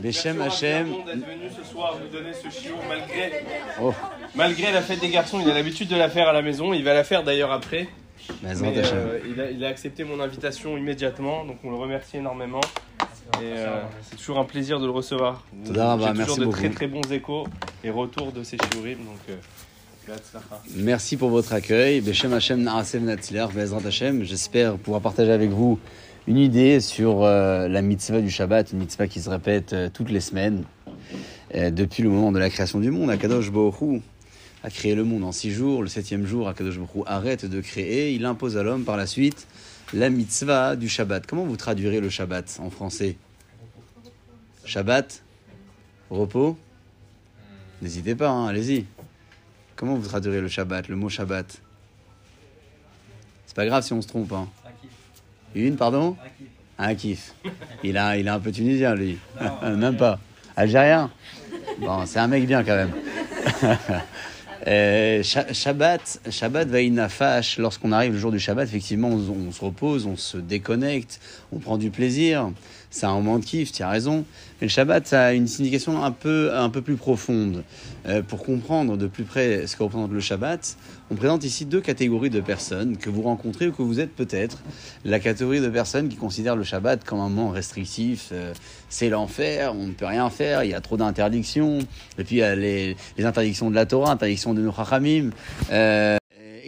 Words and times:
Beshem 0.00 0.40
Hachem. 0.40 0.86
d'être 1.06 1.14
venu 1.14 1.50
ce 1.56 1.70
soir 1.70 1.96
nous 2.00 2.08
donner 2.08 2.32
ce 2.32 2.48
chiot 2.48 2.74
oh. 3.80 3.92
malgré, 4.34 4.72
la 4.72 4.82
fête 4.82 5.00
des 5.00 5.08
garçons. 5.08 5.40
Il 5.40 5.50
a 5.50 5.54
l'habitude 5.54 5.88
de 5.88 5.96
la 5.96 6.08
faire 6.08 6.28
à 6.28 6.32
la 6.32 6.42
maison. 6.42 6.72
Il 6.72 6.84
va 6.84 6.94
la 6.94 7.04
faire 7.04 7.22
d'ailleurs 7.22 7.52
après. 7.52 7.88
Mais 8.42 8.52
euh, 8.54 9.18
il, 9.52 9.64
a, 9.64 9.68
accepté 9.68 10.04
mon 10.04 10.20
invitation 10.20 10.76
immédiatement, 10.76 11.44
donc 11.44 11.56
on 11.64 11.70
le 11.70 11.76
remercie 11.76 12.18
énormément. 12.18 12.60
Euh, 13.42 13.82
c'est 14.02 14.16
toujours 14.16 14.38
un 14.38 14.44
plaisir 14.44 14.78
de 14.78 14.86
le 14.86 14.92
recevoir. 14.92 15.44
Bah, 15.52 15.62
J'ai 15.66 15.72
toujours 15.72 16.14
Merci 16.14 16.40
de 16.40 16.46
très 16.46 16.70
très 16.70 16.86
bons 16.86 17.10
échos 17.10 17.46
et 17.82 17.90
retours 17.90 18.32
de 18.32 18.42
ces 18.42 18.56
shiurim. 18.56 18.98
Donc, 18.98 19.18
euh, 19.28 19.36
Merci 20.76 21.16
pour 21.16 21.30
votre 21.30 21.52
accueil. 21.52 22.02
J'espère 24.24 24.76
pouvoir 24.76 25.02
partager 25.02 25.32
avec 25.32 25.50
vous 25.50 25.78
une 26.26 26.38
idée 26.38 26.80
sur 26.80 27.24
euh, 27.24 27.68
la 27.68 27.82
mitzvah 27.82 28.20
du 28.20 28.30
Shabbat, 28.30 28.72
une 28.72 28.78
mitzvah 28.78 29.08
qui 29.08 29.20
se 29.20 29.30
répète 29.30 29.72
euh, 29.72 29.88
toutes 29.92 30.10
les 30.10 30.20
semaines. 30.20 30.64
Euh, 31.54 31.70
depuis 31.70 32.02
le 32.02 32.08
moment 32.08 32.30
de 32.30 32.38
la 32.38 32.50
création 32.50 32.78
du 32.78 32.90
monde, 32.90 33.10
Akadosh 33.10 33.48
Hu 33.48 34.00
a 34.62 34.70
créé 34.70 34.94
le 34.94 35.04
monde 35.04 35.24
en 35.24 35.32
six 35.32 35.50
jours. 35.50 35.82
Le 35.82 35.88
septième 35.88 36.26
jour, 36.26 36.48
Akadosh 36.48 36.76
Hu 36.76 37.02
arrête 37.06 37.46
de 37.46 37.60
créer. 37.60 38.12
Il 38.12 38.24
impose 38.24 38.56
à 38.56 38.62
l'homme 38.62 38.84
par 38.84 38.96
la 38.96 39.06
suite 39.06 39.46
la 39.92 40.10
mitzvah 40.10 40.76
du 40.76 40.88
Shabbat. 40.88 41.26
Comment 41.26 41.44
vous 41.44 41.56
traduirez 41.56 42.00
le 42.00 42.10
Shabbat 42.10 42.60
en 42.62 42.70
français? 42.70 43.16
Shabbat 44.64 45.22
Repos? 46.10 46.56
N'hésitez 47.82 48.14
pas, 48.14 48.28
hein, 48.28 48.46
allez-y. 48.46 48.84
Comment 49.74 49.96
vous 49.96 50.06
traduirez 50.06 50.40
le 50.40 50.48
Shabbat, 50.48 50.88
le 50.88 50.96
mot 50.96 51.08
Shabbat? 51.08 51.60
C'est 53.46 53.56
pas 53.56 53.66
grave 53.66 53.82
si 53.82 53.92
on 53.92 54.02
se 54.02 54.06
trompe. 54.06 54.32
Hein. 54.32 54.48
Une, 55.54 55.76
pardon 55.76 56.16
Un 56.78 56.94
kiff. 56.94 57.34
Il 57.82 57.96
a, 57.98 58.16
il 58.16 58.28
a 58.28 58.34
un 58.34 58.40
peu 58.40 58.52
tunisien, 58.52 58.94
lui. 58.94 59.18
Même 59.62 59.96
pas. 59.96 60.18
Algérien 60.56 61.10
Bon, 61.78 62.04
c'est 62.06 62.18
un 62.18 62.26
mec 62.26 62.46
bien 62.46 62.62
quand 62.62 62.76
même. 62.76 62.92
Euh, 64.66 65.22
Sha- 65.22 65.50
Shabbat, 65.54 66.20
Shabbat 66.28 66.68
Vaïnafash, 66.68 67.56
lorsqu'on 67.56 67.92
arrive 67.92 68.12
le 68.12 68.18
jour 68.18 68.30
du 68.30 68.38
Shabbat, 68.38 68.68
effectivement, 68.68 69.08
on, 69.08 69.46
on 69.48 69.52
se 69.52 69.64
repose, 69.64 70.04
on 70.04 70.18
se 70.18 70.36
déconnecte, 70.36 71.18
on 71.50 71.60
prend 71.60 71.78
du 71.78 71.88
plaisir. 71.90 72.50
C'est 72.90 73.06
un 73.06 73.14
moment 73.14 73.38
de 73.38 73.44
kiff, 73.46 73.72
tu 73.72 73.82
as 73.82 73.88
raison. 73.88 74.26
Le 74.60 74.68
Shabbat, 74.68 75.06
ça 75.06 75.24
a 75.24 75.32
une 75.32 75.46
signification 75.46 76.04
un 76.04 76.10
peu, 76.10 76.54
un 76.54 76.68
peu 76.68 76.82
plus 76.82 76.96
profonde. 76.96 77.64
Euh, 78.06 78.22
pour 78.22 78.42
comprendre 78.44 78.98
de 78.98 79.06
plus 79.06 79.24
près 79.24 79.66
ce 79.66 79.74
que 79.74 79.82
représente 79.82 80.12
le 80.12 80.20
Shabbat, 80.20 80.76
on 81.10 81.14
présente 81.14 81.44
ici 81.44 81.64
deux 81.64 81.80
catégories 81.80 82.28
de 82.28 82.40
personnes 82.40 82.98
que 82.98 83.08
vous 83.08 83.22
rencontrez 83.22 83.68
ou 83.68 83.72
que 83.72 83.80
vous 83.80 84.00
êtes 84.00 84.14
peut-être. 84.14 84.58
La 85.06 85.18
catégorie 85.18 85.60
de 85.60 85.68
personnes 85.68 86.10
qui 86.10 86.16
considèrent 86.16 86.56
le 86.56 86.64
Shabbat 86.64 87.04
comme 87.04 87.20
un 87.20 87.30
moment 87.30 87.48
restrictif, 87.48 88.28
euh, 88.32 88.52
c'est 88.90 89.08
l'enfer, 89.08 89.74
on 89.74 89.86
ne 89.86 89.92
peut 89.92 90.06
rien 90.06 90.28
faire, 90.28 90.62
il 90.62 90.70
y 90.70 90.74
a 90.74 90.80
trop 90.82 90.98
d'interdictions. 90.98 91.78
Et 92.18 92.24
puis 92.24 92.36
il 92.36 92.40
y 92.40 92.42
a 92.42 92.54
les, 92.54 92.96
interdictions 93.18 93.70
de 93.70 93.74
la 93.74 93.86
Torah, 93.86 94.12
interdictions 94.12 94.52
de 94.52 94.60
nos 94.60 94.72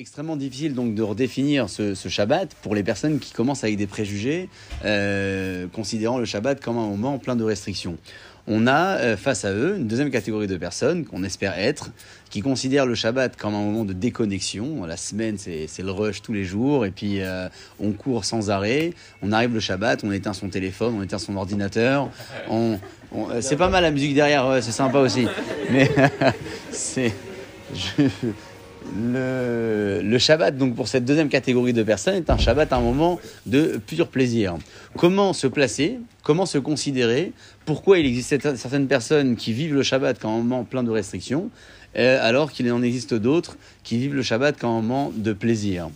extrêmement 0.02 0.34
difficile 0.34 0.74
donc 0.74 0.96
de 0.96 1.02
redéfinir 1.02 1.70
ce, 1.70 1.94
Shabbat 1.94 2.56
pour 2.60 2.74
les 2.74 2.82
personnes 2.82 3.20
qui 3.20 3.32
commencent 3.32 3.62
avec 3.62 3.76
des 3.76 3.86
préjugés, 3.86 4.48
euh, 4.84 5.68
considérant 5.68 6.18
le 6.18 6.24
Shabbat 6.24 6.60
comme 6.60 6.76
un 6.76 6.88
moment 6.88 7.18
plein 7.18 7.36
de 7.36 7.44
restrictions. 7.44 7.96
On 8.48 8.66
a 8.66 8.96
euh, 8.96 9.16
face 9.16 9.44
à 9.44 9.52
eux 9.52 9.76
une 9.76 9.86
deuxième 9.86 10.10
catégorie 10.10 10.48
de 10.48 10.56
personnes 10.56 11.04
qu'on 11.04 11.22
espère 11.22 11.56
être, 11.56 11.92
qui 12.30 12.40
considèrent 12.40 12.84
le 12.84 12.96
Shabbat 12.96 13.36
comme 13.36 13.54
un 13.54 13.62
moment 13.62 13.84
de 13.84 13.92
déconnexion. 13.92 14.84
La 14.86 14.96
semaine, 14.96 15.38
c'est 15.38 15.68
le 15.78 15.90
rush 15.92 16.20
tous 16.20 16.32
les 16.32 16.42
jours, 16.44 16.84
et 16.84 16.90
puis 16.90 17.20
euh, 17.20 17.48
on 17.78 17.92
court 17.92 18.24
sans 18.24 18.50
arrêt. 18.50 18.94
On 19.22 19.30
arrive 19.30 19.54
le 19.54 19.60
Shabbat, 19.60 20.02
on 20.02 20.10
éteint 20.10 20.32
son 20.32 20.48
téléphone, 20.48 20.96
on 20.98 21.02
éteint 21.04 21.18
son 21.18 21.36
ordinateur. 21.36 22.10
On, 22.50 22.76
c'est 23.40 23.56
pas 23.56 23.68
mal 23.68 23.84
la 23.84 23.92
musique 23.92 24.14
derrière, 24.14 24.58
c'est 24.62 24.72
sympa 24.72 24.98
aussi. 24.98 25.28
Mais 25.70 25.88
c'est 26.72 27.12
je- 27.72 28.08
le, 28.96 30.18
Shabbat, 30.18 30.56
donc 30.56 30.74
pour 30.74 30.88
cette 30.88 31.04
deuxième 31.04 31.28
catégorie 31.28 31.72
de 31.72 31.82
personnes, 31.82 32.14
est 32.14 32.30
un 32.30 32.38
Shabbat, 32.38 32.72
un 32.72 32.80
moment 32.80 33.20
de 33.46 33.80
pur 33.86 34.08
plaisir. 34.08 34.56
Comment 34.96 35.32
se 35.32 35.46
placer? 35.46 35.98
Comment 36.22 36.46
se 36.46 36.58
considérer? 36.58 37.32
Pourquoi 37.64 37.98
il 37.98 38.06
existe 38.06 38.56
certaines 38.56 38.88
personnes 38.88 39.36
qui 39.36 39.52
vivent 39.52 39.74
le 39.74 39.82
Shabbat 39.82 40.18
comme 40.18 40.30
un 40.30 40.38
moment 40.38 40.64
plein 40.64 40.82
de 40.82 40.90
restrictions, 40.90 41.50
euh, 41.96 42.18
alors 42.20 42.52
qu'il 42.52 42.70
en 42.72 42.82
existe 42.82 43.14
d'autres 43.14 43.56
qui 43.82 43.98
vivent 43.98 44.14
le 44.14 44.22
Shabbat 44.22 44.58
comme 44.58 44.70
un 44.70 44.82
moment 44.82 45.12
de 45.14 45.32
plaisir? 45.32 45.88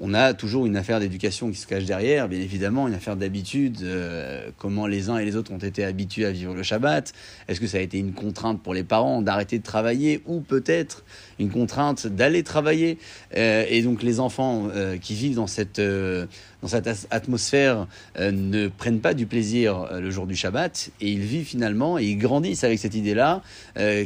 On 0.00 0.14
a 0.14 0.34
toujours 0.34 0.66
une 0.66 0.76
affaire 0.76 1.00
d'éducation 1.00 1.50
qui 1.50 1.56
se 1.56 1.66
cache 1.66 1.84
derrière, 1.84 2.28
bien 2.28 2.40
évidemment, 2.40 2.88
une 2.88 2.94
affaire 2.94 3.16
d'habitude, 3.16 3.78
euh, 3.82 4.48
comment 4.58 4.86
les 4.86 5.10
uns 5.10 5.18
et 5.18 5.24
les 5.24 5.36
autres 5.36 5.52
ont 5.52 5.58
été 5.58 5.84
habitués 5.84 6.24
à 6.24 6.30
vivre 6.30 6.54
le 6.54 6.62
Shabbat. 6.62 7.12
Est-ce 7.48 7.60
que 7.60 7.66
ça 7.66 7.78
a 7.78 7.80
été 7.80 7.98
une 7.98 8.12
contrainte 8.12 8.62
pour 8.62 8.74
les 8.74 8.84
parents 8.84 9.22
d'arrêter 9.22 9.58
de 9.58 9.62
travailler 9.62 10.22
ou 10.26 10.40
peut-être 10.40 11.04
une 11.38 11.50
contrainte 11.50 12.06
d'aller 12.06 12.42
travailler? 12.42 12.98
Euh, 13.36 13.64
Et 13.68 13.82
donc 13.82 14.02
les 14.02 14.20
enfants 14.20 14.68
euh, 14.74 14.96
qui 14.96 15.14
vivent 15.14 15.36
dans 15.36 15.46
cette, 15.46 15.80
dans 15.80 16.68
cette 16.68 16.88
atmosphère 17.10 17.86
ne 18.18 18.68
prennent 18.68 19.00
pas 19.00 19.14
du 19.14 19.26
plaisir 19.26 19.88
le 19.92 20.10
jour 20.10 20.26
du 20.26 20.36
Shabbat 20.36 20.90
et 21.00 21.10
ils 21.10 21.20
vivent 21.20 21.46
finalement 21.46 21.98
et 21.98 22.04
ils 22.04 22.18
grandissent 22.18 22.64
avec 22.64 22.78
cette 22.78 22.94
idée-là 22.94 23.42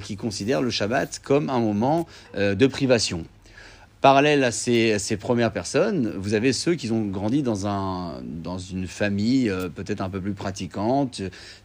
qui 0.02 0.16
considèrent 0.16 0.62
le 0.62 0.70
Shabbat 0.70 1.20
comme 1.22 1.50
un 1.50 1.60
moment 1.60 2.06
de 2.34 2.66
privation. 2.66 3.24
Parallèle 4.06 4.44
à 4.44 4.52
ces, 4.52 5.16
premières 5.18 5.50
personnes, 5.50 6.12
vous 6.16 6.34
avez 6.34 6.52
ceux 6.52 6.76
qui 6.76 6.92
ont 6.92 7.06
grandi 7.06 7.42
dans, 7.42 7.66
un, 7.66 8.22
dans 8.22 8.56
une 8.56 8.86
famille 8.86 9.50
euh, 9.50 9.68
peut-être 9.68 10.00
un 10.00 10.08
peu 10.08 10.20
plus 10.20 10.32
pratiquante, 10.32 11.22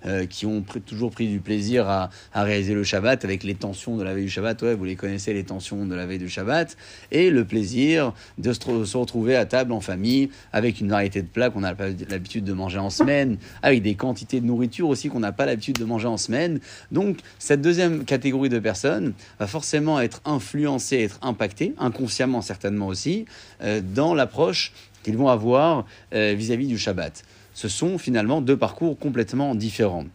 euh, 0.07 0.25
qui 0.25 0.47
ont 0.47 0.63
toujours 0.63 1.11
pris 1.11 1.27
du 1.27 1.39
plaisir 1.39 1.87
à, 1.87 2.09
réaliser 2.33 2.73
le 2.73 2.83
Shabbat 2.83 3.23
avec 3.25 3.43
les 3.43 3.53
tensions 3.53 3.95
de 3.95 4.01
la 4.01 4.15
veille 4.15 4.23
du 4.23 4.31
Shabbat. 4.31 4.59
Ouais, 4.63 4.73
vous 4.73 4.85
les 4.85 4.95
connaissez, 4.95 5.33
les 5.33 5.43
tensions 5.43 5.85
de 5.85 5.93
la 5.93 6.07
veille 6.07 6.17
du 6.17 6.29
Shabbat. 6.29 6.77
Et 7.11 7.29
le 7.29 7.45
plaisir 7.45 8.11
de 8.39 8.53
se 8.53 8.97
retrouver 8.97 9.35
à 9.35 9.45
table 9.45 9.71
en 9.71 9.79
famille 9.79 10.31
avec 10.51 10.79
une 10.79 10.89
variété 10.89 11.21
de 11.21 11.27
plats 11.27 11.51
qu'on 11.51 11.59
n'a 11.59 11.75
pas 11.75 11.89
l'habitude 12.09 12.43
de 12.43 12.53
manger 12.53 12.79
en 12.79 12.89
semaine, 12.89 13.37
avec 13.61 13.83
des 13.83 13.93
quantités 13.93 14.41
de 14.41 14.47
nourriture 14.47 14.89
aussi 14.89 15.09
qu'on 15.09 15.19
n'a 15.19 15.31
pas 15.31 15.45
l'habitude 15.45 15.77
de 15.77 15.85
manger 15.85 16.07
en 16.07 16.17
semaine. 16.17 16.59
Donc, 16.91 17.19
cette 17.37 17.61
deuxième 17.61 18.03
catégorie 18.03 18.49
de 18.49 18.57
personnes 18.57 19.13
va 19.37 19.45
forcément 19.45 20.01
être 20.01 20.23
influencée, 20.25 21.03
être 21.03 21.19
impactée, 21.21 21.75
inconsciemment 21.77 22.30
certainement 22.39 22.87
aussi, 22.87 23.25
euh, 23.61 23.81
dans 23.83 24.13
l'approche 24.13 24.71
qu'ils 25.03 25.17
vont 25.17 25.27
avoir 25.27 25.85
euh, 26.13 26.33
vis-à-vis 26.37 26.67
du 26.67 26.77
Shabbat. 26.77 27.23
Ce 27.53 27.67
sont 27.67 27.97
finalement 27.97 28.39
deux 28.39 28.55
parcours 28.55 28.97
complètement 28.97 29.55
différents. 29.55 30.05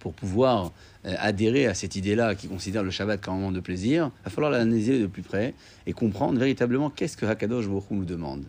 Pour 0.00 0.14
pouvoir 0.14 0.72
euh, 1.06 1.14
adhérer 1.18 1.66
à 1.66 1.74
cette 1.74 1.94
idée-là 1.94 2.34
qui 2.34 2.48
considère 2.48 2.82
le 2.82 2.90
Shabbat 2.90 3.20
comme 3.20 3.34
un 3.34 3.36
moment 3.36 3.52
de 3.52 3.60
plaisir, 3.60 4.10
il 4.20 4.24
va 4.24 4.30
falloir 4.30 4.50
l'analyser 4.50 4.98
de 4.98 5.06
plus 5.06 5.22
près 5.22 5.54
et 5.86 5.92
comprendre 5.92 6.38
véritablement 6.38 6.90
qu'est-ce 6.90 7.16
que 7.16 7.26
Hakadosh 7.26 7.68
Baruch 7.68 7.84
nous 7.90 8.04
demande. 8.04 8.44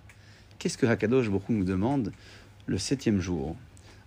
Qu'est-ce 0.58 0.78
que 0.78 0.86
Hakadosh 0.86 1.30
Baruch 1.30 1.50
nous 1.50 1.64
demande 1.64 2.12
le 2.66 2.78
septième 2.78 3.20
jour 3.20 3.56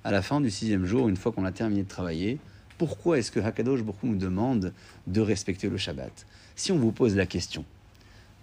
À 0.03 0.11
la 0.11 0.23
fin 0.23 0.41
du 0.41 0.51
sixième 0.51 0.87
jour, 0.87 1.09
une 1.09 1.17
fois 1.17 1.33
qu'on 1.33 1.45
a 1.45 1.53
terminé 1.53 1.83
de 1.83 1.89
travailler, 1.89 2.39
pourquoi 2.79 3.19
est-ce 3.19 3.31
que 3.31 3.41
Hakadosh 3.41 3.83
Baruch 3.83 4.03
nous 4.03 4.17
demande 4.17 4.73
de 5.07 5.21
respecter 5.21 5.69
le 5.69 5.77
Shabbat? 5.77 6.27
Si 6.57 6.73
on 6.73 6.79
vous 6.79 6.93
pose 6.93 7.17
la 7.17 7.27
question, 7.27 7.65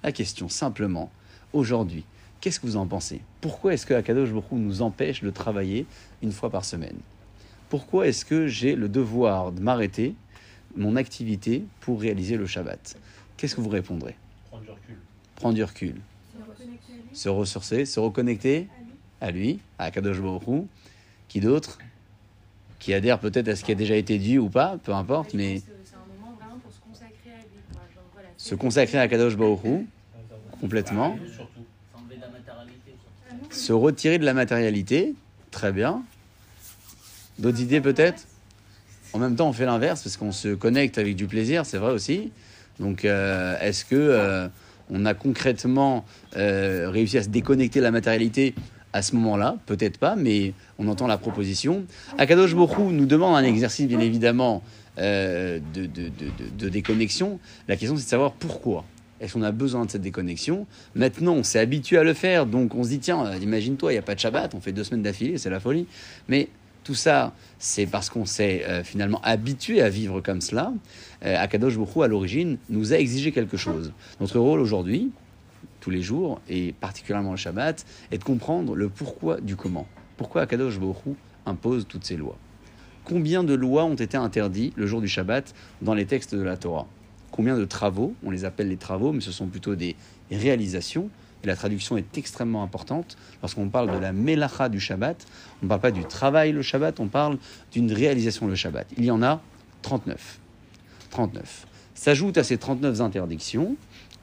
la 0.04 0.12
question 0.12 0.50
simplement, 0.50 1.12
aujourd'hui, 1.54 2.04
qu'est-ce 2.40 2.60
que 2.60 2.66
vous 2.66 2.78
en 2.78 2.88
pensez? 2.88 3.22
Pourquoi 3.42 3.74
est-ce 3.74 3.86
que 3.86 3.94
Hakadosh 3.94 4.30
Baruch 4.32 4.52
nous 4.52 4.82
empêche 4.82 5.22
de 5.22 5.30
travailler 5.30 5.86
une 6.22 6.32
fois 6.32 6.50
par 6.50 6.66
semaine? 6.66 6.98
Pourquoi 7.70 8.08
est-ce 8.08 8.26
que 8.26 8.48
j'ai 8.48 8.76
le 8.76 8.90
devoir 8.90 9.52
de 9.52 9.62
m'arrêter 9.62 10.16
mon 10.76 10.96
activité 10.96 11.64
pour 11.82 12.02
réaliser 12.02 12.38
le 12.38 12.46
Shabbat? 12.46 12.98
Qu'est-ce 13.38 13.56
que 13.56 13.62
vous 13.62 13.70
répondrez? 13.70 14.16
Prendre 14.50 14.64
du 14.64 14.72
recul. 14.72 14.98
Prendre 15.36 15.56
du 15.56 15.64
recul, 15.64 15.96
se 17.14 17.30
ressourcer, 17.30 17.86
se 17.86 18.00
reconnecter 18.00 18.68
à 19.22 19.32
lui, 19.32 19.60
à 19.80 19.90
Baruch 19.92 20.48
Hu. 20.48 20.64
Qui 21.28 21.40
d'autre? 21.40 21.80
Qui 22.80 22.94
adhère 22.94 23.20
peut-être 23.20 23.48
à 23.48 23.56
ce 23.56 23.64
qui 23.64 23.72
a 23.72 23.76
déjà 23.76 23.96
été 23.96 24.18
dit 24.18 24.38
ou 24.38 24.50
pas, 24.50 24.78
peu 24.84 24.94
importe, 24.94 25.34
mais 25.34 25.60
C'est 25.60 25.96
un 25.96 26.00
moment 26.18 26.36
vraiment 26.36 26.58
pour 26.60 26.72
se 26.74 26.80
consacrer 26.80 27.32
à 27.32 27.38
lui. 27.38 27.62
quoi. 27.72 27.82
Genre, 27.94 28.04
voilà, 28.14 28.30
se 28.42 28.56
consacrer 28.56 28.98
à 28.98 29.02
Hakadosh 29.02 29.38
Baruch 29.38 29.60
Hu, 29.64 29.86
complètement. 30.60 31.16
Se 33.52 33.72
retirer 33.72 34.18
de 34.18 34.26
la 34.26 34.34
matérialité, 34.34 35.14
très 35.52 35.72
bien. 35.72 36.02
D'autres 37.38 37.62
idées 37.62 37.82
peut-être? 37.82 38.26
En 39.14 39.20
même 39.20 39.36
temps, 39.36 39.48
on 39.48 39.54
fait 39.54 39.66
l'inverse 39.66 40.02
parce 40.02 40.18
qu'on 40.18 40.32
se 40.32 40.56
connecte 40.56 40.98
avec 40.98 41.16
du 41.16 41.28
plaisir, 41.28 41.68
c'est 41.68 41.78
vrai 41.78 41.92
aussi. 41.92 42.32
Donc, 42.80 43.06
euh, 43.06 43.60
est-ce 43.62 43.86
que 43.86 43.96
euh, 43.96 44.48
on 44.90 45.06
a 45.06 45.14
concrètement 45.14 46.04
euh, 46.36 46.90
réussi 46.90 47.20
à 47.20 47.24
se 47.24 47.30
déconnecter 47.30 47.78
de 47.78 47.84
la 47.84 47.92
matérialité 47.92 48.56
à 48.92 49.04
ce 49.04 49.16
moment-là? 49.18 49.58
Peut-être 49.68 50.00
pas, 50.00 50.16
mais 50.16 50.54
on 50.80 50.88
entend 50.88 51.06
la 51.06 51.20
proposition. 51.20 51.84
Akadosh 52.18 52.56
Borou 52.56 52.92
nous 52.92 53.06
demande 53.06 53.36
un 53.36 53.44
exercice, 53.44 53.86
bien 53.86 54.00
évidemment, 54.00 54.64
euh, 54.98 55.60
de, 55.74 55.86
de- 55.86 56.10
de- 56.10 56.58
de- 56.58 56.70
déconnexion. 56.70 57.40
La 57.68 57.76
question, 57.78 57.96
c'est 57.98 58.04
de 58.04 58.10
savoir 58.10 58.34
pourquoi. 58.34 58.86
Est-ce 59.20 59.34
qu'on 59.34 59.44
a 59.44 59.52
besoin 59.52 59.86
de 59.86 59.92
cette 59.92 60.02
déconnexion? 60.02 60.66
Maintenant, 60.96 61.34
on 61.34 61.44
s'est 61.44 61.60
habitué 61.60 61.98
à 61.98 62.04
le 62.04 62.14
faire, 62.14 62.46
donc 62.46 62.74
on 62.76 62.84
se 62.84 62.90
dit, 62.90 63.00
tiens, 63.00 63.26
euh, 63.26 63.38
imagine-toi, 63.38 63.92
il 63.92 63.96
n'y 63.96 64.00
a 64.00 64.04
pas 64.04 64.16
de 64.16 64.20
Shabbat, 64.20 64.56
on 64.56 64.62
fait 64.62 64.72
deux 64.72 64.84
semaines 64.84 65.04
d'affilée, 65.04 65.38
c'est 65.38 65.50
la 65.52 65.60
folie. 65.60 65.86
Mais 66.28 66.50
Tout 66.84 66.96
ça, 66.96 67.32
c'est 67.60 67.86
parce 67.86 68.10
qu'on 68.10 68.26
s'est 68.26 68.64
euh, 68.68 68.84
finalement 68.84 69.22
habitué 69.22 69.84
à 69.84 69.90
vivre 69.90 70.20
comme 70.22 70.42
cela. 70.42 70.74
Akadosh 71.22 71.78
Bokhu, 71.78 72.02
à 72.02 72.08
l'origine, 72.08 72.58
nous 72.70 72.92
a 72.94 72.98
exigé 72.98 73.32
quelque 73.32 73.56
chose. 73.56 73.94
Notre 74.20 74.40
rôle 74.40 74.60
aujourd'hui, 74.60 75.12
tous 75.80 75.92
les 75.92 76.02
jours, 76.02 76.42
et 76.50 76.74
particulièrement 76.74 77.30
le 77.30 77.38
Shabbat, 77.38 77.86
est 78.12 78.18
de 78.18 78.24
comprendre 78.24 78.76
le 78.76 78.90
pourquoi 78.90 79.40
du 79.40 79.56
comment. 79.56 79.88
Pourquoi 80.18 80.42
Akadosh 80.42 80.80
Bokhu 80.80 81.12
impose 81.46 81.86
toutes 81.88 82.04
ces 82.04 82.18
lois 82.18 82.36
Combien 83.12 83.44
de 83.44 83.54
lois 83.54 83.84
ont 83.84 83.96
été 83.96 84.16
interdites 84.16 84.72
le 84.78 84.88
jour 84.88 85.02
du 85.02 85.10
Shabbat 85.10 85.54
dans 85.82 85.94
les 85.94 86.06
textes 86.06 86.34
de 86.34 86.42
la 86.42 86.56
Torah? 86.56 86.88
Combien 87.30 87.58
de 87.58 87.66
travaux 87.66 88.16
On 88.24 88.32
les 88.32 88.46
appelle 88.46 88.70
les 88.70 88.78
travaux, 88.78 89.12
mais 89.12 89.20
ce 89.20 89.34
sont 89.34 89.48
plutôt 89.48 89.76
des 89.76 89.98
réalisations 90.32 91.10
et 91.44 91.48
la 91.48 91.58
traduction 91.58 91.98
est 91.98 92.18
extrêmement 92.18 92.64
importante. 92.64 93.18
Lorsqu'on 93.42 93.68
parle 93.68 93.92
de 93.92 93.98
la 93.98 94.14
melacha 94.14 94.70
du 94.70 94.80
Shabbat, 94.80 95.26
on 95.62 95.66
ne 95.66 95.68
parle 95.68 95.82
pas 95.82 95.92
du 95.92 96.06
travail 96.06 96.54
le 96.54 96.62
Shabbat, 96.62 97.02
on 97.02 97.10
parle 97.10 97.38
d'une 97.74 97.92
réalisation 97.92 98.48
le 98.48 98.56
Shabbat. 98.56 98.88
Il 98.98 99.04
y 99.04 99.12
en 99.12 99.22
a 99.22 99.42
39. 99.82 100.40
39. 101.10 101.68
S'ajoutent 101.94 102.38
à 102.38 102.46
ces 102.46 102.58
39 102.58 103.02
interdictions 103.02 103.76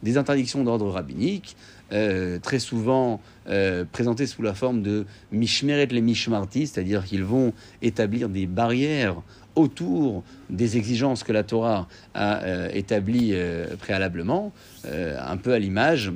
des 0.03 0.17
interdictions 0.17 0.65
d'ordre 0.65 0.91
rabbinique, 0.91 1.57
euh, 1.93 2.39
très 2.39 2.59
souvent 2.59 3.21
euh, 3.49 3.85
présentées 3.91 4.27
sous 4.27 4.43
la 4.43 4.53
forme 4.53 4.83
de 4.83 5.07
mishmeret 5.33 5.87
les 5.87 6.03
mishmarti, 6.03 6.67
c'est-à-dire 6.67 7.05
qu'ils 7.05 7.25
vont 7.25 7.55
établir 7.81 8.29
des 8.29 8.47
barrières 8.47 9.17
autour 9.55 10.23
des 10.51 10.77
exigences 10.77 11.25
que 11.25 11.33
la 11.33 11.45
Torah 11.45 11.89
a 12.15 12.43
euh, 12.43 12.69
établies 12.75 13.35
préalablement, 13.79 14.53
un 14.85 15.37
peu 15.37 15.53
à 15.53 15.59
l'image 15.59 16.13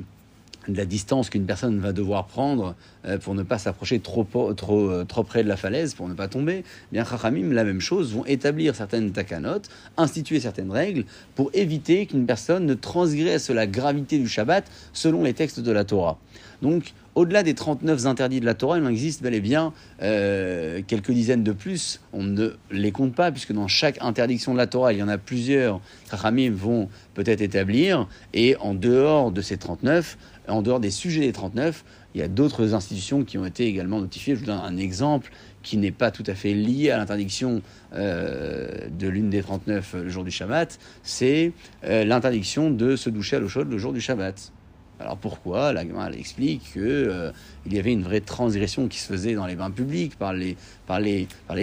de 0.67 0.77
la 0.77 0.85
distance 0.85 1.29
qu'une 1.29 1.45
personne 1.45 1.79
va 1.79 1.93
devoir 1.93 2.25
prendre 2.25 2.75
euh, 3.05 3.17
pour 3.17 3.35
ne 3.35 3.43
pas 3.43 3.57
s'approcher 3.57 3.99
trop, 3.99 4.23
trop, 4.53 4.89
euh, 4.89 5.03
trop 5.03 5.23
près 5.23 5.43
de 5.43 5.49
la 5.49 5.57
falaise, 5.57 5.93
pour 5.93 6.07
ne 6.07 6.13
pas 6.13 6.27
tomber, 6.27 6.63
eh 6.63 6.93
bien 6.93 7.05
Chachamim, 7.05 7.51
la 7.51 7.63
même 7.63 7.81
chose, 7.81 8.13
vont 8.13 8.25
établir 8.25 8.75
certaines 8.75 9.11
takanotes, 9.11 9.69
instituer 9.97 10.39
certaines 10.39 10.71
règles 10.71 11.05
pour 11.35 11.49
éviter 11.53 12.05
qu'une 12.05 12.25
personne 12.25 12.65
ne 12.65 12.73
transgresse 12.73 13.49
la 13.49 13.67
gravité 13.67 14.17
du 14.17 14.27
Shabbat 14.27 14.69
selon 14.93 15.23
les 15.23 15.33
textes 15.33 15.59
de 15.59 15.71
la 15.71 15.83
Torah. 15.83 16.17
Donc, 16.61 16.93
au-delà 17.15 17.43
des 17.43 17.53
39 17.53 18.07
interdits 18.07 18.39
de 18.39 18.45
la 18.45 18.53
Torah, 18.53 18.77
il 18.77 18.83
en 18.85 18.87
existe 18.87 19.21
bel 19.21 19.33
et 19.33 19.41
bien 19.41 19.73
euh, 20.01 20.81
quelques 20.87 21.11
dizaines 21.11 21.43
de 21.43 21.51
plus. 21.51 21.99
On 22.11 22.23
ne 22.23 22.53
les 22.71 22.91
compte 22.91 23.13
pas, 23.13 23.31
puisque 23.31 23.51
dans 23.51 23.67
chaque 23.67 23.97
interdiction 24.01 24.53
de 24.53 24.57
la 24.57 24.65
Torah, 24.65 24.93
il 24.93 24.99
y 24.99 25.03
en 25.03 25.09
a 25.09 25.17
plusieurs. 25.17 25.79
Chachamim 26.09 26.51
vont 26.51 26.89
peut-être 27.13 27.41
établir. 27.41 28.07
Et 28.33 28.55
en 28.61 28.73
dehors 28.73 29.31
de 29.31 29.41
ces 29.41 29.57
39, 29.57 30.17
en 30.47 30.61
dehors 30.61 30.79
des 30.79 30.91
sujets 30.91 31.21
des 31.21 31.31
39, 31.31 31.83
il 32.15 32.21
y 32.21 32.23
a 32.23 32.27
d'autres 32.27 32.73
institutions 32.73 33.23
qui 33.23 33.37
ont 33.37 33.45
été 33.45 33.65
également 33.65 33.99
notifiées. 33.99 34.35
Je 34.35 34.41
vous 34.41 34.45
donne 34.45 34.61
un 34.63 34.77
exemple 34.77 35.31
qui 35.63 35.77
n'est 35.77 35.91
pas 35.91 36.11
tout 36.11 36.23
à 36.27 36.35
fait 36.35 36.53
lié 36.53 36.91
à 36.91 36.97
l'interdiction 36.97 37.61
euh, 37.95 38.67
de 38.97 39.07
l'une 39.07 39.29
des 39.29 39.41
39 39.41 39.95
le 40.03 40.09
jour 40.09 40.23
du 40.23 40.31
Shabbat, 40.31 40.77
c'est 41.03 41.53
euh, 41.85 42.03
l'interdiction 42.03 42.69
de 42.69 42.95
se 42.95 43.09
doucher 43.09 43.37
à 43.37 43.39
l'eau 43.39 43.47
chaude 43.47 43.69
le 43.69 43.77
jour 43.77 43.93
du 43.93 44.01
Shabbat. 44.01 44.51
Alors 44.99 45.17
pourquoi? 45.17 45.73
La 45.73 45.81
elle 45.81 46.15
explique 46.15 46.73
qu'il 46.73 46.81
euh, 46.81 47.31
y 47.69 47.79
avait 47.79 47.91
une 47.91 48.03
vraie 48.03 48.21
transgression 48.21 48.87
qui 48.87 48.99
se 48.99 49.07
faisait 49.07 49.33
dans 49.33 49.47
les 49.47 49.55
bains 49.55 49.71
publics 49.71 50.17
par 50.17 50.33
les, 50.33 50.57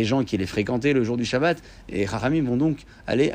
gens 0.04 0.24
qui 0.24 0.36
les 0.36 0.46
fréquentaient 0.46 0.92
le 0.92 1.04
jour 1.04 1.16
du 1.16 1.24
Shabbat. 1.24 1.62
Et 1.88 2.06
Rahamim 2.06 2.42
vont 2.44 2.56
donc 2.56 2.84
aller 3.06 3.32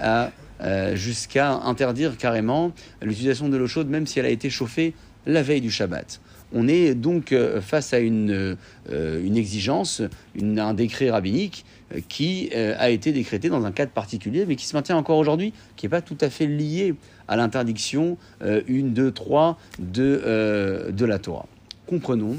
jusqu'à 0.95 1.53
interdire 1.53 2.17
carrément 2.17 2.71
l'utilisation 3.01 3.49
de 3.49 3.57
l'eau 3.57 3.67
chaude, 3.67 3.87
même 3.87 4.05
si 4.05 4.19
elle 4.19 4.25
a 4.25 4.29
été 4.29 4.49
chauffée 4.49 4.93
la 5.25 5.41
veille 5.41 5.61
du 5.61 5.71
Shabbat. 5.71 6.19
On 6.53 6.67
est 6.67 6.95
donc 6.95 7.31
euh, 7.31 7.59
face 7.59 7.93
à 7.93 7.99
une, 7.99 8.55
euh, 8.91 9.35
exigence, 9.35 10.01
un 10.41 10.73
décret 10.73 11.09
rabbinique 11.09 11.65
euh, 11.93 11.99
qui 12.07 12.49
a 12.53 12.89
été 12.89 13.11
décrété 13.11 13.49
dans 13.49 13.65
un 13.65 13.71
cadre 13.71 13.91
particulier, 13.91 14.45
mais 14.47 14.55
qui 14.55 14.65
se 14.65 14.75
maintient 14.75 14.97
encore 14.97 15.17
aujourd'hui, 15.17 15.53
qui 15.75 15.85
n'est 15.85 15.89
pas 15.89 16.01
tout 16.01 16.17
à 16.21 16.29
fait 16.29 16.47
lié 16.47 16.95
à 17.27 17.35
l'interdiction 17.35 18.17
1, 18.41 18.61
2, 18.69 19.11
3 19.11 19.59
de, 19.79 20.91
de 20.91 21.05
la 21.05 21.19
Torah. 21.19 21.47
Comprenons 21.87 22.37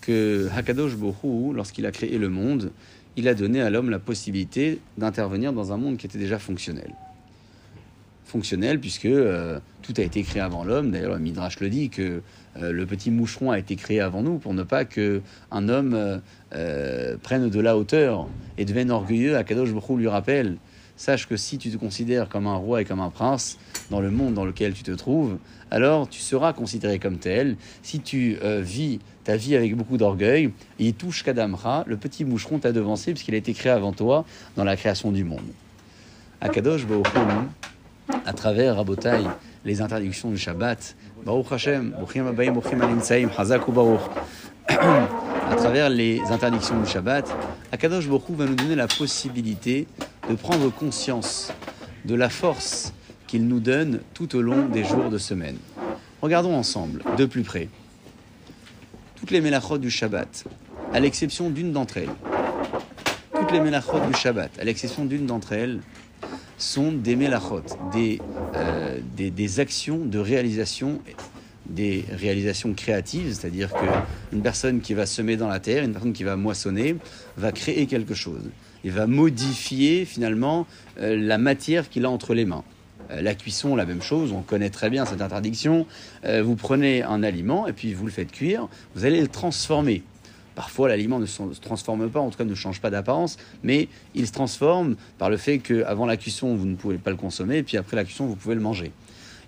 que 0.00 0.48
Hakadosh 0.56 0.96
Bohu, 0.96 1.54
lorsqu'il 1.54 1.86
a 1.86 1.92
créé 1.92 2.18
le 2.18 2.28
monde, 2.28 2.72
il 3.16 3.28
a 3.28 3.34
donné 3.34 3.60
à 3.60 3.70
l'homme 3.70 3.90
la 3.90 3.98
possibilité 3.98 4.80
d'intervenir 4.98 5.52
dans 5.52 5.72
un 5.72 5.76
monde 5.76 5.98
qui 5.98 6.06
était 6.06 6.18
déjà 6.18 6.38
fonctionnel 6.38 6.92
fonctionnel 8.32 8.80
puisque 8.80 9.04
euh, 9.04 9.60
tout 9.82 9.92
a 9.98 10.00
été 10.00 10.22
créé 10.22 10.40
avant 10.40 10.64
l'homme. 10.64 10.90
D'ailleurs, 10.90 11.12
le 11.12 11.20
Midrash 11.20 11.60
le 11.60 11.68
dit 11.68 11.90
que 11.90 12.22
euh, 12.60 12.72
le 12.72 12.86
petit 12.86 13.10
moucheron 13.10 13.50
a 13.50 13.58
été 13.58 13.76
créé 13.76 14.00
avant 14.00 14.22
nous 14.22 14.38
pour 14.38 14.54
ne 14.54 14.62
pas 14.62 14.84
que 14.84 15.20
un 15.50 15.68
homme 15.68 16.20
euh, 16.54 17.16
prenne 17.22 17.50
de 17.50 17.60
la 17.60 17.76
hauteur 17.76 18.26
et 18.56 18.64
devienne 18.64 18.90
orgueilleux. 18.90 19.36
Akadosh 19.36 19.72
Baruch 19.72 19.98
lui 19.98 20.08
rappelle 20.08 20.56
sache 20.96 21.26
que 21.28 21.36
si 21.36 21.58
tu 21.58 21.70
te 21.70 21.76
considères 21.76 22.28
comme 22.28 22.46
un 22.46 22.54
roi 22.54 22.80
et 22.80 22.84
comme 22.84 23.00
un 23.00 23.10
prince 23.10 23.58
dans 23.90 24.00
le 24.00 24.10
monde 24.10 24.34
dans 24.34 24.44
lequel 24.44 24.72
tu 24.72 24.82
te 24.82 24.92
trouves, 24.92 25.36
alors 25.70 26.08
tu 26.08 26.20
seras 26.20 26.52
considéré 26.52 26.98
comme 26.98 27.18
tel. 27.18 27.56
Si 27.82 28.00
tu 28.00 28.36
vis 28.60 29.00
ta 29.24 29.36
vie 29.36 29.56
avec 29.56 29.74
beaucoup 29.74 29.96
d'orgueil, 29.96 30.52
il 30.78 30.94
touche 30.94 31.24
Kadamra, 31.24 31.84
le 31.88 31.96
petit 31.96 32.24
moucheron 32.24 32.58
t'a 32.58 32.72
devancé 32.72 33.12
puisqu'il 33.12 33.34
a 33.34 33.38
été 33.38 33.52
créé 33.52 33.72
avant 33.72 33.92
toi 33.92 34.24
dans 34.54 34.64
la 34.64 34.76
création 34.76 35.10
du 35.10 35.24
monde. 35.24 35.40
Akadosh 36.40 36.86
Baruch 36.86 37.06
à 38.24 38.32
travers 38.32 38.76
Rabotai, 38.76 39.20
les 39.64 39.80
interdictions 39.80 40.30
du 40.30 40.38
Shabbat. 40.38 40.96
À 45.50 45.54
travers 45.56 45.90
les 45.90 46.20
interdictions 46.30 46.80
du 46.80 46.88
Shabbat, 46.88 47.28
Akadosh 47.72 48.08
Baruch 48.08 48.30
va 48.30 48.46
nous 48.46 48.54
donner 48.54 48.74
la 48.74 48.86
possibilité 48.86 49.86
de 50.30 50.34
prendre 50.34 50.72
conscience 50.72 51.52
de 52.04 52.14
la 52.14 52.30
force 52.30 52.94
qu'il 53.26 53.46
nous 53.46 53.60
donne 53.60 54.00
tout 54.14 54.34
au 54.36 54.40
long 54.40 54.68
des 54.68 54.84
jours 54.84 55.10
de 55.10 55.18
semaine. 55.18 55.56
Regardons 56.22 56.54
ensemble, 56.54 57.02
de 57.16 57.26
plus 57.26 57.42
près, 57.42 57.68
toutes 59.16 59.30
les 59.30 59.40
mélachot 59.40 59.78
du 59.78 59.90
Shabbat, 59.90 60.44
à 60.92 61.00
l'exception 61.00 61.50
d'une 61.50 61.72
d'entre 61.72 61.98
elles. 61.98 62.10
Toutes 63.34 63.52
les 63.52 63.60
mélachot 63.60 64.00
du 64.00 64.14
Shabbat, 64.14 64.58
à 64.58 64.64
l'exception 64.64 65.04
d'une 65.04 65.26
d'entre 65.26 65.52
elles, 65.52 65.80
sont 66.58 66.92
des 66.92 67.16
melachot, 67.16 67.62
euh, 68.54 68.98
des, 69.16 69.30
des, 69.30 69.60
actions 69.60 69.98
de 69.98 70.18
réalisation, 70.18 71.00
des 71.66 72.04
réalisations 72.10 72.72
créatives, 72.74 73.34
c'est-à-dire 73.34 73.70
qu'une 73.72 74.42
personne 74.42 74.80
qui 74.80 74.94
va 74.94 75.06
semer 75.06 75.36
dans 75.36 75.48
la 75.48 75.60
terre, 75.60 75.84
une 75.84 75.92
personne 75.92 76.12
qui 76.12 76.24
va 76.24 76.36
moissonner, 76.36 76.96
va 77.36 77.52
créer 77.52 77.86
quelque 77.86 78.14
chose. 78.14 78.42
Il 78.84 78.92
va 78.92 79.06
modifier 79.06 80.04
finalement 80.04 80.66
euh, 80.98 81.16
la 81.16 81.38
matière 81.38 81.88
qu'il 81.88 82.04
a 82.04 82.10
entre 82.10 82.34
les 82.34 82.44
mains. 82.44 82.64
Euh, 83.10 83.20
la 83.20 83.34
cuisson, 83.34 83.74
la 83.74 83.86
même 83.86 84.02
chose, 84.02 84.32
on 84.32 84.42
connaît 84.42 84.70
très 84.70 84.90
bien 84.90 85.04
cette 85.04 85.22
interdiction. 85.22 85.86
vous 86.24 86.56
prenez 86.56 87.02
un 87.02 87.22
aliment 87.22 87.66
et 87.66 87.72
puis 87.72 87.94
vous 87.94 88.06
le 88.06 88.12
faites 88.12 88.30
cuire, 88.30 88.68
vous 88.94 89.04
allez 89.04 89.20
le 89.20 89.28
transformer. 89.28 90.02
Parfois, 90.54 90.88
l'aliment 90.88 91.18
ne 91.18 91.26
se 91.26 91.42
transforme 91.60 92.10
pas, 92.10 92.20
en 92.20 92.30
tout 92.30 92.38
cas 92.38 92.44
ne 92.44 92.54
change 92.54 92.80
pas 92.80 92.90
d'apparence, 92.90 93.38
mais 93.62 93.88
il 94.14 94.26
se 94.26 94.32
transforme 94.32 94.96
par 95.18 95.30
le 95.30 95.36
fait 95.36 95.58
qu'avant 95.58 96.06
la 96.06 96.16
cuisson, 96.16 96.54
vous 96.54 96.66
ne 96.66 96.76
pouvez 96.76 96.98
pas 96.98 97.10
le 97.10 97.16
consommer, 97.16 97.58
et 97.58 97.62
puis 97.62 97.76
après 97.76 97.96
la 97.96 98.04
cuisson, 98.04 98.26
vous 98.26 98.36
pouvez 98.36 98.54
le 98.54 98.60
manger. 98.60 98.92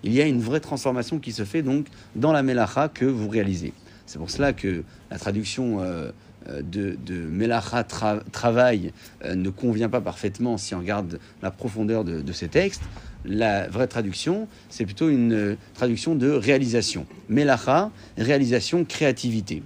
Il 0.03 0.13
y 0.13 0.21
a 0.21 0.25
une 0.25 0.41
vraie 0.41 0.59
transformation 0.59 1.19
qui 1.19 1.31
se 1.31 1.45
fait 1.45 1.61
donc 1.61 1.87
dans 2.15 2.31
la 2.31 2.43
melacha 2.43 2.89
que 2.89 3.05
vous 3.05 3.27
réalisez. 3.29 3.73
C'est 4.05 4.19
pour 4.19 4.29
cela 4.29 4.53
que 4.53 4.83
la 5.09 5.17
traduction 5.17 5.79
euh, 5.79 6.11
euh, 6.47 6.61
de, 6.61 6.95
de 7.05 7.15
melacha 7.15 7.83
travail 7.83 8.93
euh, 9.23 9.33
ne 9.33 9.49
convient 9.49 9.89
pas 9.89 10.01
parfaitement 10.01 10.57
si 10.57 10.75
on 10.75 10.79
regarde 10.79 11.19
la 11.41 11.49
profondeur 11.49 12.03
de, 12.03 12.31
ces 12.31 12.47
textes. 12.47 12.83
La 13.25 13.67
vraie 13.67 13.87
traduction, 13.87 14.47
c'est 14.69 14.85
plutôt 14.85 15.09
une 15.09 15.57
traduction 15.73 16.13
de 16.13 16.29
réalisation. 16.29 17.07
Melacha, 17.27 17.89
réalisation, 18.17 18.85
créativité 18.85 19.63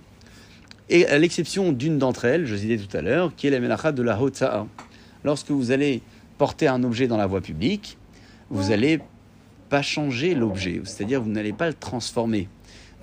et 0.90 1.06
à 1.08 1.18
l'exception 1.18 1.72
d'une 1.72 1.98
d'entre 1.98 2.26
elles, 2.26 2.46
je 2.46 2.56
disais 2.56 2.78
tout 2.78 2.96
à 2.98 3.02
l'heure, 3.02 3.36
qui 3.36 3.48
est 3.48 3.52
la 3.52 3.60
melacha 3.60 3.92
de 3.92 4.02
la 4.02 4.20
hotza'a. 4.20 4.66
Lorsque 5.24 5.52
vous 5.52 5.72
allez 5.72 6.02
porter 6.38 6.68
un 6.68 6.84
objet 6.84 7.08
dans 7.08 7.18
la 7.18 7.28
voie 7.28 7.42
publique, 7.42 7.98
vous 8.50 8.70
n'allez 8.70 9.00
pas 9.70 9.82
changer 9.82 10.34
l'objet, 10.34 10.82
c'est-à-dire 10.84 11.22
vous 11.22 11.30
n'allez 11.30 11.54
pas 11.54 11.68
le 11.68 11.74
transformer. 11.74 12.48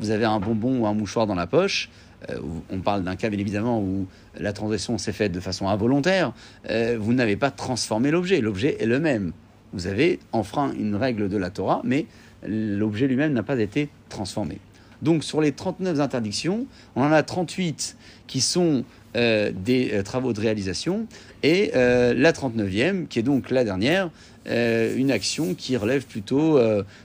Vous 0.00 0.10
avez 0.10 0.24
un 0.24 0.40
bonbon 0.40 0.80
ou 0.80 0.86
un 0.86 0.94
mouchoir 0.94 1.26
dans 1.26 1.34
la 1.34 1.46
poche, 1.46 1.90
euh, 2.30 2.38
on 2.70 2.80
parle 2.80 3.04
d'un 3.04 3.14
cas 3.14 3.28
bien 3.28 3.38
évidemment 3.38 3.80
où 3.80 4.06
la 4.38 4.52
transaction 4.52 4.98
s'est 4.98 5.12
faite 5.12 5.32
de 5.32 5.40
façon 5.40 5.68
involontaire, 5.68 6.32
euh, 6.70 6.96
vous 6.98 7.12
n'avez 7.12 7.36
pas 7.36 7.50
transformé 7.50 8.10
l'objet, 8.10 8.40
l'objet 8.40 8.76
est 8.80 8.86
le 8.86 8.98
même. 8.98 9.32
Vous 9.72 9.86
avez 9.86 10.18
enfreint 10.32 10.72
une 10.72 10.96
règle 10.96 11.28
de 11.28 11.36
la 11.36 11.50
Torah, 11.50 11.82
mais 11.84 12.06
l'objet 12.46 13.06
lui-même 13.06 13.32
n'a 13.32 13.42
pas 13.42 13.58
été 13.58 13.88
transformé. 14.08 14.58
Donc 15.02 15.24
sur 15.24 15.40
les 15.40 15.52
39 15.52 16.00
interdictions, 16.00 16.66
on 16.94 17.02
en 17.02 17.12
a 17.12 17.22
38 17.22 17.96
qui 18.26 18.40
sont 18.40 18.84
euh, 19.16 19.50
des 19.50 19.92
euh, 19.94 20.02
travaux 20.02 20.34
de 20.34 20.40
réalisation 20.40 21.06
et 21.42 21.70
euh, 21.74 22.12
la 22.14 22.32
39e, 22.32 23.06
qui 23.06 23.18
est 23.18 23.22
donc 23.22 23.50
la 23.50 23.64
dernière, 23.64 24.10
une 24.48 25.10
action 25.10 25.54
qui 25.54 25.76
relève 25.76 26.06
plutôt 26.06 26.60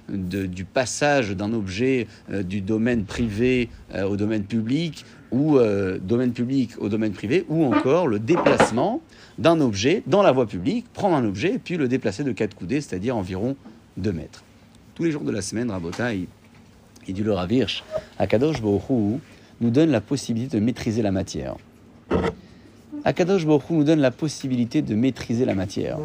du 0.07 0.63
passage 0.63 1.31
d'un 1.31 1.53
objet 1.53 2.05
du 2.29 2.61
domaine 2.61 3.03
privé 3.03 3.69
au 3.95 4.15
domaine 4.15 4.43
public 4.43 5.05
ou 5.31 5.57
domaine 6.03 6.33
public 6.33 6.73
au 6.77 6.87
domaine 6.87 7.13
privé, 7.13 7.43
ou 7.49 7.65
encore 7.65 8.05
le 8.05 8.19
déplacement 8.19 9.01
d'un 9.39 9.59
objet 9.59 10.03
dans 10.05 10.21
la 10.21 10.31
voie 10.31 10.45
publique, 10.45 10.85
prendre 10.93 11.15
un 11.15 11.25
objet 11.25 11.55
et 11.55 11.57
puis 11.57 11.77
le 11.77 11.87
déplacer 11.87 12.23
de 12.23 12.31
4 12.31 12.53
coudées, 12.53 12.79
c'est-à-dire 12.79 13.17
environ 13.17 13.55
2 13.97 14.11
mètres. 14.11 14.43
Tous 14.93 15.03
les 15.03 15.09
jours 15.09 15.23
de 15.23 15.31
la 15.31 15.41
semaine, 15.41 15.71
Rabotai 15.71 16.27
et 17.07 17.13
du 17.13 17.23
le 17.23 17.33
Ravirch, 17.33 17.83
Akadosh 18.19 18.61
Baruch 18.61 19.19
nous 19.61 19.69
donne 19.69 19.91
la 19.91 20.01
possibilité 20.01 20.57
de 20.57 20.63
maîtriser 20.63 21.01
la 21.01 21.11
matière. 21.11 21.55
Akadosh 23.03 23.45
Baruch 23.45 23.69
Hu 23.69 23.73
nous 23.73 23.83
donne 23.83 23.99
la 23.99 24.11
possibilité 24.11 24.81
de 24.81 24.93
maîtriser 24.93 25.45
la 25.45 25.55
matière. 25.55 25.97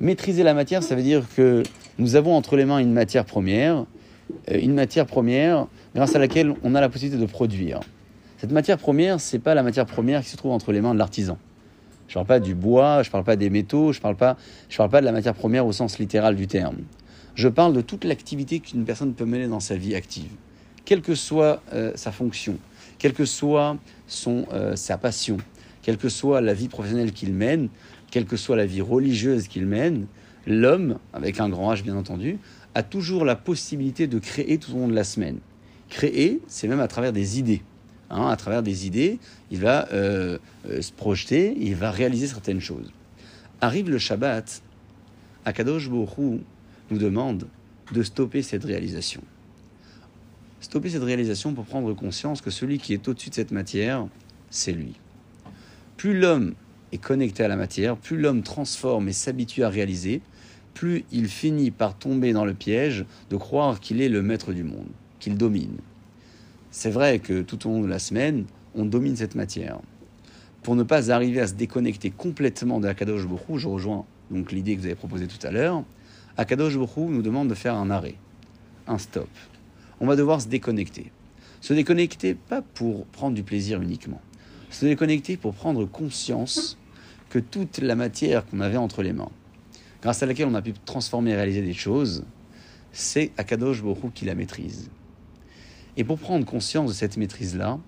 Maîtriser 0.00 0.42
la 0.42 0.54
matière, 0.54 0.82
ça 0.82 0.94
veut 0.94 1.02
dire 1.02 1.24
que 1.36 1.62
nous 1.98 2.16
avons 2.16 2.36
entre 2.36 2.56
les 2.56 2.64
mains 2.64 2.78
une 2.78 2.92
matière 2.92 3.24
première, 3.24 3.84
euh, 4.50 4.58
une 4.60 4.74
matière 4.74 5.06
première 5.06 5.66
grâce 5.94 6.14
à 6.14 6.18
laquelle 6.18 6.54
on 6.62 6.74
a 6.74 6.80
la 6.80 6.88
possibilité 6.88 7.20
de 7.20 7.30
produire. 7.30 7.80
Cette 8.38 8.52
matière 8.52 8.78
première, 8.78 9.20
c'est 9.20 9.38
pas 9.38 9.54
la 9.54 9.62
matière 9.62 9.86
première 9.86 10.22
qui 10.22 10.30
se 10.30 10.36
trouve 10.36 10.52
entre 10.52 10.72
les 10.72 10.80
mains 10.80 10.94
de 10.94 10.98
l'artisan. 10.98 11.36
Je 12.08 12.14
parle 12.14 12.26
pas 12.26 12.40
du 12.40 12.54
bois, 12.54 13.02
je 13.02 13.10
parle 13.10 13.24
pas 13.24 13.36
des 13.36 13.50
métaux, 13.50 13.92
je 13.92 14.00
parle 14.00 14.16
pas, 14.16 14.36
je 14.68 14.76
parle 14.76 14.90
pas 14.90 15.00
de 15.00 15.06
la 15.06 15.12
matière 15.12 15.34
première 15.34 15.66
au 15.66 15.72
sens 15.72 15.98
littéral 15.98 16.36
du 16.36 16.46
terme. 16.46 16.76
Je 17.34 17.48
parle 17.48 17.72
de 17.72 17.80
toute 17.80 18.04
l'activité 18.04 18.60
qu'une 18.60 18.84
personne 18.84 19.14
peut 19.14 19.24
mener 19.24 19.46
dans 19.46 19.60
sa 19.60 19.76
vie 19.76 19.94
active, 19.94 20.30
quelle 20.84 21.02
que 21.02 21.14
soit 21.14 21.62
euh, 21.72 21.92
sa 21.94 22.12
fonction, 22.12 22.58
quelle 22.98 23.12
que 23.12 23.24
soit 23.24 23.76
son, 24.06 24.46
euh, 24.52 24.76
sa 24.76 24.98
passion, 24.98 25.36
quelle 25.82 25.96
que 25.96 26.08
soit 26.08 26.40
la 26.40 26.54
vie 26.54 26.68
professionnelle 26.68 27.12
qu'il 27.12 27.32
mène, 27.32 27.68
quelle 28.10 28.26
que 28.26 28.36
soit 28.36 28.56
la 28.56 28.66
vie 28.66 28.80
religieuse 28.80 29.48
qu'il 29.48 29.66
mène, 29.66 30.06
l'homme, 30.46 30.98
avec 31.12 31.40
un 31.40 31.48
grand 31.48 31.72
H 31.72 31.82
bien 31.82 31.96
entendu, 31.96 32.38
a 32.74 32.82
toujours 32.82 33.24
la 33.24 33.36
possibilité 33.36 34.06
de 34.06 34.18
créer 34.18 34.58
tout 34.58 34.72
au 34.72 34.78
long 34.78 34.88
de 34.88 34.94
la 34.94 35.04
semaine. 35.04 35.38
Créer, 35.88 36.40
c'est 36.46 36.68
même 36.68 36.80
à 36.80 36.88
travers 36.88 37.12
des 37.12 37.38
idées. 37.38 37.62
Hein, 38.10 38.28
à 38.28 38.36
travers 38.36 38.62
des 38.62 38.86
idées, 38.86 39.18
il 39.52 39.60
va 39.60 39.88
euh, 39.92 40.38
se 40.80 40.90
projeter, 40.92 41.56
il 41.58 41.76
va 41.76 41.92
réaliser 41.92 42.26
certaines 42.26 42.60
choses. 42.60 42.92
Arrive 43.60 43.88
le 43.88 43.98
Shabbat, 43.98 44.62
Akadosh 45.44 45.88
Baruch 45.88 46.40
nous 46.90 46.98
demande 46.98 47.46
de 47.92 48.02
stopper 48.02 48.42
cette 48.42 48.64
réalisation. 48.64 49.22
Stopper 50.60 50.90
cette 50.90 51.02
réalisation 51.02 51.54
pour 51.54 51.64
prendre 51.64 51.92
conscience 51.94 52.40
que 52.40 52.50
celui 52.50 52.78
qui 52.78 52.92
est 52.92 53.08
au-dessus 53.08 53.30
de 53.30 53.34
cette 53.34 53.50
matière, 53.50 54.06
c'est 54.50 54.72
lui. 54.72 54.94
Plus 55.96 56.18
l'homme 56.18 56.54
est 56.92 56.98
connecté 56.98 57.42
à 57.42 57.48
la 57.48 57.56
matière, 57.56 57.96
plus 57.96 58.18
l'homme 58.18 58.42
transforme 58.42 59.08
et 59.08 59.12
s'habitue 59.12 59.64
à 59.64 59.68
réaliser, 59.68 60.20
plus 60.74 61.04
il 61.12 61.28
finit 61.28 61.70
par 61.70 61.96
tomber 61.96 62.32
dans 62.32 62.44
le 62.44 62.54
piège 62.54 63.04
de 63.30 63.36
croire 63.36 63.80
qu'il 63.80 64.00
est 64.00 64.08
le 64.08 64.22
maître 64.22 64.52
du 64.52 64.64
monde, 64.64 64.88
qu'il 65.18 65.36
domine. 65.36 65.76
C'est 66.70 66.90
vrai 66.90 67.18
que 67.18 67.42
tout 67.42 67.66
au 67.66 67.70
long 67.70 67.82
de 67.82 67.88
la 67.88 67.98
semaine, 67.98 68.44
on 68.74 68.84
domine 68.84 69.16
cette 69.16 69.34
matière. 69.34 69.80
Pour 70.62 70.76
ne 70.76 70.82
pas 70.82 71.10
arriver 71.10 71.40
à 71.40 71.46
se 71.46 71.54
déconnecter 71.54 72.10
complètement 72.10 72.80
de 72.80 72.86
Akadosh 72.86 73.26
Bokhu, 73.26 73.58
je 73.58 73.68
rejoins 73.68 74.04
donc 74.30 74.52
l'idée 74.52 74.76
que 74.76 74.80
vous 74.80 74.86
avez 74.86 74.94
proposée 74.94 75.26
tout 75.26 75.44
à 75.44 75.50
l'heure, 75.50 75.82
Akadosh 76.40 76.78
Bokhu 76.78 77.02
nous 77.02 77.20
demande 77.20 77.48
de 77.48 77.54
faire 77.54 77.74
un 77.74 77.90
arrêt, 77.90 78.14
un 78.86 78.96
stop. 78.96 79.28
On 80.00 80.06
va 80.06 80.16
devoir 80.16 80.40
se 80.40 80.48
déconnecter. 80.48 81.12
Se 81.60 81.74
déconnecter 81.74 82.34
pas 82.34 82.62
pour 82.62 83.04
prendre 83.08 83.34
du 83.34 83.42
plaisir 83.42 83.82
uniquement, 83.82 84.22
se 84.70 84.86
déconnecter 84.86 85.36
pour 85.36 85.52
prendre 85.52 85.84
conscience 85.84 86.78
que 87.28 87.38
toute 87.38 87.76
la 87.76 87.94
matière 87.94 88.46
qu'on 88.46 88.60
avait 88.60 88.78
entre 88.78 89.02
les 89.02 89.12
mains, 89.12 89.28
grâce 90.00 90.22
à 90.22 90.26
laquelle 90.26 90.48
on 90.48 90.54
a 90.54 90.62
pu 90.62 90.72
transformer 90.86 91.32
et 91.32 91.36
réaliser 91.36 91.60
des 91.60 91.74
choses, 91.74 92.24
c'est 92.90 93.32
Akadosh 93.36 93.82
Bokhu 93.82 94.10
qui 94.10 94.24
la 94.24 94.34
maîtrise. 94.34 94.88
Et 95.98 96.04
pour 96.04 96.18
prendre 96.18 96.46
conscience 96.46 96.88
de 96.88 96.94
cette 96.94 97.18
maîtrise-là, 97.18 97.78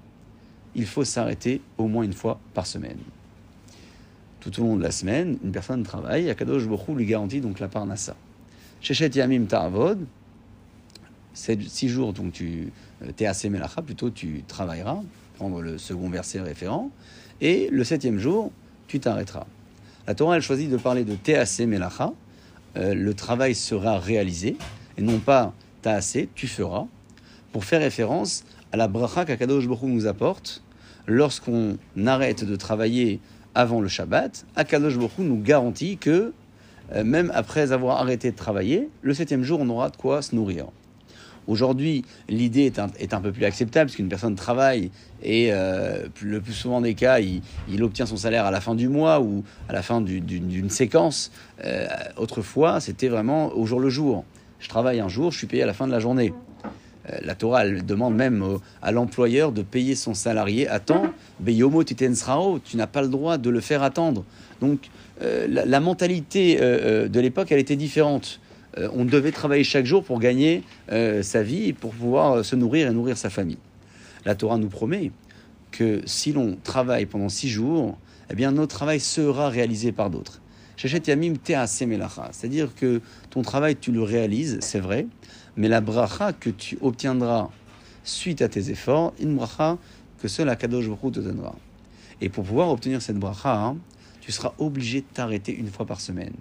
il 0.74 0.84
faut 0.84 1.04
s'arrêter 1.04 1.62
au 1.78 1.88
moins 1.88 2.02
une 2.02 2.12
fois 2.12 2.38
par 2.52 2.66
semaine. 2.66 2.98
Tout 4.40 4.60
au 4.60 4.64
long 4.64 4.76
de 4.76 4.82
la 4.82 4.90
semaine, 4.90 5.38
une 5.42 5.52
personne 5.52 5.84
travaille, 5.84 6.28
Akadosh 6.28 6.68
Bokhu 6.68 6.94
lui 6.94 7.06
garantit 7.06 7.40
donc 7.40 7.58
la 7.58 7.68
parnassa. 7.68 8.14
Shechet 8.82 9.10
Yamim 9.14 9.46
Ta'avod, 9.46 10.04
six 11.34 11.88
jours, 11.88 12.12
donc 12.12 12.32
tu 12.32 12.72
es 13.16 13.26
assez 13.26 13.48
melacha, 13.48 13.80
plutôt 13.80 14.10
tu 14.10 14.42
travailleras, 14.48 14.98
prendre 15.36 15.62
le 15.62 15.78
second 15.78 16.10
verset 16.10 16.40
référent, 16.40 16.90
et 17.40 17.68
le 17.70 17.84
septième 17.84 18.18
jour, 18.18 18.50
tu 18.88 18.98
t'arrêteras. 18.98 19.46
La 20.08 20.16
Torah, 20.16 20.34
elle 20.34 20.42
choisit 20.42 20.68
de 20.68 20.76
parler 20.78 21.04
de 21.04 21.14
Tease 21.14 21.60
Melacha, 21.60 22.12
euh, 22.76 22.92
le 22.92 23.14
travail 23.14 23.54
sera 23.54 24.00
réalisé, 24.00 24.56
et 24.98 25.02
non 25.02 25.20
pas 25.20 25.54
Taase, 25.82 26.26
tu 26.34 26.48
feras, 26.48 26.86
pour 27.52 27.64
faire 27.64 27.82
référence 27.82 28.42
à 28.72 28.76
la 28.76 28.88
bracha 28.88 29.24
qu'Akadosh 29.24 29.68
Baruch 29.68 29.82
nous 29.84 30.08
apporte 30.08 30.64
lorsqu'on 31.06 31.78
arrête 32.04 32.44
de 32.44 32.56
travailler 32.56 33.20
avant 33.54 33.80
le 33.80 33.86
Shabbat. 33.86 34.44
Akadosh 34.56 34.96
Baruch 34.96 35.18
nous 35.18 35.40
garantit 35.40 35.98
que 35.98 36.10
euh, 36.10 36.32
même 37.04 37.32
après 37.34 37.72
avoir 37.72 38.00
arrêté 38.00 38.30
de 38.30 38.36
travailler, 38.36 38.88
le 39.02 39.14
septième 39.14 39.42
jour, 39.42 39.60
on 39.60 39.68
aura 39.68 39.90
de 39.90 39.96
quoi 39.96 40.20
se 40.22 40.34
nourrir. 40.34 40.66
Aujourd'hui, 41.48 42.04
l'idée 42.28 42.72
est 42.98 43.14
un, 43.14 43.20
peu 43.20 43.32
plus 43.32 43.44
acceptable 43.44 43.86
parce 43.86 43.96
qu'une 43.96 44.08
personne 44.08 44.36
travaille 44.36 44.90
et 45.24 45.48
euh, 45.50 46.06
le 46.20 46.40
plus 46.40 46.52
souvent 46.52 46.80
des 46.80 46.94
cas, 46.94 47.18
il, 47.18 47.82
obtient 47.82 48.06
son 48.06 48.16
salaire 48.16 48.46
à 48.46 48.52
la 48.52 48.60
fin 48.60 48.76
du 48.76 48.88
mois 48.88 49.20
ou 49.20 49.42
à 49.68 49.72
la 49.72 49.82
fin 49.82 50.00
d'une 50.00 50.70
séquence. 50.70 51.32
Euh, 51.64 51.86
autrefois, 52.16 52.80
c'était 52.80 53.08
vraiment 53.08 53.52
au 53.56 53.66
jour 53.66 53.80
le 53.80 53.88
jour. 53.88 54.24
Je 54.60 54.68
travaille 54.68 55.00
un 55.00 55.08
jour, 55.08 55.32
je 55.32 55.38
suis 55.38 55.48
payé 55.48 55.64
à 55.64 55.66
la 55.66 55.74
fin 55.74 55.88
de 55.88 55.92
la 55.92 55.98
journée. 55.98 56.32
Euh, 57.10 57.18
la 57.22 57.34
Torah 57.34 57.66
elle 57.66 57.84
demande 57.84 58.14
même 58.14 58.42
euh, 58.42 58.58
à 58.80 58.92
l'employeur 58.92 59.50
de 59.50 59.62
payer 59.62 59.94
son 59.94 60.14
salarié 60.14 60.68
à 60.68 60.78
temps. 60.78 61.06
Beyomo 61.40 61.82
titensrao, 61.82 62.60
tu 62.60 62.76
n'as 62.76 62.86
pas 62.86 63.02
le 63.02 63.08
droit 63.08 63.38
de 63.38 63.50
le 63.50 63.60
faire 63.60 63.82
attendre. 63.82 64.24
Donc 64.62 64.90
euh, 65.20 65.48
la, 65.48 65.80
mentalité 65.80 66.58
euh, 66.60 67.08
de 67.08 67.20
l'époque, 67.20 67.50
elle 67.50 67.58
était 67.58 67.74
différente. 67.74 68.38
Euh, 68.78 68.88
on 68.92 69.04
devait 69.04 69.32
travailler 69.32 69.64
chaque 69.64 69.86
jour 69.86 70.04
pour 70.04 70.20
gagner 70.20 70.62
euh, 70.92 71.24
sa 71.24 71.42
vie 71.42 71.66
et 71.66 71.72
pour 71.72 71.92
pouvoir 71.92 72.44
se 72.44 72.54
nourrir 72.54 72.88
et 72.88 72.92
nourrir 72.92 73.18
sa 73.18 73.28
famille. 73.28 73.58
La 74.24 74.36
Torah 74.36 74.58
nous 74.58 74.68
promet 74.68 75.10
que 75.72 76.00
si 76.06 76.32
l'on 76.32 76.56
travaille 76.62 77.06
pendant 77.06 77.28
six 77.28 77.48
jours, 77.48 77.98
eh 78.30 78.36
bien 78.36 78.52
notre 78.52 78.76
travail 78.76 79.00
sera 79.00 79.48
réalisé 79.48 79.90
par 79.90 80.10
d'autres. 80.10 80.40
Yamim 80.84 81.34
C'est-à-dire 81.44 82.74
que 82.74 83.00
ton 83.30 83.42
travail, 83.42 83.76
tu 83.76 83.90
le 83.90 84.02
réalises, 84.02 84.58
c'est 84.60 84.80
vrai, 84.80 85.06
mais 85.56 85.68
la 85.68 85.80
bracha 85.80 86.32
que 86.32 86.50
tu 86.50 86.78
obtiendras 86.80 87.50
suite 88.04 88.42
à 88.42 88.48
tes 88.48 88.70
efforts, 88.70 89.12
une 89.20 89.34
bracha 89.34 89.76
que 90.20 90.28
seul 90.28 90.48
Akadosh 90.48 90.88
Baruch 90.88 91.14
te 91.14 91.20
donnera. 91.20 91.56
Et 92.20 92.28
pour 92.28 92.44
pouvoir 92.44 92.70
obtenir 92.70 93.02
cette 93.02 93.18
bracha, 93.18 93.54
hein, 93.54 93.76
tu 94.22 94.30
seras 94.30 94.54
obligé 94.58 95.00
de 95.00 95.06
t'arrêter 95.12 95.52
une 95.54 95.68
fois 95.68 95.84
par 95.84 96.00
semaine. 96.00 96.32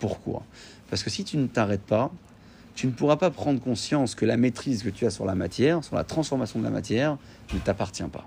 Pourquoi? 0.00 0.42
Parce 0.88 1.02
que 1.02 1.10
si 1.10 1.24
tu 1.24 1.36
ne 1.36 1.46
t'arrêtes 1.46 1.82
pas, 1.82 2.10
tu 2.74 2.86
ne 2.86 2.92
pourras 2.92 3.16
pas 3.16 3.30
prendre 3.30 3.60
conscience 3.60 4.14
que 4.14 4.24
la 4.24 4.38
maîtrise 4.38 4.82
que 4.82 4.88
tu 4.88 5.04
as 5.04 5.10
sur 5.10 5.26
la 5.26 5.34
matière, 5.34 5.84
sur 5.84 5.94
la 5.94 6.04
transformation 6.04 6.58
de 6.58 6.64
la 6.64 6.70
matière, 6.70 7.18
ne 7.52 7.58
t'appartient 7.58 8.02
pas. 8.04 8.26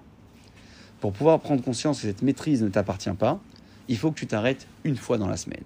Pour 1.00 1.14
pouvoir 1.14 1.40
prendre 1.40 1.64
conscience 1.64 2.02
que 2.02 2.08
cette 2.08 2.22
maîtrise 2.22 2.62
ne 2.62 2.70
t'appartient 2.70 3.14
pas, 3.14 3.40
il 3.88 3.98
faut 3.98 4.12
que 4.12 4.20
tu 4.20 4.28
t'arrêtes 4.28 4.68
une 4.84 4.98
fois 4.98 5.18
dans 5.18 5.28
la 5.28 5.38
semaine. 5.38 5.64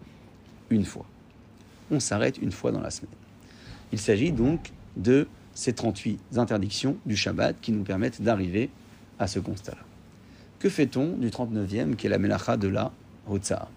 Une 0.70 0.86
fois. 0.86 1.06
On 1.92 2.00
s'arrête 2.00 2.38
une 2.38 2.54
fois 2.54 2.72
dans 2.72 2.82
la 2.82 2.90
semaine. 2.90 3.12
Il 3.92 4.00
s'agit 4.00 4.32
donc 4.32 4.72
de 4.96 5.28
ces 5.54 5.74
38 5.74 6.38
interdictions 6.38 6.96
du 7.06 7.18
Shabbat 7.18 7.58
qui 7.60 7.74
nous 7.74 7.84
permettent 7.84 8.22
d'arriver 8.22 8.70
à 9.20 9.28
ce 9.28 9.40
constat-là. 9.40 9.84
Que 10.60 10.70
fait-on 10.70 11.18
du 11.18 11.30
39e 11.30 11.96
qui 11.96 12.08
est 12.08 12.10
la 12.10 12.18
Melacha 12.18 12.56
de 12.56 12.70
la 12.70 12.94
Hotzah 13.30 13.68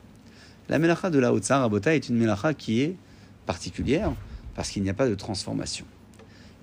La 0.69 0.78
Melacha 0.78 1.11
de 1.11 1.19
la 1.19 1.33
Hotzah, 1.33 1.61
Rabota, 1.61 1.95
est 1.95 2.09
une 2.09 2.17
Melacha 2.17 2.55
qui 2.55 2.83
est 2.83 2.95
particulière 3.47 4.12
parce 4.55 4.71
qu'il 4.71 4.83
n'y 4.83 4.90
a 4.90 4.95
pas 4.95 5.09
de 5.09 5.14
transformation. 5.14 5.85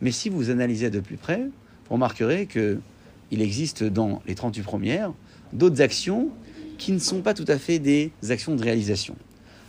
Mais 0.01 0.11
si 0.11 0.29
vous 0.29 0.49
analysez 0.49 0.89
de 0.89 0.99
plus 0.99 1.17
près, 1.17 1.39
vous 1.87 1.93
remarquerez 1.93 2.47
qu'il 2.47 3.41
existe 3.41 3.83
dans 3.83 4.21
les 4.27 4.35
38 4.35 4.61
premières 4.63 5.13
d'autres 5.53 5.81
actions 5.81 6.29
qui 6.77 6.91
ne 6.91 6.99
sont 6.99 7.21
pas 7.21 7.33
tout 7.33 7.45
à 7.47 7.57
fait 7.57 7.79
des 7.79 8.11
actions 8.29 8.55
de 8.55 8.63
réalisation. 8.63 9.15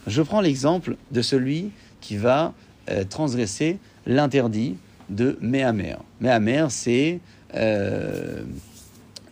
Je 0.06 0.22
prends 0.22 0.40
l'exemple 0.40 0.96
de 1.10 1.22
celui 1.22 1.70
qui 2.00 2.16
va 2.16 2.54
euh, 2.90 3.04
transgresser 3.04 3.78
l'interdit 4.06 4.76
de 5.08 5.38
Méhammer. 5.40 5.96
Méhammer, 6.20 6.66
c'est 6.70 7.20
euh, 7.54 8.42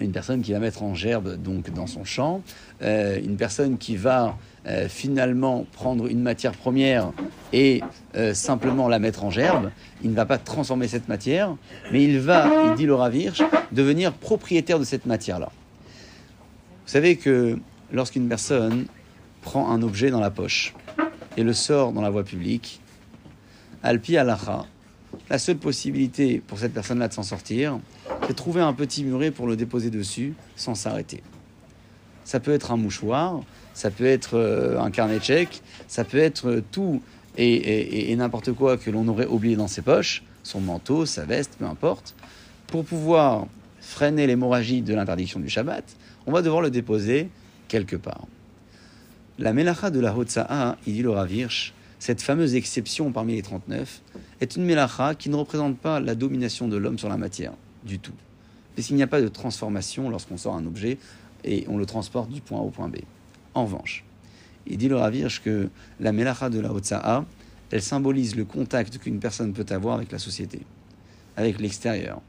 une 0.00 0.12
personne 0.12 0.42
qui 0.42 0.52
va 0.52 0.58
mettre 0.58 0.82
en 0.82 0.94
gerbe 0.94 1.36
donc 1.36 1.70
dans 1.70 1.86
son 1.86 2.04
champ, 2.04 2.42
euh, 2.82 3.18
une 3.22 3.36
personne 3.36 3.78
qui 3.78 3.96
va 3.96 4.36
euh, 4.66 4.88
finalement 4.88 5.66
prendre 5.72 6.06
une 6.06 6.20
matière 6.20 6.52
première 6.52 7.12
et 7.52 7.82
euh, 8.16 8.34
simplement 8.34 8.88
la 8.88 8.98
mettre 8.98 9.24
en 9.24 9.30
gerbe. 9.30 9.70
Il 10.02 10.10
ne 10.10 10.16
va 10.16 10.26
pas 10.26 10.38
transformer 10.38 10.88
cette 10.88 11.08
matière, 11.08 11.56
mais 11.92 12.02
il 12.02 12.18
va, 12.18 12.74
dit 12.74 12.86
le 12.86 12.94
Ravirch, 12.94 13.42
devenir 13.72 14.12
propriétaire 14.12 14.78
de 14.78 14.84
cette 14.84 15.06
matière-là. 15.06 15.50
Vous 16.86 16.90
savez 16.90 17.16
que 17.16 17.58
lorsqu'une 17.92 18.28
personne 18.28 18.86
prend 19.42 19.70
un 19.70 19.82
objet 19.82 20.10
dans 20.10 20.20
la 20.20 20.30
poche 20.30 20.74
et 21.36 21.42
le 21.42 21.52
sort 21.52 21.92
dans 21.92 22.02
la 22.02 22.10
voie 22.10 22.24
publique, 22.24 22.80
Alpi 23.82 24.16
Alacha, 24.16 24.64
la 25.30 25.38
seule 25.38 25.56
possibilité 25.56 26.42
pour 26.46 26.58
cette 26.58 26.72
personne-là 26.72 27.08
de 27.08 27.12
s'en 27.12 27.22
sortir, 27.22 27.78
c'est 28.26 28.34
trouver 28.34 28.60
un 28.60 28.72
petit 28.72 29.04
muret 29.04 29.30
pour 29.30 29.46
le 29.46 29.56
déposer 29.56 29.90
dessus 29.90 30.34
sans 30.56 30.74
s'arrêter. 30.74 31.22
Ça 32.24 32.40
peut 32.40 32.52
être 32.52 32.72
un 32.72 32.76
mouchoir, 32.76 33.42
ça 33.74 33.90
peut 33.90 34.06
être 34.06 34.34
euh, 34.34 34.80
un 34.80 34.90
carnet 34.90 35.18
de 35.18 35.24
chèques, 35.24 35.62
ça 35.88 36.04
peut 36.04 36.18
être 36.18 36.48
euh, 36.48 36.64
tout 36.70 37.02
et, 37.36 38.14
n'importe 38.16 38.52
quoi 38.52 38.76
que 38.76 38.90
l'on 38.90 39.08
aurait 39.08 39.26
oublié 39.26 39.56
dans 39.56 39.66
ses 39.66 39.82
poches, 39.82 40.22
son 40.42 40.60
manteau, 40.60 41.04
sa 41.04 41.24
veste, 41.24 41.56
peu 41.58 41.64
importe. 41.64 42.14
Pour 42.68 42.84
pouvoir 42.84 43.46
freiner 43.80 44.26
l'hémorragie 44.26 44.82
de 44.82 44.94
l'interdiction 44.94 45.40
du 45.40 45.48
Shabbat, 45.48 45.84
on 46.26 46.32
va 46.32 46.42
devoir 46.42 46.62
le 46.62 46.70
déposer 46.70 47.28
quelque 47.68 47.96
part. 47.96 48.26
La 49.38 49.52
mélacha 49.52 49.90
de 49.90 49.98
la 49.98 50.16
Hotza'a, 50.16 50.76
il 50.86 50.94
dit 50.94 51.02
le 51.02 51.10
Rav 51.10 51.32
Hirsch, 51.32 51.74
cette 51.98 52.22
fameuse 52.22 52.54
exception 52.54 53.10
parmi 53.10 53.34
les 53.34 53.42
39, 53.42 54.00
est 54.40 54.56
une 54.56 54.64
mélacha 54.64 55.14
qui 55.14 55.28
ne 55.28 55.36
représente 55.36 55.76
pas 55.78 55.98
la 55.98 56.14
domination 56.14 56.68
de 56.68 56.76
l'homme 56.76 56.98
sur 56.98 57.08
la 57.08 57.16
matière, 57.16 57.52
du 57.84 57.98
tout. 57.98 58.14
Puisqu'il 58.74 58.96
n'y 58.96 59.02
a 59.02 59.06
pas 59.06 59.20
de 59.20 59.28
transformation 59.28 60.10
lorsqu'on 60.10 60.36
sort 60.36 60.54
un 60.54 60.66
objet 60.66 60.98
et 61.44 61.64
on 61.68 61.76
le 61.76 61.86
transporte 61.86 62.30
du 62.30 62.40
point 62.40 62.58
A 62.58 62.62
au 62.62 62.70
point 62.70 62.88
B. 62.88 62.96
En 63.54 63.64
revanche, 63.64 64.04
il 64.66 64.78
dit 64.78 64.88
le 64.88 64.96
Rav 64.96 65.14
Hirsch 65.14 65.42
que 65.42 65.68
la 66.00 66.12
mélacha 66.12 66.50
de 66.50 66.58
la 66.58 66.72
Hotza'a, 66.72 67.24
elle 67.70 67.82
symbolise 67.82 68.34
le 68.36 68.44
contact 68.44 68.98
qu'une 68.98 69.20
personne 69.20 69.52
peut 69.52 69.66
avoir 69.70 69.96
avec 69.96 70.10
la 70.10 70.18
société, 70.18 70.60
avec 71.36 71.60
l'extérieur. 71.60 72.20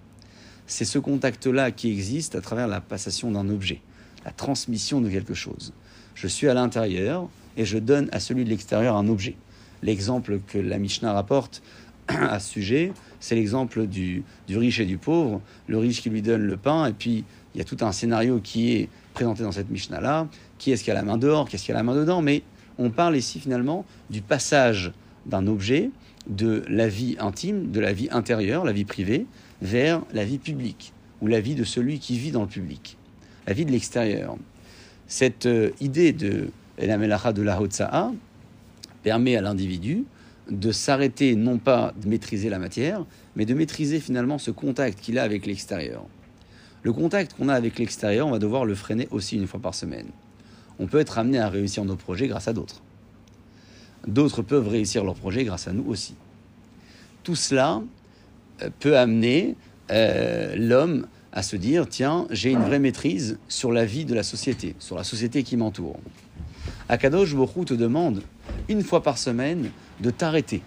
C'est 0.68 0.86
ce 0.86 1.00
contact-là 1.00 1.72
qui 1.72 1.92
existe 1.92 2.36
à 2.36 2.42
travers 2.42 2.68
la 2.68 2.82
passation 2.82 3.32
d'un 3.32 3.50
objet, 3.50 3.82
la 4.26 4.32
transmission 4.32 5.02
de 5.02 5.10
quelque 5.10 5.34
chose. 5.34 5.74
Je 6.16 6.28
suis 6.28 6.48
à 6.48 6.54
l'intérieur 6.54 7.30
et 7.58 7.66
je 7.66 7.78
donne 7.78 8.10
à 8.12 8.20
celui 8.20 8.44
de 8.44 8.50
l'extérieur 8.50 8.96
un 8.96 9.08
objet. 9.08 9.36
L'exemple 9.84 10.40
que 10.48 10.58
la 10.58 10.80
Mishnah 10.80 11.14
rapporte 11.14 11.62
à 12.08 12.40
ce 12.40 12.50
sujet, 12.50 12.92
c'est 13.20 13.36
l'exemple 13.36 13.88
du, 13.88 14.24
riche 14.50 14.80
et 14.80 14.86
du 14.86 14.98
pauvre. 14.98 15.42
Le 15.68 15.78
riche 15.78 16.02
qui 16.02 16.10
lui 16.10 16.22
donne 16.22 16.44
le 16.44 16.58
pain, 16.58 16.88
et 16.88 16.94
puis 16.94 17.24
il 17.54 17.58
y 17.58 17.62
a 17.62 17.64
tout 17.64 17.78
un 17.82 17.92
scénario 17.92 18.40
qui 18.40 18.74
est 18.74 18.90
présenté 19.14 19.44
dans 19.44 19.52
cette 19.52 19.70
Mishnah-là. 19.70 20.28
Qui 20.58 20.72
est-ce 20.72 20.84
qui 20.84 20.92
a 20.92 20.94
la 20.94 21.04
main 21.04 21.18
dehors, 21.18 21.50
qu'est-ce 21.50 21.64
qui 21.64 21.72
a 21.72 21.76
la 21.76 21.84
main 21.84 21.96
dedans? 21.96 22.22
Mais 22.22 22.44
on 22.78 22.90
parle 22.90 23.16
ici 23.16 23.40
finalement 23.40 23.86
du 24.10 24.22
passage 24.22 24.92
d'un 25.26 25.48
objet 25.48 25.90
de 26.28 26.64
la 26.68 26.88
vie 26.88 27.16
intime, 27.20 27.72
de 27.72 27.80
la 27.80 27.94
vie 27.94 28.10
intérieure, 28.12 28.66
la 28.66 28.72
vie 28.72 28.86
privée, 28.86 29.26
vers 29.62 30.02
la 30.14 30.26
vie 30.26 30.38
publique, 30.38 30.94
ou 31.22 31.28
la 31.28 31.40
vie 31.40 31.56
de 31.56 31.64
celui 31.64 32.00
qui 32.00 32.18
vit 32.18 32.32
dans 32.32 32.42
le 32.42 32.48
public, 32.48 32.98
la 33.48 33.54
vie 33.54 33.66
de 33.66 33.72
l'extérieur. 33.72 34.38
Cette 35.08 35.46
euh, 35.46 35.72
idée 35.82 36.14
de 36.14 36.50
la 36.78 36.98
melacha 36.98 37.32
de 37.32 37.42
la 37.42 37.62
Hotza'a 37.62 38.12
permet 39.04 39.36
à 39.36 39.42
l'individu 39.42 40.04
de 40.50 40.72
s'arrêter, 40.72 41.36
non 41.36 41.58
pas 41.58 41.94
de 42.02 42.08
maîtriser 42.08 42.50
la 42.50 42.60
matière, 42.60 43.06
mais 43.36 43.46
de 43.46 43.54
maîtriser 43.54 44.00
finalement 44.00 44.38
ce 44.38 44.52
contact 44.52 45.00
qu'il 45.00 45.18
a 45.18 45.24
avec 45.24 45.46
l'extérieur. 45.46 46.06
Le 46.84 46.94
contact 46.94 47.34
qu'on 47.34 47.50
a 47.50 47.54
avec 47.54 47.80
l'extérieur, 47.80 48.28
on 48.28 48.32
va 48.32 48.40
devoir 48.40 48.66
le 48.66 48.76
freiner 48.76 49.08
aussi 49.12 49.38
une 49.38 49.48
fois 49.48 49.60
par 49.60 49.74
semaine. 49.74 50.08
On 50.78 50.88
peut 50.88 51.00
être 51.00 51.18
amené 51.18 51.40
à 51.40 51.50
réussir 51.50 51.84
nos 51.86 51.96
projets 51.96 52.28
grâce 52.28 52.48
à 52.48 52.54
d'autres. 52.54 52.82
D'autres 54.06 54.44
peuvent 54.44 54.68
réussir 54.68 55.04
leurs 55.04 55.16
projets 55.16 55.44
grâce 55.46 55.68
à 55.68 55.74
nous 55.74 55.86
aussi. 55.88 56.16
Tout 57.24 57.36
cela 57.36 57.82
euh, 58.62 58.70
peut 58.80 58.98
amener 58.98 59.56
euh, 59.92 60.56
l'homme 60.58 61.08
à 61.32 61.42
se 61.42 61.56
dire 61.56 61.88
tiens, 61.90 62.28
j'ai 62.30 62.52
une 62.52 62.62
vraie 62.62 62.80
maîtrise 62.80 63.40
sur 63.48 63.72
la 63.72 63.86
vie 63.86 64.06
de 64.06 64.14
la 64.14 64.24
société, 64.24 64.76
sur 64.80 64.96
la 64.96 65.04
société 65.04 65.44
qui 65.44 65.58
m'entoure. 65.58 66.00
Akadosh 66.90 67.34
Borou 67.34 67.66
te 67.66 67.74
demande 67.74 68.22
une 68.70 68.84
fois 68.84 69.02
par 69.02 69.18
semaine 69.18 69.70
de 70.02 70.12
t'arrêter. 70.12 70.62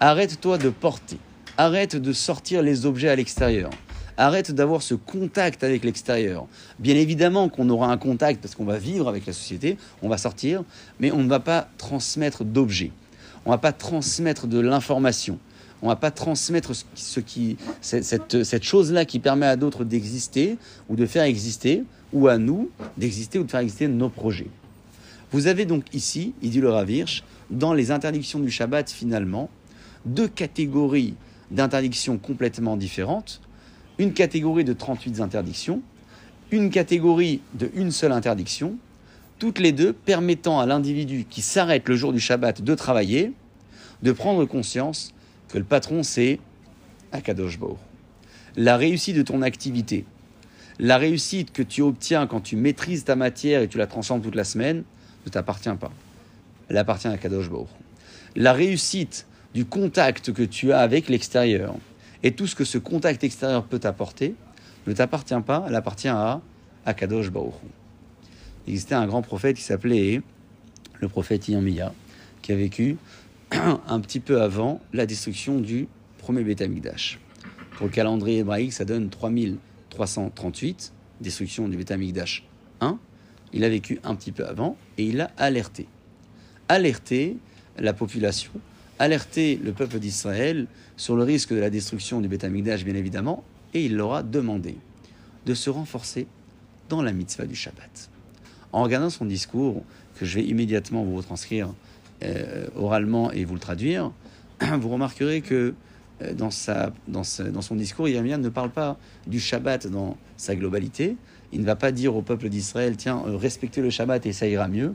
Arrête-toi 0.00 0.58
de 0.58 0.70
porter. 0.70 1.18
Arrête 1.58 1.96
de 1.96 2.12
sortir 2.12 2.62
les 2.62 2.86
objets 2.86 3.08
à 3.08 3.16
l'extérieur. 3.16 3.70
Arrête 4.18 4.52
d'avoir 4.52 4.82
ce 4.82 4.94
contact 4.94 5.64
avec 5.64 5.84
l'extérieur. 5.84 6.46
Bien 6.78 6.94
évidemment 6.94 7.48
qu'on 7.48 7.68
aura 7.70 7.90
un 7.90 7.98
contact 7.98 8.40
parce 8.40 8.54
qu'on 8.54 8.64
va 8.64 8.78
vivre 8.78 9.08
avec 9.08 9.26
la 9.26 9.32
société, 9.32 9.76
on 10.00 10.08
va 10.08 10.16
sortir, 10.16 10.62
mais 11.00 11.10
on 11.10 11.22
ne 11.22 11.28
va 11.28 11.40
pas 11.40 11.68
transmettre 11.76 12.44
d'objets. 12.44 12.92
On 13.44 13.50
ne 13.50 13.54
va 13.54 13.58
pas 13.58 13.72
transmettre 13.72 14.46
de 14.46 14.58
l'information. 14.60 15.38
On 15.82 15.86
ne 15.86 15.90
va 15.90 15.96
pas 15.96 16.10
transmettre 16.10 16.72
cette- 17.80 18.44
cette 18.44 18.62
chose-là 18.62 19.04
qui 19.04 19.18
permet 19.18 19.46
à 19.46 19.56
d'autres 19.56 19.84
d'exister 19.84 20.56
ou 20.88 20.96
de 20.96 21.04
faire 21.04 21.24
exister, 21.24 21.82
ou 22.12 22.28
à 22.28 22.38
nous 22.38 22.70
d'exister 22.96 23.38
ou 23.38 23.44
de 23.44 23.50
faire 23.50 23.60
exister 23.60 23.86
nos 23.88 24.08
projets. 24.08 24.48
Vous 25.32 25.48
avez 25.48 25.64
donc 25.64 25.84
ici, 25.92 26.34
il 26.42 26.50
dit 26.50 26.60
le 26.60 26.70
Rav 26.70 26.90
Hirsch, 26.90 27.24
dans 27.50 27.72
les 27.72 27.90
interdictions 27.90 28.38
du 28.38 28.50
Shabbat 28.50 28.90
finalement, 28.90 29.50
deux 30.04 30.28
catégories 30.28 31.14
d'interdictions 31.50 32.18
complètement 32.18 32.76
différentes. 32.76 33.40
Une 33.98 34.12
catégorie 34.12 34.64
de 34.64 34.72
38 34.72 35.20
interdictions, 35.20 35.82
une 36.50 36.70
catégorie 36.70 37.40
de 37.54 37.70
une 37.74 37.90
seule 37.90 38.12
interdiction, 38.12 38.76
toutes 39.38 39.58
les 39.58 39.72
deux 39.72 39.92
permettant 39.92 40.60
à 40.60 40.66
l'individu 40.66 41.26
qui 41.28 41.42
s'arrête 41.42 41.88
le 41.88 41.96
jour 41.96 42.12
du 42.12 42.20
Shabbat 42.20 42.62
de 42.62 42.74
travailler, 42.74 43.32
de 44.02 44.12
prendre 44.12 44.44
conscience 44.44 45.12
que 45.48 45.58
le 45.58 45.64
patron 45.64 46.02
c'est 46.02 46.38
Akadosh. 47.12 47.58
La 48.56 48.76
réussite 48.76 49.16
de 49.16 49.22
ton 49.22 49.42
activité, 49.42 50.04
la 50.78 50.98
réussite 50.98 51.52
que 51.52 51.62
tu 51.62 51.82
obtiens 51.82 52.26
quand 52.26 52.40
tu 52.40 52.56
maîtrises 52.56 53.04
ta 53.04 53.16
matière 53.16 53.62
et 53.62 53.68
tu 53.68 53.78
la 53.78 53.86
transformes 53.86 54.22
toute 54.22 54.34
la 54.34 54.44
semaine, 54.44 54.84
ne 55.26 55.30
t'appartient 55.30 55.76
pas. 55.78 55.92
Elle 56.68 56.78
appartient 56.78 57.08
à 57.08 57.16
Kadosh 57.18 57.50
Baruch. 57.50 57.68
La 58.34 58.52
réussite 58.52 59.26
du 59.54 59.64
contact 59.64 60.32
que 60.32 60.42
tu 60.42 60.72
as 60.72 60.80
avec 60.80 61.08
l'extérieur 61.08 61.74
et 62.22 62.32
tout 62.32 62.46
ce 62.46 62.54
que 62.54 62.64
ce 62.64 62.78
contact 62.78 63.24
extérieur 63.24 63.64
peut 63.64 63.78
t'apporter 63.78 64.34
ne 64.86 64.92
t'appartient 64.92 65.40
pas, 65.44 65.64
elle 65.68 65.74
appartient 65.74 66.08
à, 66.08 66.40
à 66.84 66.94
Kadosh 66.94 67.30
Baruch. 67.30 67.54
Il 68.66 68.70
existait 68.70 68.94
un 68.94 69.06
grand 69.06 69.22
prophète 69.22 69.56
qui 69.56 69.62
s'appelait 69.62 70.22
le 71.00 71.08
prophète 71.08 71.48
Yirmiya, 71.48 71.92
qui 72.42 72.52
a 72.52 72.56
vécu 72.56 72.96
un 73.50 74.00
petit 74.00 74.20
peu 74.20 74.40
avant 74.40 74.80
la 74.92 75.06
destruction 75.06 75.60
du 75.60 75.88
premier 76.18 76.42
Beth. 76.42 76.62
Pour 77.76 77.86
le 77.86 77.92
calendrier 77.92 78.38
hébraïque, 78.38 78.72
ça 78.72 78.84
donne 78.84 79.10
3338, 79.10 80.92
destruction 81.20 81.68
du 81.68 81.76
Beth 81.76 81.90
Amikdash 81.90 82.44
1. 82.80 82.98
Il 83.56 83.64
a 83.64 83.70
vécu 83.70 83.98
un 84.04 84.14
petit 84.14 84.32
peu 84.32 84.46
avant 84.46 84.76
et 84.98 85.04
il 85.04 85.18
a 85.22 85.30
alerté. 85.38 85.88
Alerté 86.68 87.38
la 87.78 87.94
population, 87.94 88.52
alerté 88.98 89.58
le 89.64 89.72
peuple 89.72 89.98
d'Israël 89.98 90.66
sur 90.98 91.16
le 91.16 91.22
risque 91.22 91.54
de 91.54 91.58
la 91.58 91.70
destruction 91.70 92.20
du 92.20 92.28
Beth 92.28 92.44
Amikdash, 92.44 92.84
bien 92.84 92.94
évidemment, 92.94 93.44
et 93.72 93.86
il 93.86 93.96
leur 93.96 94.12
a 94.12 94.22
demandé 94.22 94.76
de 95.46 95.54
se 95.54 95.70
renforcer 95.70 96.26
dans 96.90 97.00
la 97.00 97.12
mitzvah 97.12 97.46
du 97.46 97.54
Shabbat. 97.54 98.10
En 98.72 98.82
regardant 98.82 99.08
son 99.08 99.24
discours, 99.24 99.82
que 100.18 100.26
je 100.26 100.34
vais 100.34 100.44
immédiatement 100.44 101.02
vous 101.02 101.16
retranscrire 101.16 101.72
euh, 102.24 102.66
oralement 102.76 103.32
et 103.32 103.46
vous 103.46 103.54
le 103.54 103.60
traduire, 103.60 104.12
vous 104.60 104.90
remarquerez 104.90 105.40
que 105.40 105.72
euh, 106.20 106.34
dans, 106.34 106.50
sa, 106.50 106.92
dans, 107.08 107.22
dans 107.52 107.62
son 107.62 107.74
discours, 107.74 108.06
Yermia 108.06 108.36
ne 108.36 108.50
parle 108.50 108.70
pas 108.70 108.98
du 109.26 109.40
Shabbat 109.40 109.86
dans 109.86 110.18
sa 110.36 110.54
globalité. 110.56 111.16
Il 111.56 111.62
ne 111.62 111.66
va 111.66 111.74
pas 111.74 111.90
dire 111.90 112.14
au 112.14 112.20
peuple 112.20 112.50
d'Israël, 112.50 112.98
tiens, 112.98 113.22
euh, 113.26 113.34
respectez 113.38 113.80
le 113.80 113.88
Shabbat 113.88 114.26
et 114.26 114.34
ça 114.34 114.46
ira 114.46 114.68
mieux. 114.68 114.92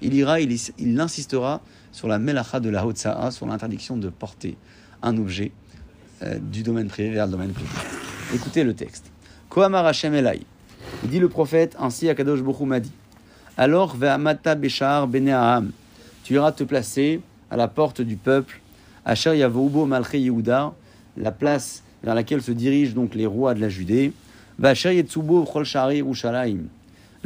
Il 0.00 0.14
ira, 0.14 0.40
il, 0.40 0.52
is- 0.52 0.70
il 0.78 1.00
insistera 1.00 1.60
sur 1.90 2.06
la 2.06 2.20
melacha 2.20 2.60
de 2.60 2.68
la 2.70 2.86
Hotza'a, 2.86 3.32
sur 3.32 3.46
l'interdiction 3.46 3.96
de 3.96 4.08
porter 4.10 4.56
un 5.02 5.16
objet 5.16 5.50
euh, 6.22 6.38
du 6.38 6.62
domaine 6.62 6.86
privé 6.86 7.10
vers 7.10 7.26
le 7.26 7.32
domaine 7.32 7.50
public. 7.50 7.68
Écoutez 8.32 8.62
le 8.62 8.74
texte. 8.74 9.10
Kohamar 9.48 9.86
Hashem 9.86 10.14
Elai. 10.14 10.42
Dit 11.02 11.18
le 11.18 11.28
prophète, 11.28 11.74
ainsi 11.80 12.08
Akadosh 12.08 12.42
Baruch 12.42 12.60
m'a 12.60 12.78
dit. 12.78 12.92
Alors, 13.56 13.96
Ve'amata 13.96 14.54
Beshar 14.54 15.08
Beneaham. 15.08 15.72
Tu 16.22 16.34
iras 16.34 16.52
te 16.52 16.62
placer 16.62 17.22
à 17.50 17.56
la 17.56 17.66
porte 17.66 18.00
du 18.02 18.14
peuple, 18.16 18.60
Asher 19.04 19.36
Yavoubo 19.36 19.84
Malché 19.84 20.20
Yehuda, 20.20 20.74
la 21.16 21.32
place 21.32 21.82
vers 22.04 22.14
laquelle 22.14 22.40
se 22.40 22.52
dirigent 22.52 22.94
donc 22.94 23.16
les 23.16 23.26
rois 23.26 23.54
de 23.54 23.60
la 23.60 23.68
Judée, 23.68 24.12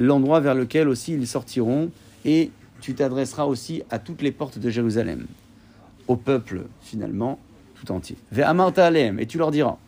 L'endroit 0.01 0.41
vers 0.41 0.55
lequel 0.55 0.89
aussi 0.89 1.13
ils 1.13 1.27
sortiront, 1.27 1.91
et 2.25 2.51
tu 2.81 2.95
t'adresseras 2.95 3.45
aussi 3.45 3.83
à 3.91 3.99
toutes 3.99 4.23
les 4.23 4.33
portes 4.33 4.59
de 4.59 4.71
Jérusalem, 4.71 5.27
au 6.07 6.17
peuple 6.17 6.67
finalement 6.81 7.39
tout 7.75 7.93
entier. 7.93 8.17
Et 8.33 9.27
tu 9.27 9.39
leur 9.39 9.51
diras, 9.51 9.79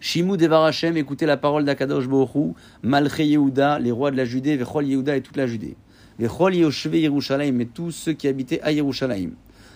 Shimou 0.00 0.36
Devar 0.36 0.64
Hashem, 0.64 0.96
écoutez 0.96 1.24
la 1.24 1.36
parole 1.36 1.64
d'Akadosh 1.64 2.08
Bohu, 2.08 2.52
Malché 2.82 3.24
Yehuda, 3.24 3.78
les 3.78 3.90
rois 3.90 4.10
de 4.10 4.16
la 4.16 4.26
Judée, 4.26 4.56
Vechol 4.56 4.86
Yehuda 4.86 5.16
et 5.16 5.22
toute 5.22 5.36
la 5.36 5.46
Judée. 5.46 5.76
Vechol 6.18 6.54
Yoshve 6.54 6.94
Yerushalayim, 6.94 7.58
et 7.60 7.66
tous 7.66 7.90
ceux 7.90 8.12
qui 8.12 8.28
habitaient 8.28 8.60
à 8.60 8.70
Yerushalayim. 8.70 9.30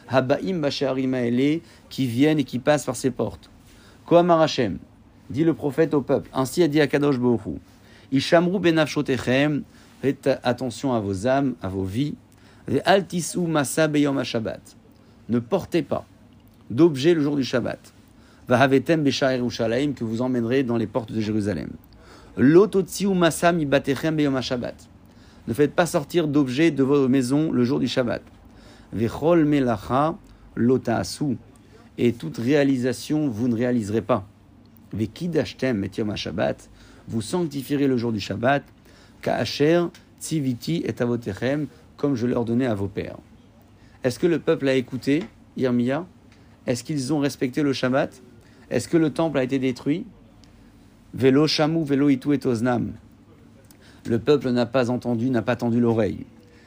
Habaim 0.08 0.58
Basharim 0.58 1.16
qui 1.88 2.06
viennent 2.06 2.38
et 2.38 2.44
qui 2.44 2.58
passent 2.58 2.84
par 2.84 2.96
ces 2.96 3.10
portes. 3.10 3.50
Kohamar 4.06 4.40
Hashem, 4.40 4.78
dit 5.30 5.44
le 5.44 5.54
prophète 5.54 5.94
au 5.94 6.00
peuple, 6.00 6.30
ainsi 6.32 6.62
a 6.62 6.68
dit 6.68 6.80
Akadosh 6.80 7.18
Bohu. 7.18 7.58
Ishamru 8.12 8.58
benafshotechem, 8.58 9.62
faites 10.00 10.30
attention 10.42 10.94
à 10.94 11.00
vos 11.00 11.26
âmes, 11.26 11.54
à 11.62 11.68
vos 11.68 11.84
vies. 11.84 12.14
Ve'al 12.66 13.06
tisou 13.06 13.46
masa 13.46 13.88
beyom 13.88 14.22
Shabbat. 14.22 14.76
Ne 15.28 15.38
portez 15.38 15.82
pas 15.82 16.06
d'objet 16.70 17.14
le 17.14 17.22
jour 17.22 17.36
du 17.36 17.44
Shabbat. 17.44 17.92
Vahavetem 18.48 19.04
que 19.04 20.04
vous 20.04 20.22
emmènerez 20.22 20.62
dans 20.62 20.78
les 20.78 20.86
portes 20.86 21.12
de 21.12 21.20
Jérusalem. 21.20 21.68
Lototsiu 22.36 23.08
Beyom 23.08 24.36
HaShabbat. 24.36 24.74
Ne 25.48 25.52
faites 25.54 25.74
pas 25.74 25.86
sortir 25.86 26.28
d'objets 26.28 26.70
de 26.70 26.82
vos 26.82 27.08
maisons 27.08 27.52
le 27.52 27.64
jour 27.64 27.78
du 27.78 27.88
Shabbat. 27.88 28.22
Vechol 28.92 29.44
Melacha 29.44 30.16
Lotaasu. 30.54 31.36
Et 31.98 32.12
toute 32.12 32.38
réalisation, 32.38 33.28
vous 33.28 33.48
ne 33.48 33.56
réaliserez 33.56 34.02
pas. 34.02 34.26
HaShabbat. 34.94 36.56
Vous 37.08 37.22
sanctifierez 37.22 37.86
le 37.86 37.96
jour 37.96 38.12
du 38.12 38.20
Shabbat. 38.20 38.62
Ka'asher 39.22 39.86
Tziviti 40.20 40.82
et 40.84 41.00
Avotechem, 41.00 41.66
comme 41.96 42.14
je 42.14 42.26
leur 42.26 42.44
donnais 42.44 42.66
à 42.66 42.74
vos 42.74 42.88
pères. 42.88 43.16
Est-ce 44.04 44.18
que 44.18 44.26
le 44.26 44.38
peuple 44.38 44.68
a 44.68 44.74
écouté 44.74 45.24
Irmia 45.56 46.06
Est-ce 46.66 46.84
qu'ils 46.84 47.12
ont 47.12 47.18
respecté 47.18 47.62
le 47.62 47.72
Shabbat? 47.72 48.22
Est-ce 48.70 48.88
que 48.88 48.96
le 48.96 49.10
temple 49.10 49.38
a 49.38 49.42
été 49.42 49.58
détruit? 49.58 50.04
Vélo 51.14 51.46
Shamu, 51.46 51.84
Vélo 51.84 52.08
Itu 52.10 52.34
et 52.34 52.46
Oznam. 52.46 52.92
Le 54.06 54.18
peuple 54.18 54.50
n'a 54.50 54.66
pas 54.66 54.90
entendu, 54.90 55.30
n'a 55.30 55.42
pas 55.42 55.56
tendu 55.56 55.80
l'oreille. 55.80 56.26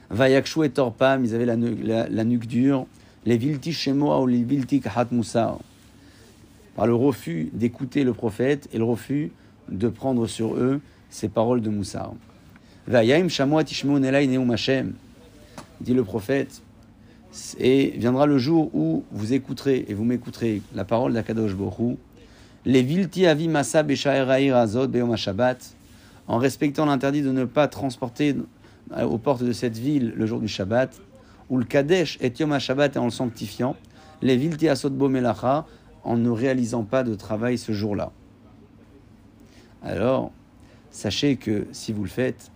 Vayakshu 0.09 0.65
et 0.65 0.69
Torpam, 0.69 1.23
ils 1.23 1.33
avaient 1.35 1.45
la, 1.45 1.55
la- 2.09 2.23
nuque 2.23 2.47
dure. 2.47 2.85
Les 3.25 3.37
Vilti 3.37 3.71
Shemoa 3.71 4.19
ou 4.19 4.27
les 4.27 4.43
Vilti 4.43 4.81
Kahat. 4.81 5.07
Par 6.75 6.87
le 6.87 6.95
refus 6.95 7.49
d'écouter 7.53 8.03
le 8.03 8.13
prophète 8.13 8.69
et 8.71 8.77
le 8.77 8.83
refus 8.83 9.31
de 9.69 9.89
prendre 9.89 10.27
sur 10.27 10.55
eux 10.55 10.79
ces 11.09 11.27
paroles 11.29 11.61
de 11.61 11.71
Hashem. 14.51 14.93
Dit 15.81 15.93
le 15.93 16.03
prophète, 16.03 16.61
et 17.59 17.93
viendra 17.97 18.25
le 18.25 18.37
jour 18.37 18.69
où 18.73 19.03
vous 19.11 19.33
écouterez 19.33 19.85
et 19.87 19.93
vous 19.93 20.03
m'écouterez 20.03 20.61
la 20.75 20.83
parole 20.83 21.13
d'Akadosh 21.13 21.55
Borou, 21.55 21.97
les 22.65 22.83
vilti 22.83 23.25
avi 23.25 23.47
masa 23.47 23.83
beom 23.83 25.15
Shabbat, 25.15 25.75
en 26.27 26.37
respectant 26.37 26.85
l'interdit 26.85 27.21
de 27.21 27.31
ne 27.31 27.45
pas 27.45 27.67
transporter 27.67 28.35
aux 29.01 29.17
portes 29.17 29.43
de 29.43 29.53
cette 29.53 29.77
ville 29.77 30.13
le 30.15 30.25
jour 30.25 30.39
du 30.39 30.47
Shabbat, 30.47 31.01
ou 31.49 31.57
le 31.57 31.65
kadesh 31.65 32.17
et 32.21 32.31
yom 32.39 32.57
Shabbat 32.59 32.97
en 32.97 33.05
le 33.05 33.11
sanctifiant, 33.11 33.75
les 34.21 34.37
vilti 34.37 34.69
asot 34.69 34.89
bo 34.91 35.09
en 36.03 36.17
ne 36.17 36.29
réalisant 36.29 36.83
pas 36.83 37.03
de 37.03 37.15
travail 37.15 37.57
ce 37.57 37.71
jour-là. 37.71 38.11
Alors, 39.83 40.31
sachez 40.91 41.35
que 41.35 41.67
si 41.71 41.91
vous 41.91 42.03
le 42.03 42.09
faites, 42.09 42.51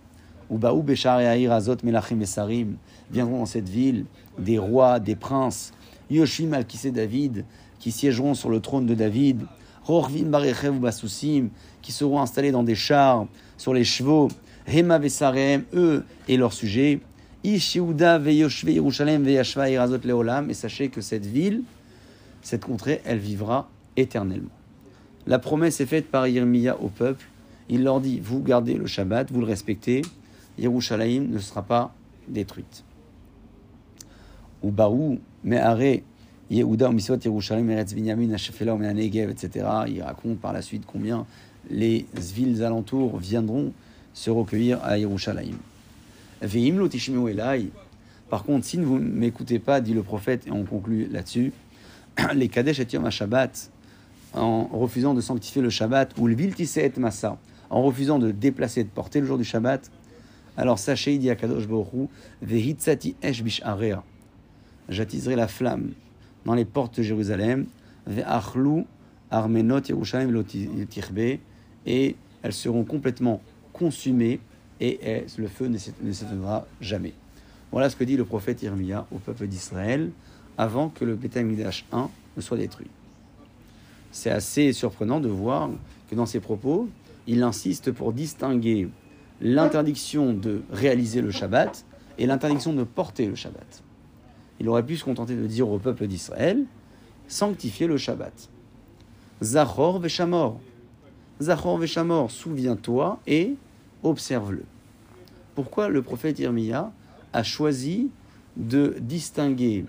ou 0.49 0.57
baou 0.57 0.83
beshaerair 0.83 1.51
azot 1.51 1.77
melachim 1.83 2.21
esarim, 2.21 2.75
viendront 3.11 3.39
dans 3.39 3.45
cette 3.45 3.69
ville 3.69 4.05
des 4.37 4.57
rois, 4.57 4.99
des 4.99 5.15
princes, 5.15 5.73
Yoshim 6.09 6.53
al 6.53 6.65
David, 6.93 7.45
qui 7.79 7.91
siégeront 7.91 8.35
sur 8.35 8.49
le 8.49 8.59
trône 8.59 8.85
de 8.85 8.93
David, 8.93 9.41
Rorvim 9.83 10.29
Barechev 10.29 10.79
Basusim, 10.79 11.49
qui 11.81 11.91
seront 11.91 12.21
installés 12.21 12.51
dans 12.51 12.63
des 12.63 12.75
chars, 12.75 13.27
sur 13.57 13.73
les 13.73 13.83
chevaux, 13.83 14.29
Hema 14.67 14.97
Vesarem, 14.97 15.63
eux 15.73 16.03
et 16.27 16.37
leurs 16.37 16.53
sujets, 16.53 16.99
Ishiuda 17.43 18.17
Veyoshve 18.17 18.69
Yerushalem 18.69 19.23
Veyashva 19.23 19.69
Irazot 19.69 19.99
Leolam, 20.03 20.49
et 20.49 20.55
sachez 20.55 20.89
que 20.89 21.01
cette 21.01 21.25
ville, 21.25 21.63
cette 22.45 22.63
contrée, 22.63 23.01
elle 23.05 23.17
vivra 23.17 23.71
éternellement. 23.97 24.51
La 25.25 25.39
promesse 25.39 25.81
est 25.81 25.87
faite 25.87 26.11
par 26.11 26.27
Yirmiya 26.27 26.79
au 26.79 26.89
peuple. 26.89 27.25
Il 27.69 27.83
leur 27.83 27.99
dit, 27.99 28.19
vous 28.19 28.39
gardez 28.39 28.75
le 28.75 28.85
Shabbat, 28.85 29.31
vous 29.31 29.39
le 29.39 29.47
respectez, 29.47 30.03
Yerushalayim 30.59 31.23
ne 31.31 31.39
sera 31.39 31.63
pas 31.63 31.95
détruite. 32.27 32.83
Ou 34.61 34.69
Baou, 34.69 35.17
Yehuda, 36.51 36.91
Yerushalayim, 37.25 37.69
Eretz 37.71 37.95
Binyamin, 37.95 38.31
Hashefela, 38.33 38.75
Negev, 38.75 39.31
etc. 39.31 39.65
Il 39.87 40.03
raconte 40.03 40.37
par 40.37 40.53
la 40.53 40.61
suite 40.61 40.83
combien 40.85 41.25
les 41.71 42.05
villes 42.13 42.63
alentours 42.63 43.17
viendront 43.17 43.73
se 44.13 44.29
recueillir 44.29 44.83
à 44.83 44.99
Yerushalayim. 44.99 45.57
Ve'im 46.43 46.77
lo 46.77 47.27
elai. 47.27 47.71
Par 48.29 48.43
contre, 48.43 48.65
si 48.65 48.77
vous 48.77 48.99
ne 48.99 49.09
m'écoutez 49.09 49.57
pas, 49.57 49.81
dit 49.81 49.95
le 49.95 50.03
prophète, 50.03 50.45
et 50.45 50.51
on 50.51 50.63
conclut 50.63 51.07
là-dessus, 51.07 51.51
les 52.35 52.47
Kadesh 52.47 52.79
et 52.79 52.87
Yom 52.93 53.09
Shabbat, 53.09 53.71
en 54.33 54.65
refusant 54.67 55.13
de 55.13 55.21
sanctifier 55.21 55.61
le 55.61 55.69
Shabbat, 55.69 56.13
ou 56.17 56.27
le 56.27 56.35
et 56.39 56.91
Massa, 56.97 57.37
en 57.69 57.81
refusant 57.81 58.19
de 58.19 58.31
déplacer 58.31 58.81
et 58.81 58.83
de 58.83 58.89
porter 58.89 59.19
le 59.19 59.25
jour 59.25 59.37
du 59.37 59.43
Shabbat, 59.43 59.91
alors 60.57 60.79
sachez, 60.79 61.13
il 61.13 61.19
dit 61.19 61.29
à 61.29 61.35
Kadosh 61.35 61.67
Baruch 61.67 62.09
Vehitzati 62.41 63.15
esh 63.21 63.43
bish'area. 63.43 64.03
J'attiserai 64.87 65.35
la 65.35 65.47
flamme 65.47 65.91
dans 66.45 66.53
les 66.53 66.65
portes 66.65 66.97
de 66.97 67.03
Jérusalem, 67.03 67.65
Ve'achlu 68.07 68.85
armenot 69.31 69.81
Yerushalayim 69.81 70.31
lo 70.31 70.43
tirbe, 70.43 71.39
et 71.85 72.15
elles 72.43 72.53
seront 72.53 72.83
complètement 72.83 73.41
consumées, 73.73 74.39
et 74.79 75.25
le 75.37 75.47
feu 75.47 75.67
ne 75.67 75.77
s'éteindra 75.77 76.65
jamais. 76.79 77.13
Voilà 77.71 77.89
ce 77.89 77.95
que 77.95 78.03
dit 78.03 78.15
le 78.15 78.25
prophète 78.25 78.61
Irmia 78.63 79.05
au 79.11 79.17
peuple 79.17 79.47
d'Israël 79.47 80.11
avant 80.57 80.89
que 80.89 81.05
le 81.05 81.15
Beth 81.15 81.37
Amikdash 81.37 81.85
1 81.91 82.09
ne 82.37 82.41
soit 82.41 82.57
détruit. 82.57 82.87
C'est 84.11 84.29
assez 84.29 84.71
surprenant 84.73 85.19
de 85.19 85.27
voir 85.27 85.69
que 86.09 86.15
dans 86.15 86.25
ses 86.25 86.39
propos, 86.39 86.87
il 87.27 87.43
insiste 87.43 87.91
pour 87.91 88.13
distinguer 88.13 88.87
l'interdiction 89.41 90.33
de 90.33 90.61
réaliser 90.71 91.21
le 91.21 91.31
Shabbat 91.31 91.85
et 92.17 92.25
l'interdiction 92.25 92.73
de 92.73 92.83
porter 92.83 93.27
le 93.27 93.35
Shabbat. 93.35 93.83
Il 94.59 94.69
aurait 94.69 94.85
pu 94.85 94.95
se 94.95 95.03
contenter 95.03 95.35
de 95.35 95.45
dire 95.47 95.69
au 95.69 95.79
peuple 95.79 96.07
d'Israël 96.07 96.63
sanctifier 97.27 97.87
le 97.87 97.97
Shabbat. 97.97 98.49
Zachor 99.41 99.99
veshamor. 99.99 100.59
Zachor 101.41 101.77
veshamor, 101.77 102.31
souviens-toi 102.31 103.19
et 103.27 103.55
observe-le. 104.03 104.63
Pourquoi 105.55 105.89
le 105.89 106.01
prophète 106.01 106.39
Irmia 106.39 106.91
a 107.33 107.43
choisi 107.43 108.09
de 108.55 108.95
distinguer 109.01 109.85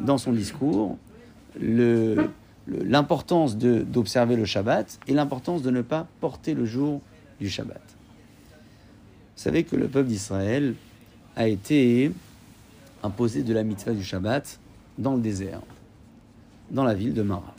dans 0.00 0.18
son 0.18 0.32
discours 0.32 0.96
l'importance 2.68 3.56
d'observer 3.56 4.36
le 4.36 4.44
Shabbat 4.44 5.00
et 5.06 5.14
l'importance 5.14 5.62
de 5.62 5.70
ne 5.70 5.82
pas 5.82 6.06
porter 6.20 6.54
le 6.54 6.66
jour 6.66 7.00
du 7.40 7.48
Shabbat. 7.48 7.80
Vous 9.36 9.42
savez 9.42 9.64
que 9.64 9.76
le 9.76 9.88
peuple 9.88 10.08
d'Israël 10.08 10.74
a 11.36 11.48
été 11.48 12.12
imposé 13.02 13.42
de 13.42 13.54
la 13.54 13.62
mitzvah 13.62 13.92
du 13.92 14.02
Shabbat 14.02 14.58
dans 14.98 15.14
le 15.14 15.20
désert, 15.20 15.60
dans 16.70 16.84
la 16.84 16.94
ville 16.94 17.14
de 17.14 17.22
Mara. 17.22 17.54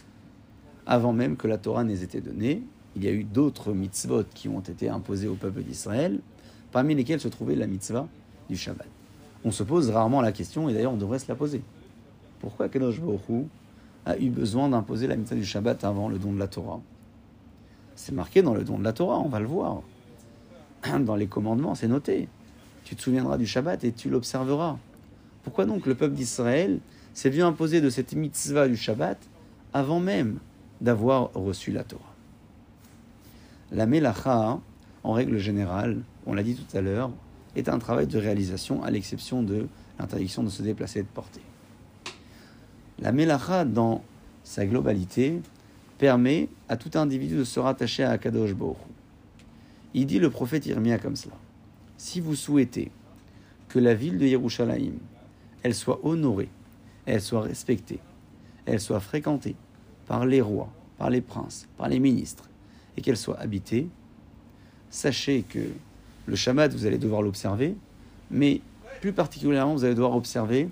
Avant 0.85 1.13
même 1.13 1.37
que 1.37 1.47
la 1.47 1.57
Torah 1.57 1.83
n'ait 1.83 2.01
été 2.01 2.19
donnée, 2.19 2.61
il 2.95 3.03
y 3.03 3.07
a 3.07 3.11
eu 3.11 3.23
d'autres 3.23 3.73
mitzvot 3.73 4.23
qui 4.33 4.49
ont 4.49 4.59
été 4.59 4.89
imposées 4.89 5.27
au 5.27 5.35
peuple 5.35 5.61
d'Israël, 5.61 6.19
parmi 6.71 6.95
lesquels 6.95 7.19
se 7.19 7.27
trouvait 7.27 7.55
la 7.55 7.67
mitzvah 7.67 8.07
du 8.49 8.57
Shabbat. 8.57 8.87
On 9.45 9.51
se 9.51 9.63
pose 9.63 9.89
rarement 9.89 10.21
la 10.21 10.31
question, 10.31 10.67
et 10.67 10.73
d'ailleurs 10.73 10.93
on 10.93 10.97
devrait 10.97 11.19
se 11.19 11.27
la 11.29 11.35
poser. 11.35 11.61
Pourquoi 12.39 12.69
Kadosh 12.69 13.01
Baruch 13.01 13.45
a 14.05 14.17
eu 14.17 14.29
besoin 14.29 14.69
d'imposer 14.69 15.07
la 15.07 15.15
mitzvah 15.15 15.35
du 15.35 15.45
Shabbat 15.45 15.83
avant 15.83 16.07
le 16.07 16.17
don 16.17 16.31
de 16.31 16.39
la 16.39 16.47
Torah? 16.47 16.79
C'est 17.95 18.13
marqué 18.13 18.41
dans 18.41 18.53
le 18.53 18.63
don 18.63 18.79
de 18.79 18.83
la 18.83 18.93
Torah, 18.93 19.19
on 19.19 19.27
va 19.27 19.39
le 19.39 19.45
voir. 19.45 19.81
Dans 21.01 21.17
les 21.17 21.27
commandements, 21.27 21.75
c'est 21.75 21.89
noté. 21.89 22.29
Tu 22.85 22.95
te 22.95 23.01
souviendras 23.01 23.37
du 23.37 23.45
Shabbat 23.45 23.83
et 23.83 23.91
tu 23.91 24.09
l'observeras. 24.09 24.77
Pourquoi 25.43 25.65
donc 25.65 25.85
le 25.85 25.95
peuple 25.95 26.15
d'Israël 26.15 26.79
s'est 27.13 27.29
vu 27.29 27.41
imposer 27.41 27.81
de 27.81 27.89
cette 27.89 28.13
mitzvah 28.13 28.69
du 28.69 28.77
Shabbat 28.77 29.17
avant 29.73 29.99
même 29.99 30.39
d'avoir 30.79 31.33
reçu 31.33 31.71
la 31.71 31.83
Torah? 31.83 32.15
La 33.71 33.85
Melacha, 33.85 34.59
en 35.03 35.11
règle 35.11 35.37
générale, 35.37 36.01
on 36.25 36.33
l'a 36.33 36.43
dit 36.43 36.55
tout 36.55 36.77
à 36.77 36.79
l'heure, 36.79 37.11
est 37.57 37.67
un 37.67 37.79
travail 37.79 38.07
de 38.07 38.17
réalisation 38.17 38.81
à 38.83 38.91
l'exception 38.91 39.43
de 39.43 39.67
l'interdiction 39.99 40.43
de 40.43 40.49
se 40.49 40.63
déplacer 40.63 40.99
et 40.99 41.03
de 41.03 41.07
porter. 41.07 41.41
La 43.01 43.11
Melacha, 43.11 43.65
dans 43.65 44.03
sa 44.43 44.65
globalité, 44.65 45.41
permet 45.97 46.49
à 46.67 46.77
tout 46.77 46.97
individu 46.97 47.37
de 47.37 47.43
se 47.43 47.59
rattacher 47.59 48.03
à 48.03 48.11
Akadosh 48.11 48.53
Baruch. 48.53 48.77
Il 49.93 50.05
dit 50.05 50.19
le 50.19 50.29
prophète 50.29 50.65
Irmia 50.65 50.97
comme 50.99 51.15
cela. 51.15 51.35
Si 51.97 52.19
vous 52.19 52.35
souhaitez 52.35 52.91
que 53.69 53.79
la 53.79 53.93
ville 53.93 54.17
de 54.17 54.25
Yerushalayim, 54.25 54.93
elle 55.63 55.75
soit 55.75 55.99
honorée, 56.03 56.49
elle 57.05 57.21
soit 57.21 57.41
respectée, 57.41 57.99
elle 58.65 58.79
soit 58.79 58.99
fréquentée 58.99 59.55
par 60.07 60.25
les 60.25 60.41
rois, 60.41 60.69
par 60.97 61.09
les 61.09 61.21
princes, 61.21 61.67
par 61.77 61.89
les 61.89 61.99
ministres, 61.99 62.49
et 62.97 63.01
qu'elle 63.01 63.17
soit 63.17 63.39
habitée, 63.39 63.87
sachez 64.89 65.43
que 65.43 65.59
le 66.25 66.35
Shabbat, 66.35 66.73
vous 66.73 66.85
allez 66.85 66.97
devoir 66.97 67.21
l'observer, 67.21 67.75
mais 68.29 68.61
plus 69.01 69.13
particulièrement, 69.13 69.73
vous 69.73 69.85
allez 69.85 69.95
devoir 69.95 70.15
observer 70.15 70.69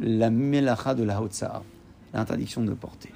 la 0.00 0.30
melacha 0.30 0.94
de 0.94 1.04
la 1.04 1.22
Hotza'a, 1.22 1.62
l'interdiction 2.14 2.62
de 2.62 2.72
porter. 2.72 3.10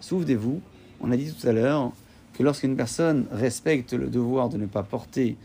Souvenez-vous, 0.00 0.60
on 1.00 1.10
a 1.10 1.16
dit 1.16 1.32
tout 1.32 1.46
à 1.46 1.52
l'heure 1.52 1.92
que 2.34 2.42
lorsqu'une 2.42 2.76
personne 2.76 3.26
respecte 3.30 3.92
le 3.92 4.08
devoir 4.08 4.48
de 4.48 4.56
ne 4.56 4.66
pas 4.66 4.82
porter 4.82 5.36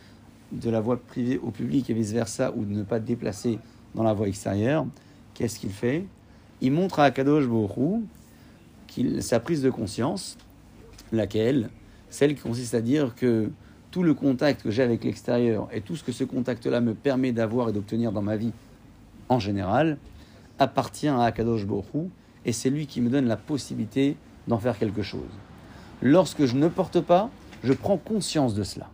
de 0.51 0.69
la 0.69 0.79
voie 0.79 0.97
privée 0.97 1.37
au 1.37 1.51
public 1.51 1.89
et 1.89 1.93
vice-versa, 1.93 2.53
ou 2.55 2.63
de 2.63 2.73
ne 2.73 2.83
pas 2.83 2.99
déplacer 2.99 3.59
dans 3.95 4.03
la 4.03 4.13
voie 4.13 4.27
extérieure, 4.27 4.85
qu'est-ce 5.33 5.59
qu'il 5.59 5.71
fait? 5.71 6.05
Il 6.61 6.71
montre 6.71 6.99
à 6.99 7.05
Akadosh 7.05 7.47
Borou 7.47 8.03
sa 9.19 9.39
prise 9.39 9.61
de 9.61 9.69
conscience 9.69 10.37
Laquelle? 11.11 11.69
Celle 12.09 12.35
qui 12.35 12.41
consiste 12.41 12.73
à 12.75 12.81
dire 12.81 13.13
que 13.15 13.51
tout 13.91 14.03
le 14.03 14.13
contact 14.13 14.63
que 14.63 14.71
j'ai 14.71 14.83
avec 14.83 15.03
l'extérieur 15.03 15.67
et 15.73 15.81
tout 15.81 15.95
ce 15.95 16.03
que 16.03 16.11
ce 16.11 16.23
contact-là 16.23 16.79
me 16.79 16.93
permet 16.93 17.33
d'avoir 17.33 17.69
et 17.69 17.73
d'obtenir 17.73 18.11
dans 18.11 18.21
ma 18.21 18.37
vie 18.37 18.53
en 19.27 19.39
général 19.39 19.97
appartient 20.59 21.07
à 21.07 21.23
Akadosh 21.23 21.65
Borou 21.65 22.09
et 22.45 22.51
c'est 22.51 22.69
lui 22.69 22.87
qui 22.87 23.01
me 23.01 23.09
donne 23.09 23.27
la 23.27 23.37
possibilité 23.37 24.15
d'en 24.47 24.59
faire 24.59 24.77
quelque 24.77 25.01
chose. 25.01 25.21
Lorsque 26.01 26.45
je 26.45 26.55
ne 26.55 26.67
porte 26.67 27.01
pas, 27.01 27.29
je 27.63 27.73
prends 27.73 27.97
conscience 27.97 28.53
de 28.53 28.63
cela. 28.63 28.89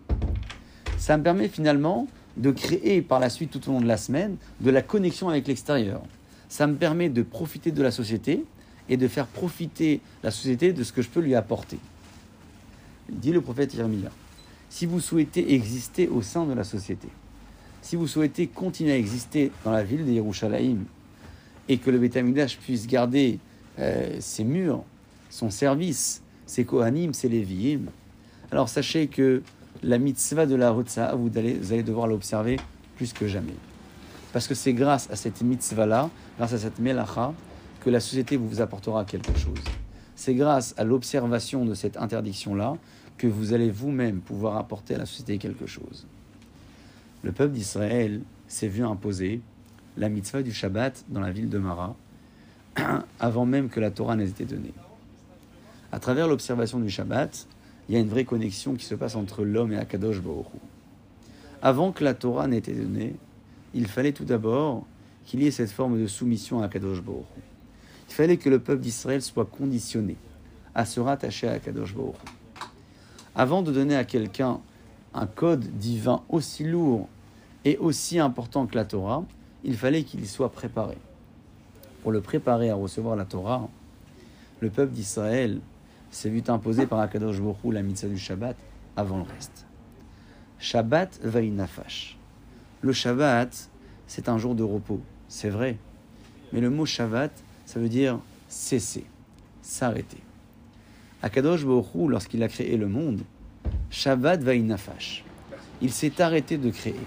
Ça 0.97 1.17
me 1.17 1.23
permet 1.23 1.47
finalement 1.47 2.07
de 2.37 2.51
créer 2.51 3.01
par 3.01 3.19
la 3.19 3.29
suite 3.29 3.51
tout 3.51 3.69
au 3.69 3.73
long 3.73 3.81
de 3.81 3.87
la 3.87 3.97
semaine 3.97 4.37
de 4.61 4.69
la 4.69 4.81
connexion 4.81 5.29
avec 5.29 5.47
l'extérieur. 5.47 6.01
Ça 6.47 6.67
me 6.67 6.75
permet 6.75 7.09
de 7.09 7.21
profiter 7.23 7.71
de 7.71 7.83
la 7.83 7.91
société 7.91 8.45
et 8.89 8.97
de 8.97 9.07
faire 9.07 9.27
profiter 9.27 10.01
la 10.23 10.31
société 10.31 10.73
de 10.73 10.83
ce 10.83 10.93
que 10.93 11.01
je 11.01 11.09
peux 11.09 11.19
lui 11.19 11.35
apporter. 11.35 11.79
Dit 13.09 13.31
le 13.31 13.41
prophète 13.41 13.73
Yermia, 13.73 14.09
si 14.69 14.85
vous 14.85 14.99
souhaitez 14.99 15.53
exister 15.53 16.07
au 16.07 16.21
sein 16.21 16.45
de 16.45 16.53
la 16.53 16.63
société, 16.63 17.09
si 17.81 17.95
vous 17.95 18.07
souhaitez 18.07 18.47
continuer 18.47 18.93
à 18.93 18.97
exister 18.97 19.51
dans 19.65 19.71
la 19.71 19.83
ville 19.83 20.05
de 20.05 20.11
Yerushalayim 20.11 20.85
et 21.71 21.77
que 21.77 21.89
le 21.89 21.99
Beth 21.99 22.57
puisse 22.59 22.85
garder 22.85 23.39
euh, 23.79 24.17
ses 24.19 24.43
murs, 24.43 24.83
son 25.29 25.49
service, 25.49 26.21
ses 26.45 26.65
Kohanim, 26.65 27.13
ses 27.13 27.29
Lévi'im, 27.29 27.85
alors 28.51 28.67
sachez 28.67 29.07
que 29.07 29.41
la 29.81 29.97
mitzvah 29.97 30.45
de 30.45 30.55
la 30.55 30.71
Rutsa, 30.71 31.15
vous 31.15 31.31
allez, 31.37 31.53
vous 31.53 31.71
allez 31.71 31.83
devoir 31.83 32.07
l'observer 32.07 32.57
plus 32.97 33.13
que 33.13 33.25
jamais. 33.25 33.55
Parce 34.33 34.49
que 34.49 34.53
c'est 34.53 34.73
grâce 34.73 35.09
à 35.11 35.15
cette 35.15 35.41
mitzvah-là, 35.41 36.09
grâce 36.37 36.51
à 36.51 36.57
cette 36.57 36.77
melacha, 36.79 37.33
que 37.79 37.89
la 37.89 38.01
société 38.01 38.35
vous 38.35 38.59
apportera 38.59 39.05
quelque 39.05 39.33
chose. 39.39 39.63
C'est 40.17 40.35
grâce 40.35 40.73
à 40.75 40.83
l'observation 40.83 41.63
de 41.63 41.73
cette 41.73 41.95
interdiction-là 41.95 42.75
que 43.17 43.27
vous 43.27 43.53
allez 43.53 43.71
vous-même 43.71 44.19
pouvoir 44.19 44.57
apporter 44.57 44.95
à 44.95 44.97
la 44.97 45.05
société 45.05 45.37
quelque 45.37 45.67
chose. 45.67 46.05
Le 47.23 47.31
peuple 47.31 47.53
d'Israël 47.53 48.23
s'est 48.49 48.67
vu 48.67 48.83
imposer 48.83 49.39
la 49.97 50.09
mitzvah 50.09 50.43
du 50.43 50.51
Shabbat 50.51 51.05
dans 51.09 51.19
la 51.21 51.31
ville 51.31 51.49
de 51.49 51.57
Mara, 51.57 51.95
avant 53.19 53.45
même 53.45 53.69
que 53.69 53.79
la 53.79 53.91
Torah 53.91 54.15
n'ait 54.15 54.27
été 54.27 54.45
donnée. 54.45 54.73
À 55.91 55.99
travers 55.99 56.27
l'observation 56.27 56.79
du 56.79 56.89
Shabbat, 56.89 57.47
il 57.89 57.95
y 57.95 57.97
a 57.97 58.01
une 58.01 58.07
vraie 58.07 58.23
connexion 58.23 58.75
qui 58.75 58.85
se 58.85 58.95
passe 58.95 59.15
entre 59.15 59.43
l'homme 59.43 59.73
et 59.73 59.77
Akadosh 59.77 60.21
Baruch 60.21 60.45
Avant 61.61 61.91
que 61.91 62.03
la 62.03 62.13
Torah 62.13 62.47
n'ait 62.47 62.59
été 62.59 62.73
donnée, 62.73 63.15
il 63.73 63.87
fallait 63.87 64.13
tout 64.13 64.23
d'abord 64.23 64.85
qu'il 65.25 65.43
y 65.43 65.47
ait 65.47 65.51
cette 65.51 65.71
forme 65.71 65.99
de 65.99 66.07
soumission 66.07 66.61
à 66.61 66.65
Akadosh 66.65 67.01
Baruch 67.01 67.25
Il 68.09 68.13
fallait 68.13 68.37
que 68.37 68.49
le 68.49 68.59
peuple 68.59 68.81
d'Israël 68.81 69.21
soit 69.21 69.45
conditionné 69.45 70.15
à 70.73 70.85
se 70.85 71.01
rattacher 71.01 71.49
à 71.49 71.53
Akadosh 71.53 71.93
Baruch 71.93 72.15
Avant 73.35 73.61
de 73.61 73.71
donner 73.73 73.95
à 73.95 74.05
quelqu'un 74.05 74.59
un 75.13 75.27
code 75.27 75.65
divin 75.77 76.21
aussi 76.29 76.63
lourd 76.63 77.09
et 77.65 77.77
aussi 77.77 78.19
important 78.19 78.65
que 78.65 78.75
la 78.75 78.85
Torah, 78.85 79.25
il 79.63 79.75
fallait 79.77 80.03
qu'il 80.03 80.27
soit 80.27 80.51
préparé. 80.51 80.97
Pour 82.01 82.11
le 82.11 82.21
préparer 82.21 82.69
à 82.69 82.75
recevoir 82.75 83.15
la 83.15 83.25
Torah, 83.25 83.69
le 84.59 84.69
peuple 84.69 84.93
d'Israël 84.93 85.59
s'est 86.09 86.29
vu 86.29 86.43
imposer 86.47 86.87
par 86.87 86.99
Akadosh 86.99 87.39
Baruch 87.39 87.73
la 87.73 87.81
mitzvah 87.81 88.09
du 88.09 88.17
Shabbat 88.17 88.55
avant 88.95 89.17
le 89.17 89.23
reste. 89.23 89.65
Shabbat 90.59 91.19
vaïnafash. 91.23 92.17
Le 92.81 92.93
Shabbat, 92.93 93.69
c'est 94.07 94.29
un 94.29 94.37
jour 94.37 94.55
de 94.55 94.63
repos, 94.63 95.01
c'est 95.27 95.49
vrai. 95.49 95.77
Mais 96.53 96.59
le 96.59 96.69
mot 96.69 96.85
Shabbat, 96.85 97.31
ça 97.65 97.79
veut 97.79 97.89
dire 97.89 98.19
cesser, 98.49 99.05
s'arrêter. 99.61 100.17
Akadosh 101.21 101.65
Baruch 101.65 102.09
lorsqu'il 102.09 102.43
a 102.43 102.47
créé 102.47 102.77
le 102.77 102.87
monde, 102.87 103.21
Shabbat 103.89 104.41
vaïnafash. 104.41 105.23
Il 105.81 105.91
s'est 105.91 106.21
arrêté 106.21 106.57
de 106.57 106.69
créer. 106.71 106.99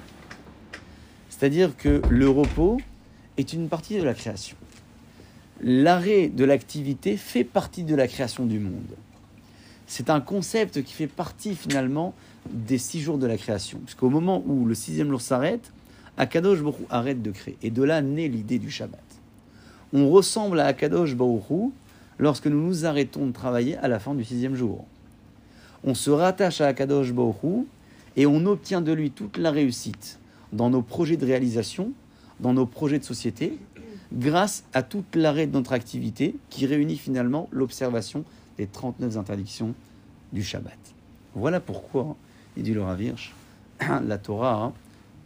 C'est-à-dire 1.37 1.77
que 1.77 2.01
le 2.09 2.29
repos 2.29 2.79
est 3.37 3.53
une 3.53 3.69
partie 3.69 3.99
de 3.99 4.05
la 4.05 4.15
création 4.15 4.57
l'arrêt 5.65 6.29
de 6.29 6.45
l'activité 6.45 7.17
fait 7.17 7.45
partie 7.45 7.85
de 7.85 7.95
la 7.95 8.07
création 8.07 8.45
du 8.45 8.59
monde. 8.59 8.97
C'est 9.87 10.11
un 10.11 10.21
concept 10.21 10.83
qui 10.83 10.93
fait 10.93 11.07
partie 11.07 11.55
finalement 11.55 12.15
des 12.51 12.79
six 12.79 13.01
jours 13.01 13.19
de 13.19 13.27
la 13.27 13.37
création. 13.37 13.79
Puisqu'au 13.85 14.11
moment 14.11 14.43
où 14.47 14.65
le 14.65 14.75
sixième 14.75 15.11
jour 15.11 15.21
s'arrête, 15.21 15.73
Akadosh 16.17 16.63
Baruch 16.63 16.77
arrête 16.91 17.23
de 17.23 17.31
créer. 17.31 17.57
Et 17.63 17.71
de 17.71 17.83
là 17.83 18.01
naît 18.01 18.29
l'idée 18.29 18.59
du 18.59 18.71
Shabbat. 18.71 19.01
On 19.93 20.11
ressemble 20.11 20.61
à 20.61 20.67
Akadosh 20.67 21.15
Baruch 21.15 21.71
lorsque 22.19 22.47
nous 22.47 22.61
nous 22.61 22.87
arrêtons 22.87 23.27
de 23.27 23.33
travailler 23.33 23.77
à 23.79 23.89
la 23.89 23.99
fin 23.99 24.15
du 24.15 24.25
sixième 24.25 24.55
jour. 24.55 24.85
On 25.83 25.95
se 25.95 26.11
rattache 26.11 26.61
à 26.61 26.69
Akadosh 26.69 27.13
Baruch 27.13 27.67
et 28.17 28.27
on 28.27 28.47
obtient 28.47 28.81
de 28.81 28.93
lui 28.93 29.11
toute 29.11 29.37
la 29.37 29.51
réussite 29.51 30.19
dans 30.55 30.71
nos 30.71 30.83
projets 30.83 31.17
de 31.17 31.27
réalisation, 31.27 31.93
dans 32.41 32.55
nos 32.55 32.67
projets 32.67 32.99
de 32.99 33.05
société 33.05 33.59
grâce 34.13 34.65
à 34.73 34.83
toute 34.83 35.17
l'arrêt 35.17 35.47
de 35.47 35.53
notre 35.53 35.73
activité 35.73 36.37
qui 36.49 36.67
réunit 36.67 36.97
finalement 36.97 37.49
l'observation 37.51 38.25
des 38.57 38.67
39 38.67 39.17
interdictions 39.19 39.75
du 40.33 40.43
Shabbat. 40.43 40.79
Voilà 41.35 41.59
pourquoi, 41.61 42.17
il 42.57 42.63
dit 42.63 42.75
le 42.75 42.83
Ravirch, 42.83 43.35
la 43.81 44.19
Torah 44.19 44.73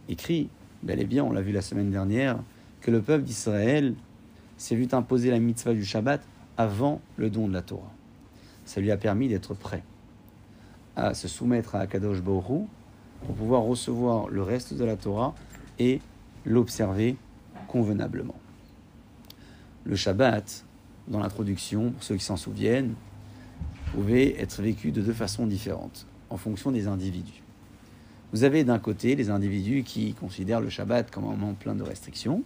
écrit, 0.07 0.49
bel 0.81 0.99
et 0.99 1.05
bien, 1.05 1.23
on 1.23 1.31
l'a 1.31 1.41
vu 1.41 1.51
la 1.51 1.61
semaine 1.61 1.91
dernière, 1.91 2.39
que 2.81 2.89
le 2.89 3.01
peuple 3.01 3.23
d'Israël 3.23 3.93
s'est 4.57 4.75
vu 4.75 4.87
imposer 4.91 5.29
la 5.29 5.39
mitzvah 5.39 5.73
du 5.73 5.85
Shabbat 5.85 6.21
avant 6.57 7.01
le 7.17 7.29
don 7.29 7.47
de 7.47 7.53
la 7.53 7.61
Torah. 7.61 7.91
Ça 8.65 8.81
lui 8.81 8.91
a 8.91 8.97
permis 8.97 9.27
d'être 9.27 9.53
prêt 9.53 9.83
à 10.95 11.13
se 11.13 11.27
soumettre 11.27 11.75
à 11.75 11.81
Akadosh 11.81 12.21
Baruch 12.21 12.67
pour 13.25 13.35
pouvoir 13.35 13.63
recevoir 13.63 14.29
le 14.29 14.41
reste 14.41 14.73
de 14.73 14.83
la 14.83 14.95
Torah 14.95 15.33
et 15.77 16.01
l'observer 16.45 17.15
convenablement. 17.67 18.35
Le 19.83 19.95
Shabbat, 19.95 20.65
dans 21.07 21.19
l'introduction, 21.19 21.91
pour 21.91 22.03
ceux 22.03 22.15
qui 22.15 22.23
s'en 22.23 22.37
souviennent, 22.37 22.93
pouvait 23.93 24.39
être 24.39 24.61
vécu 24.61 24.91
de 24.91 25.01
deux 25.01 25.13
façons 25.13 25.47
différentes, 25.47 26.05
en 26.29 26.37
fonction 26.37 26.71
des 26.71 26.87
individus. 26.87 27.41
Vous 28.31 28.43
avez 28.43 28.63
d'un 28.63 28.77
côté 28.77 29.15
les 29.15 29.29
individus 29.31 29.83
qui 29.83 30.13
considèrent 30.13 30.61
le 30.61 30.69
Shabbat 30.69 31.09
comme 31.09 31.25
un 31.25 31.35
moment 31.35 31.55
plein 31.55 31.75
de 31.75 31.83
restrictions, 31.83 32.43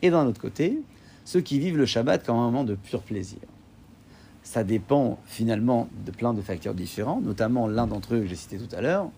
et 0.00 0.10
d'un 0.10 0.26
autre 0.26 0.40
côté, 0.40 0.78
ceux 1.24 1.40
qui 1.40 1.58
vivent 1.58 1.76
le 1.76 1.86
Shabbat 1.86 2.24
comme 2.24 2.36
un 2.36 2.46
moment 2.46 2.64
de 2.64 2.74
pur 2.74 3.02
plaisir. 3.02 3.40
Ça 4.42 4.64
dépend 4.64 5.18
finalement 5.26 5.88
de 6.04 6.10
plein 6.10 6.34
de 6.34 6.40
facteurs 6.40 6.74
différents, 6.74 7.20
notamment 7.20 7.68
l'un 7.68 7.86
d'entre 7.86 8.14
eux 8.14 8.20
que 8.20 8.26
j'ai 8.26 8.36
cité 8.36 8.58
tout 8.58 8.74
à 8.74 8.80
l'heure, 8.80 9.10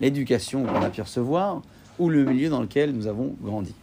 l'éducation 0.00 0.64
qu'on 0.64 0.82
a 0.82 0.90
pu 0.90 1.02
recevoir, 1.02 1.62
ou 1.98 2.08
le 2.08 2.24
milieu 2.24 2.48
dans 2.48 2.60
lequel 2.60 2.92
nous 2.92 3.06
avons 3.06 3.34
grandi. 3.42 3.74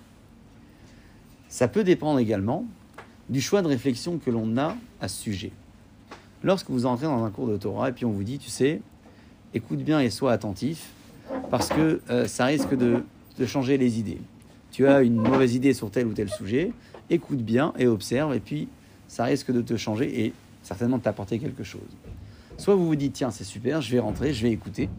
Ça 1.49 1.67
peut 1.67 1.83
dépendre 1.83 2.19
également 2.19 2.65
du 3.29 3.41
choix 3.41 3.61
de 3.61 3.67
réflexion 3.67 4.17
que 4.17 4.29
l'on 4.29 4.57
a 4.57 4.75
à 5.01 5.07
ce 5.07 5.21
sujet. 5.21 5.51
Lorsque 6.43 6.69
vous 6.69 6.85
entrez 6.85 7.05
dans 7.05 7.23
un 7.23 7.31
cours 7.31 7.47
de 7.47 7.57
Torah 7.57 7.89
et 7.89 7.91
puis 7.91 8.05
on 8.05 8.11
vous 8.11 8.23
dit, 8.23 8.37
tu 8.37 8.49
sais, 8.49 8.81
écoute 9.53 9.79
bien 9.79 9.99
et 9.99 10.09
sois 10.09 10.31
attentif, 10.31 10.89
parce 11.49 11.69
que 11.69 12.01
euh, 12.09 12.27
ça 12.27 12.45
risque 12.45 12.75
de, 12.75 13.03
de, 13.39 13.45
changer 13.45 13.77
les 13.77 13.99
idées. 13.99 14.19
Tu 14.71 14.87
as 14.87 15.01
une 15.01 15.15
mauvaise 15.15 15.55
idée 15.55 15.73
sur 15.73 15.89
tel 15.89 16.05
ou 16.05 16.13
tel 16.13 16.29
sujet, 16.29 16.71
écoute 17.09 17.39
bien 17.39 17.73
et 17.79 17.87
observe, 17.87 18.35
et 18.35 18.39
puis 18.39 18.67
ça 19.07 19.23
risque 19.23 19.51
de 19.51 19.61
te 19.61 19.75
changer 19.77 20.25
et 20.25 20.33
certainement 20.61 20.97
de 20.97 21.03
t'apporter 21.03 21.39
quelque 21.39 21.63
chose. 21.63 21.81
Soit 22.57 22.75
vous 22.75 22.85
vous 22.85 22.95
dites, 22.95 23.13
tiens, 23.13 23.31
c'est 23.31 23.43
super, 23.43 23.81
je 23.81 23.91
vais 23.91 23.99
rentrer, 23.99 24.33
je 24.33 24.43
vais 24.43 24.51
écouter. 24.51 24.89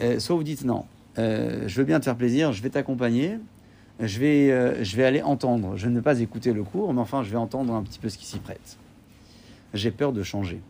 Euh, 0.00 0.18
soit 0.18 0.36
vous 0.36 0.42
dites, 0.42 0.64
non, 0.64 0.84
euh, 1.18 1.66
je 1.66 1.76
veux 1.78 1.84
bien 1.84 1.98
te 1.98 2.04
faire 2.04 2.16
plaisir, 2.16 2.52
je 2.52 2.62
vais 2.62 2.70
t'accompagner, 2.70 3.38
je 4.00 4.18
vais, 4.18 4.50
euh, 4.50 4.84
je 4.84 4.96
vais 4.96 5.04
aller 5.04 5.22
entendre. 5.22 5.76
Je 5.76 5.88
ne 5.88 5.96
vais 5.96 6.02
pas 6.02 6.20
écouter 6.20 6.52
le 6.52 6.62
cours, 6.62 6.92
mais 6.92 7.00
enfin, 7.00 7.22
je 7.22 7.30
vais 7.30 7.36
entendre 7.36 7.72
un 7.74 7.82
petit 7.82 7.98
peu 7.98 8.08
ce 8.08 8.18
qui 8.18 8.26
s'y 8.26 8.38
prête. 8.38 8.76
J'ai 9.72 9.90
peur 9.90 10.12
de 10.12 10.22
changer. 10.22 10.60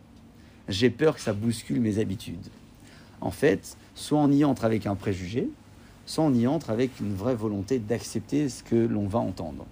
J'ai 0.69 0.91
peur 0.91 1.17
que 1.17 1.21
ça 1.21 1.33
bouscule 1.33 1.81
mes 1.81 1.99
habitudes. 1.99 2.49
En 3.21 3.31
fait, 3.31 3.77
soit 3.95 4.19
on 4.19 4.31
y 4.31 4.45
entre 4.45 4.65
avec 4.65 4.87
un 4.87 4.95
préjugé, 4.95 5.49
soit 6.07 6.25
on 6.25 6.35
y 6.35 6.47
entre 6.47 6.71
avec 6.71 7.01
une 7.01 7.15
vraie 7.15 7.35
volonté 7.35 7.79
d'accepter 7.79 8.49
ce 8.49 8.63
que 8.63 8.77
l'on 8.77 9.07
va 9.07 9.19
entendre. 9.19 9.67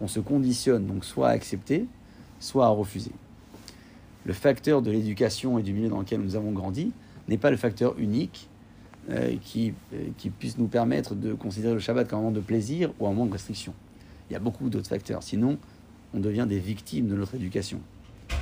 On 0.00 0.08
se 0.08 0.20
conditionne 0.20 0.86
donc 0.86 1.04
soit 1.04 1.28
à 1.28 1.32
accepter, 1.32 1.86
soit 2.40 2.66
à 2.66 2.70
refuser. 2.70 3.12
Le 4.24 4.32
facteur 4.32 4.82
de 4.82 4.90
l'éducation 4.90 5.58
et 5.58 5.62
du 5.62 5.72
milieu 5.72 5.88
dans 5.88 6.00
lequel 6.00 6.20
nous 6.20 6.34
avons 6.34 6.52
grandi 6.52 6.92
n'est 7.28 7.38
pas 7.38 7.50
le 7.50 7.56
facteur 7.56 7.96
unique 7.98 8.48
euh, 9.10 9.36
qui, 9.42 9.74
euh, 9.94 10.08
qui 10.16 10.30
puisse 10.30 10.58
nous 10.58 10.68
permettre 10.68 11.16
de 11.16 11.34
considérer 11.34 11.74
le 11.74 11.80
Shabbat 11.80 12.08
comme 12.08 12.20
un 12.20 12.22
moment 12.22 12.34
de 12.34 12.40
plaisir 12.40 12.92
ou 13.00 13.06
un 13.08 13.10
moment 13.10 13.26
de 13.26 13.32
restriction. 13.32 13.74
Il 14.30 14.32
y 14.32 14.36
a 14.36 14.38
beaucoup 14.38 14.70
d'autres 14.70 14.88
facteurs. 14.88 15.24
Sinon, 15.24 15.58
on 16.14 16.20
devient 16.20 16.46
des 16.48 16.60
victimes 16.60 17.08
de 17.08 17.16
notre 17.16 17.34
éducation. 17.34 17.80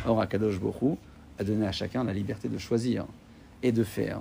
Or, 0.06 0.20
Akadosh 0.20 0.60
Borou 0.60 0.98
a 1.38 1.44
donné 1.44 1.66
à 1.66 1.72
chacun 1.72 2.04
la 2.04 2.12
liberté 2.12 2.48
de 2.48 2.58
choisir 2.58 3.06
et 3.62 3.72
de 3.72 3.82
faire, 3.82 4.20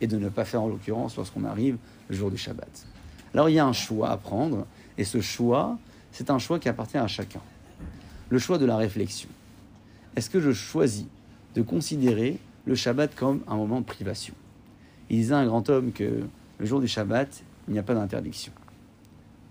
et 0.00 0.06
de 0.06 0.16
ne 0.16 0.30
pas 0.30 0.46
faire 0.46 0.62
en 0.62 0.68
l'occurrence 0.68 1.16
lorsqu'on 1.16 1.44
arrive 1.44 1.76
le 2.08 2.16
jour 2.16 2.30
du 2.30 2.38
Shabbat. 2.38 2.86
Alors, 3.34 3.50
il 3.50 3.54
y 3.54 3.58
a 3.58 3.66
un 3.66 3.74
choix 3.74 4.08
à 4.08 4.16
prendre, 4.16 4.66
et 4.96 5.04
ce 5.04 5.20
choix, 5.20 5.76
c'est 6.12 6.30
un 6.30 6.38
choix 6.38 6.58
qui 6.58 6.70
appartient 6.70 6.96
à 6.96 7.08
chacun. 7.08 7.40
Le 8.30 8.38
choix 8.38 8.56
de 8.56 8.64
la 8.64 8.78
réflexion. 8.78 9.28
Est-ce 10.16 10.30
que 10.30 10.40
je 10.40 10.52
choisis 10.52 11.06
de 11.54 11.60
considérer 11.60 12.38
le 12.64 12.74
Shabbat 12.74 13.14
comme 13.14 13.42
un 13.48 13.56
moment 13.56 13.80
de 13.80 13.84
privation? 13.84 14.34
Il 15.10 15.16
disait 15.18 15.34
un 15.34 15.46
grand 15.46 15.68
homme 15.70 15.92
que 15.92 16.24
le 16.58 16.66
jour 16.66 16.80
du 16.80 16.88
Shabbat, 16.88 17.42
il 17.68 17.72
n'y 17.72 17.78
a 17.78 17.82
pas 17.82 17.94
d'interdiction. 17.94 18.52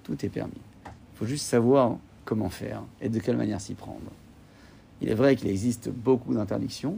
Tout 0.03 0.25
est 0.25 0.29
permis. 0.29 0.53
Il 0.85 1.17
faut 1.17 1.25
juste 1.25 1.45
savoir 1.45 1.97
comment 2.25 2.49
faire 2.49 2.83
et 3.01 3.09
de 3.09 3.19
quelle 3.19 3.37
manière 3.37 3.61
s'y 3.61 3.73
prendre. 3.73 4.11
Il 5.01 5.09
est 5.09 5.15
vrai 5.15 5.35
qu'il 5.35 5.49
existe 5.49 5.89
beaucoup 5.89 6.33
d'interdictions, 6.33 6.97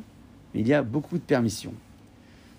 mais 0.54 0.62
il 0.62 0.68
y 0.68 0.74
a 0.74 0.84
beaucoup 0.84 1.18
de 1.18 1.24
permissions. 1.24 1.74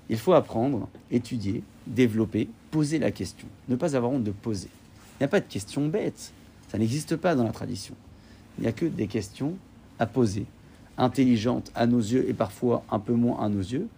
Il 0.08 0.18
faut 0.18 0.32
apprendre, 0.32 0.88
étudier, 1.10 1.62
développer, 1.86 2.48
poser 2.70 2.98
la 2.98 3.10
question. 3.10 3.48
Ne 3.68 3.76
pas 3.76 3.96
avoir 3.96 4.12
honte 4.12 4.24
de 4.24 4.30
poser. 4.30 4.68
Il 5.14 5.22
n'y 5.22 5.24
a 5.24 5.28
pas 5.28 5.40
de 5.40 5.46
questions 5.46 5.88
bêtes. 5.88 6.32
Ça 6.68 6.78
n'existe 6.78 7.16
pas 7.16 7.34
dans 7.34 7.44
la 7.44 7.52
tradition. 7.52 7.94
Il 8.58 8.62
n'y 8.62 8.68
a 8.68 8.72
que 8.72 8.86
des 8.86 9.06
questions 9.06 9.54
à 9.98 10.06
poser, 10.06 10.46
intelligentes 10.98 11.70
à 11.74 11.86
nos 11.86 12.00
yeux 12.00 12.28
et 12.28 12.34
parfois 12.34 12.84
un 12.90 12.98
peu 12.98 13.14
moins 13.14 13.40
à 13.40 13.48
nos 13.48 13.60
yeux, 13.60 13.88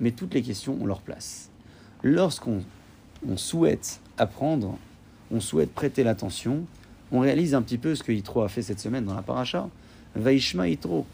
mais 0.00 0.12
toutes 0.12 0.34
les 0.34 0.42
questions 0.42 0.76
ont 0.80 0.86
leur 0.86 1.00
place. 1.00 1.47
Lorsqu'on 2.02 2.62
on 3.28 3.36
souhaite 3.36 4.00
apprendre, 4.16 4.78
on 5.32 5.40
souhaite 5.40 5.72
prêter 5.72 6.04
l'attention, 6.04 6.64
on 7.10 7.20
réalise 7.20 7.54
un 7.54 7.62
petit 7.62 7.78
peu 7.78 7.94
ce 7.94 8.02
que 8.02 8.12
Yitro 8.12 8.42
a 8.42 8.48
fait 8.48 8.62
cette 8.62 8.80
semaine 8.80 9.04
dans 9.04 9.14
la 9.14 9.22
paracha. 9.22 9.68
Vaishma 10.14 10.68
Yitro, 10.68 11.06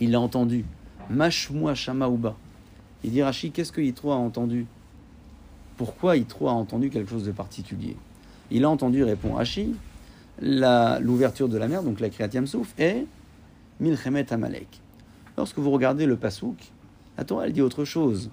il 0.00 0.14
a 0.14 0.20
entendu. 0.20 0.64
Mashmua 1.10 1.74
Shamaouba. 1.74 2.34
Il 3.04 3.10
dit 3.10 3.22
Rashi, 3.22 3.50
qu'est-ce 3.50 3.72
que 3.72 3.80
Yitro 3.80 4.12
a 4.12 4.16
entendu? 4.16 4.66
Pourquoi 5.76 6.16
Yitro 6.16 6.48
a 6.48 6.52
entendu 6.52 6.88
quelque 6.90 7.10
chose 7.10 7.24
de 7.24 7.32
particulier? 7.32 7.96
Il 8.50 8.64
a 8.64 8.70
entendu, 8.70 9.04
répond 9.04 9.34
Rashi, 9.34 9.74
l'ouverture 10.40 11.48
de 11.48 11.58
la 11.58 11.68
mer, 11.68 11.82
donc 11.82 12.00
la 12.00 12.08
Kriyat 12.08 12.46
Souf, 12.46 12.72
est 12.78 13.06
Milchemet 13.80 14.32
Amalek. 14.32 14.80
Lorsque 15.36 15.58
vous 15.58 15.70
regardez 15.70 16.06
le 16.06 16.16
Pasouk, 16.16 16.56
la 17.18 17.24
Torah, 17.24 17.46
elle 17.46 17.52
dit 17.52 17.62
autre 17.62 17.84
chose. 17.84 18.30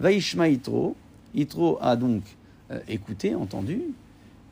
Vaishma 0.00 0.48
Yitro, 0.48 0.96
Yitro 1.34 1.78
a 1.80 1.96
donc 1.96 2.22
euh, 2.70 2.80
écouté, 2.88 3.34
entendu, 3.34 3.80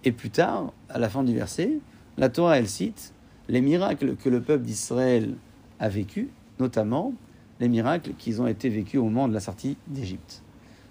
et 0.05 0.13
plus 0.13 0.31
tard, 0.31 0.73
à 0.89 0.99
la 0.99 1.09
fin 1.09 1.25
du 1.25 1.35
verset, 1.35 1.79
la 2.19 2.29
Torah, 2.29 2.59
elle 2.59 2.69
cite 2.69 3.13
les 3.49 3.61
miracles 3.61 4.17
que 4.17 4.29
le 4.29 4.41
peuple 4.41 4.65
d'Israël 4.65 5.35
a 5.81 5.89
vécu, 5.89 6.29
notamment 6.59 7.13
les 7.61 7.69
miracles 7.69 8.13
qui 8.19 8.39
ont 8.41 8.47
été 8.47 8.69
vécus 8.69 9.01
au 9.01 9.05
moment 9.05 9.29
de 9.29 9.35
la 9.35 9.41
sortie 9.41 9.77
d'Égypte. 9.89 10.43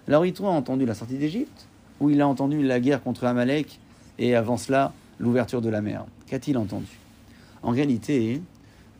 Alors 0.08 0.26
Yitro 0.26 0.46
a 0.46 0.50
entendu 0.50 0.84
la 0.84 0.94
sortie 0.94 1.16
d'Égypte, 1.16 1.66
ou 2.00 2.10
il 2.10 2.20
a 2.20 2.26
entendu 2.26 2.62
la 2.62 2.80
guerre 2.80 3.02
contre 3.02 3.24
Amalek, 3.24 3.78
et 4.18 4.34
avant 4.34 4.56
cela, 4.56 4.92
l'ouverture 5.18 5.62
de 5.62 5.68
la 5.68 5.80
mer. 5.80 6.04
Qu'a-t-il 6.26 6.58
entendu? 6.58 6.98
En 7.62 7.70
réalité, 7.70 8.42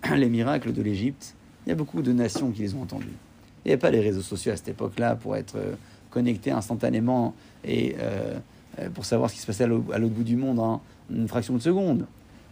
les 0.15 0.29
miracles 0.29 0.73
de 0.73 0.83
l'Égypte, 0.83 1.35
il 1.67 1.71
y 1.71 1.73
a 1.73 1.75
beaucoup 1.75 2.03
de 2.03 2.13
nations 2.13 2.51
qui 2.51 2.63
les 2.63 2.75
ont 2.75 2.83
entendus. 2.83 3.17
Il 3.65 3.69
n'y 3.69 3.73
avait 3.73 3.81
pas 3.81 3.91
les 3.91 4.01
réseaux 4.01 4.23
sociaux 4.23 4.53
à 4.53 4.57
cette 4.57 4.69
époque-là 4.69 5.17
pour 5.17 5.37
être 5.37 5.57
euh, 5.57 5.75
connecté 6.11 6.51
instantanément 6.51 7.35
et 7.65 7.97
euh, 7.99 8.39
euh, 8.79 8.89
pour 8.91 9.05
savoir 9.05 9.31
ce 9.31 9.35
qui 9.35 9.41
se 9.41 9.47
passait 9.47 9.65
à 9.65 9.67
l'autre 9.67 10.15
bout 10.15 10.25
du 10.25 10.37
monde 10.37 10.59
en 10.59 10.81
une 11.11 11.29
fraction 11.29 11.55
de 11.55 11.61
seconde. 11.61 12.07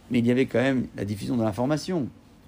Mais 0.09 0.19
il 0.19 0.27
y 0.27 0.31
avait 0.31 0.45
quand 0.45 0.61
même 0.61 0.87
la 0.95 1.05
diffusion 1.05 1.37
de 1.37 1.43
l'information. 1.43 2.07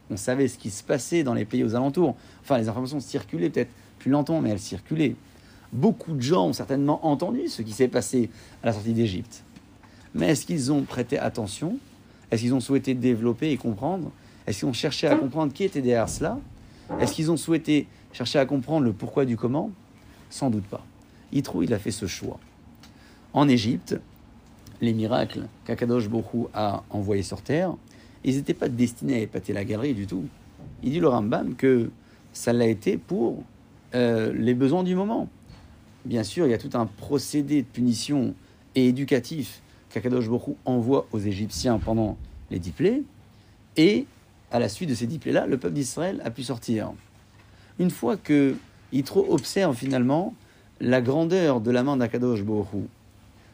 On 0.10 0.17
savait 0.17 0.47
ce 0.47 0.58
qui 0.58 0.69
se 0.69 0.84
passait 0.84 1.23
dans 1.23 1.34
les 1.34 1.45
pays 1.45 1.63
aux 1.63 1.76
alentours. 1.76 2.15
Enfin, 2.41 2.58
les 2.58 2.67
informations 2.67 2.99
circulaient 2.99 3.49
peut-être 3.49 3.71
plus 3.99 4.12
lentement, 4.12 4.41
mais 4.41 4.49
elles 4.49 4.60
circulaient. 4.60 5.15
Beaucoup 5.71 6.13
de 6.13 6.21
gens 6.21 6.47
ont 6.47 6.54
certainement 6.54 7.06
entendu 7.06 7.47
ce 7.47 7.62
qui 7.62 7.71
s'est 7.71 7.88
passé 7.88 8.30
à 8.62 8.67
la 8.67 8.73
sortie 8.73 8.93
d'Égypte. 8.93 9.43
Mais 10.13 10.28
est-ce 10.28 10.45
qu'ils 10.45 10.71
ont 10.71 10.84
prêté 10.84 11.17
attention? 11.17 11.78
Est-ce 12.30 12.41
qu'ils 12.41 12.54
ont 12.54 12.60
souhaité 12.60 12.93
développer 12.93 13.52
et 13.52 13.58
comprendre? 13.58 14.12
Est-ce 14.45 14.60
qu'ils 14.60 14.67
ont 14.67 14.73
cherché 14.73 15.08
à 15.08 15.15
comprendre 15.15 15.54
qui 15.54 15.63
était 15.63 15.82
derrière 15.82 16.10
cela? 16.10 16.38
Est-ce 16.99 17.13
qu'ils 17.13 17.32
ont 17.32 17.38
souhaité 17.38 17.88
chercher 18.13 18.39
à 18.39 18.45
comprendre 18.45 18.86
le 18.86 18.93
pourquoi 18.93 19.26
du 19.26 19.36
comment? 19.36 19.71
Sans 20.30 20.49
doute 20.49 20.65
pas. 20.65 20.86
Yitro, 21.32 21.63
il 21.63 21.73
a 21.73 21.80
fait 21.80 21.91
ce 21.91 22.06
choix. 22.06 22.39
En 23.34 23.49
Égypte, 23.49 23.99
les 24.82 24.93
miracles 24.93 25.47
qu'Akadosh 25.65 26.08
Bohu 26.08 26.47
a 26.54 26.84
envoyés 26.89 27.23
sur 27.23 27.41
terre, 27.41 27.73
ils 28.23 28.36
n'étaient 28.36 28.54
pas 28.54 28.69
destinés 28.69 29.15
à 29.15 29.19
épater 29.19 29.54
la 29.54 29.65
galerie 29.65 29.93
du 29.93 30.08
tout. 30.08 30.26
Il 30.84 30.91
dit 30.91 30.99
le 30.99 31.08
Rambam 31.08 31.56
que 31.56 31.89
ça 32.32 32.54
l'a 32.54 32.67
été 32.67 32.97
pour 32.97 33.43
euh, 33.95 34.32
les 34.34 34.54
besoins 34.54 34.84
du 34.84 34.95
moment. 34.95 35.28
Bien 36.06 36.23
sûr, 36.23 36.45
il 36.45 36.52
y 36.52 36.54
a 36.54 36.58
tout 36.58 36.71
un 36.73 36.86
procédé 36.86 37.62
de 37.62 37.67
punition 37.67 38.34
et 38.76 38.88
éducatif 38.88 39.62
qu'Akadosh 39.89 40.30
Bohu 40.30 40.56
envoie 40.65 41.08
aux 41.12 41.19
Égyptiens 41.19 41.80
pendant 41.80 42.17
les 42.52 42.60
dix 42.60 42.73
et 43.78 44.06
à 44.52 44.60
la 44.60 44.69
suite 44.69 44.89
de 44.89 44.95
ces 44.95 45.08
dix 45.08 45.19
là 45.26 45.47
le 45.47 45.58
peuple 45.58 45.73
d'Israël 45.73 46.21
a 46.23 46.30
pu 46.30 46.43
sortir. 46.43 46.93
Une 47.79 47.89
fois 47.89 48.17
que 48.17 48.55
Yitro 48.91 49.25
observe 49.29 49.75
finalement 49.75 50.36
la 50.79 51.01
grandeur 51.01 51.59
de 51.59 51.71
la 51.71 51.81
main 51.81 51.97
d'Akadosh 51.97 52.43
Bohu 52.43 52.88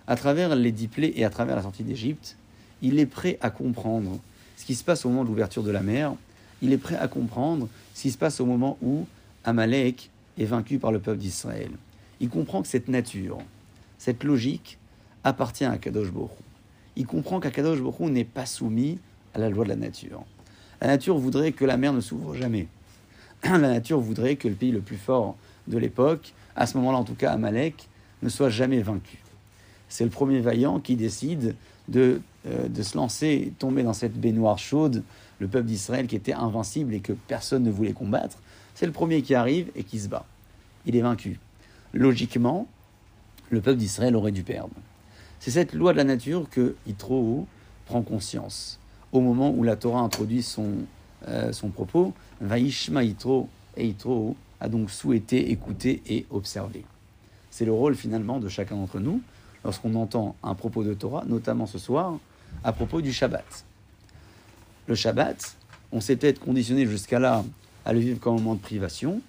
à 0.07 0.15
travers 0.15 0.55
les 0.55 0.71
dix 0.71 0.89
et 0.97 1.23
à 1.23 1.29
travers 1.29 1.55
la 1.55 1.61
sortie 1.61 1.83
d'Égypte, 1.83 2.35
il 2.81 2.99
est 2.99 3.05
prêt 3.05 3.37
à 3.41 3.49
comprendre 3.49 4.19
ce 4.57 4.65
qui 4.65 4.75
se 4.75 4.83
passe 4.83 5.05
au 5.05 5.09
moment 5.09 5.23
de 5.23 5.29
l'ouverture 5.29 5.63
de 5.63 5.71
la 5.71 5.81
mer. 5.81 6.13
Il 6.61 6.73
est 6.73 6.77
prêt 6.77 6.97
à 6.97 7.07
comprendre 7.07 7.69
ce 7.93 8.01
qui 8.01 8.11
se 8.11 8.17
passe 8.17 8.41
au 8.41 8.45
moment 8.45 8.77
où 8.81 9.05
Amalek 9.45 10.09
est 10.37 10.45
vaincu 10.45 10.79
par 10.79 10.91
le 10.91 10.99
peuple 10.99 11.19
d'Israël. 11.19 11.69
Il 12.19 12.29
comprend 12.29 12.61
que 12.61 12.67
cette 12.67 12.87
nature, 12.87 13.37
cette 13.97 14.23
logique, 14.23 14.79
appartient 15.23 15.65
à 15.65 15.77
Kadosh 15.77 16.11
Borou. 16.11 16.29
Il 16.95 17.05
comprend 17.05 17.39
qu'Akadosh 17.39 17.79
Borou 17.79 18.09
n'est 18.09 18.25
pas 18.25 18.45
soumis 18.45 18.97
à 19.33 19.39
la 19.39 19.49
loi 19.49 19.63
de 19.63 19.69
la 19.69 19.75
nature. 19.75 20.23
La 20.81 20.87
nature 20.87 21.17
voudrait 21.17 21.51
que 21.51 21.65
la 21.65 21.77
mer 21.77 21.93
ne 21.93 22.01
s'ouvre 22.01 22.35
jamais. 22.35 22.67
La 23.43 23.57
nature 23.57 23.99
voudrait 23.99 24.35
que 24.35 24.47
le 24.47 24.55
pays 24.55 24.71
le 24.71 24.81
plus 24.81 24.97
fort 24.97 25.35
de 25.67 25.77
l'époque, 25.77 26.33
à 26.55 26.65
ce 26.67 26.77
moment-là 26.77 26.97
en 26.97 27.03
tout 27.03 27.15
cas 27.15 27.31
Amalek, 27.31 27.87
ne 28.21 28.29
soit 28.29 28.49
jamais 28.49 28.81
vaincu 28.81 29.19
c'est 29.89 30.03
le 30.03 30.11
premier 30.11 30.39
vaillant 30.39 30.79
qui 30.79 30.95
décide 30.95 31.55
de, 31.87 32.21
euh, 32.47 32.67
de 32.69 32.83
se 32.83 32.95
lancer, 32.95 33.51
tomber 33.57 33.83
dans 33.83 33.93
cette 33.93 34.13
baignoire 34.13 34.59
chaude, 34.59 35.03
le 35.39 35.47
peuple 35.47 35.65
d'Israël 35.65 36.07
qui 36.07 36.15
était 36.15 36.33
invincible 36.33 36.93
et 36.93 36.99
que 36.99 37.13
personne 37.13 37.63
ne 37.63 37.71
voulait 37.71 37.93
combattre. 37.93 38.37
C'est 38.75 38.85
le 38.85 38.91
premier 38.91 39.23
qui 39.23 39.33
arrive 39.33 39.71
et 39.75 39.83
qui 39.83 39.99
se 39.99 40.07
bat. 40.07 40.25
Il 40.85 40.95
est 40.95 41.01
vaincu. 41.01 41.39
Logiquement, 41.93 42.67
le 43.49 43.59
peuple 43.61 43.79
d'Israël 43.79 44.15
aurait 44.15 44.31
dû 44.31 44.43
perdre. 44.43 44.73
C'est 45.39 45.51
cette 45.51 45.73
loi 45.73 45.91
de 45.91 45.97
la 45.97 46.03
nature 46.03 46.47
que 46.49 46.75
Yitro 46.85 47.47
prend 47.85 48.03
conscience. 48.03 48.79
Au 49.11 49.21
moment 49.21 49.49
où 49.49 49.63
la 49.63 49.75
Torah 49.75 50.01
introduit 50.01 50.43
son, 50.43 50.69
euh, 51.27 51.51
son 51.51 51.69
propos, 51.69 52.13
Vaishma 52.41 53.03
Yitro, 53.03 53.49
et 53.77 53.87
Yitro 53.87 54.35
a 54.59 54.69
donc 54.69 54.89
souhaité 54.91 55.51
écouter 55.51 56.01
et 56.07 56.25
observer. 56.29 56.83
C'est 57.49 57.65
le 57.65 57.71
rôle 57.71 57.95
finalement 57.95 58.39
de 58.39 58.49
chacun 58.49 58.75
d'entre 58.75 58.99
nous 58.99 59.21
lorsqu'on 59.63 59.95
entend 59.95 60.35
un 60.43 60.55
propos 60.55 60.83
de 60.83 60.93
Torah, 60.93 61.23
notamment 61.27 61.65
ce 61.65 61.77
soir, 61.77 62.17
à 62.63 62.71
propos 62.71 63.01
du 63.01 63.11
Shabbat. 63.11 63.65
Le 64.87 64.95
Shabbat, 64.95 65.55
on 65.91 66.01
s'est 66.01 66.15
peut-être 66.15 66.39
conditionné 66.39 66.85
jusqu'à 66.85 67.19
là 67.19 67.43
à 67.85 67.93
le 67.93 67.99
vivre 67.99 68.19
comme 68.19 68.35
un 68.35 68.39
moment 68.39 68.55
de 68.55 68.61
privation, 68.61 69.21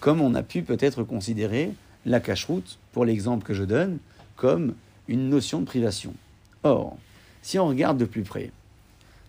comme 0.00 0.20
on 0.20 0.34
a 0.34 0.42
pu 0.42 0.62
peut-être 0.62 1.02
considérer 1.02 1.72
la 2.06 2.20
cacheroute, 2.20 2.78
pour 2.92 3.04
l'exemple 3.04 3.44
que 3.44 3.54
je 3.54 3.64
donne, 3.64 3.98
comme 4.36 4.74
une 5.08 5.28
notion 5.28 5.60
de 5.60 5.66
privation. 5.66 6.14
Or, 6.62 6.96
si 7.42 7.58
on 7.58 7.68
regarde 7.68 7.98
de 7.98 8.04
plus 8.04 8.22
près, 8.22 8.50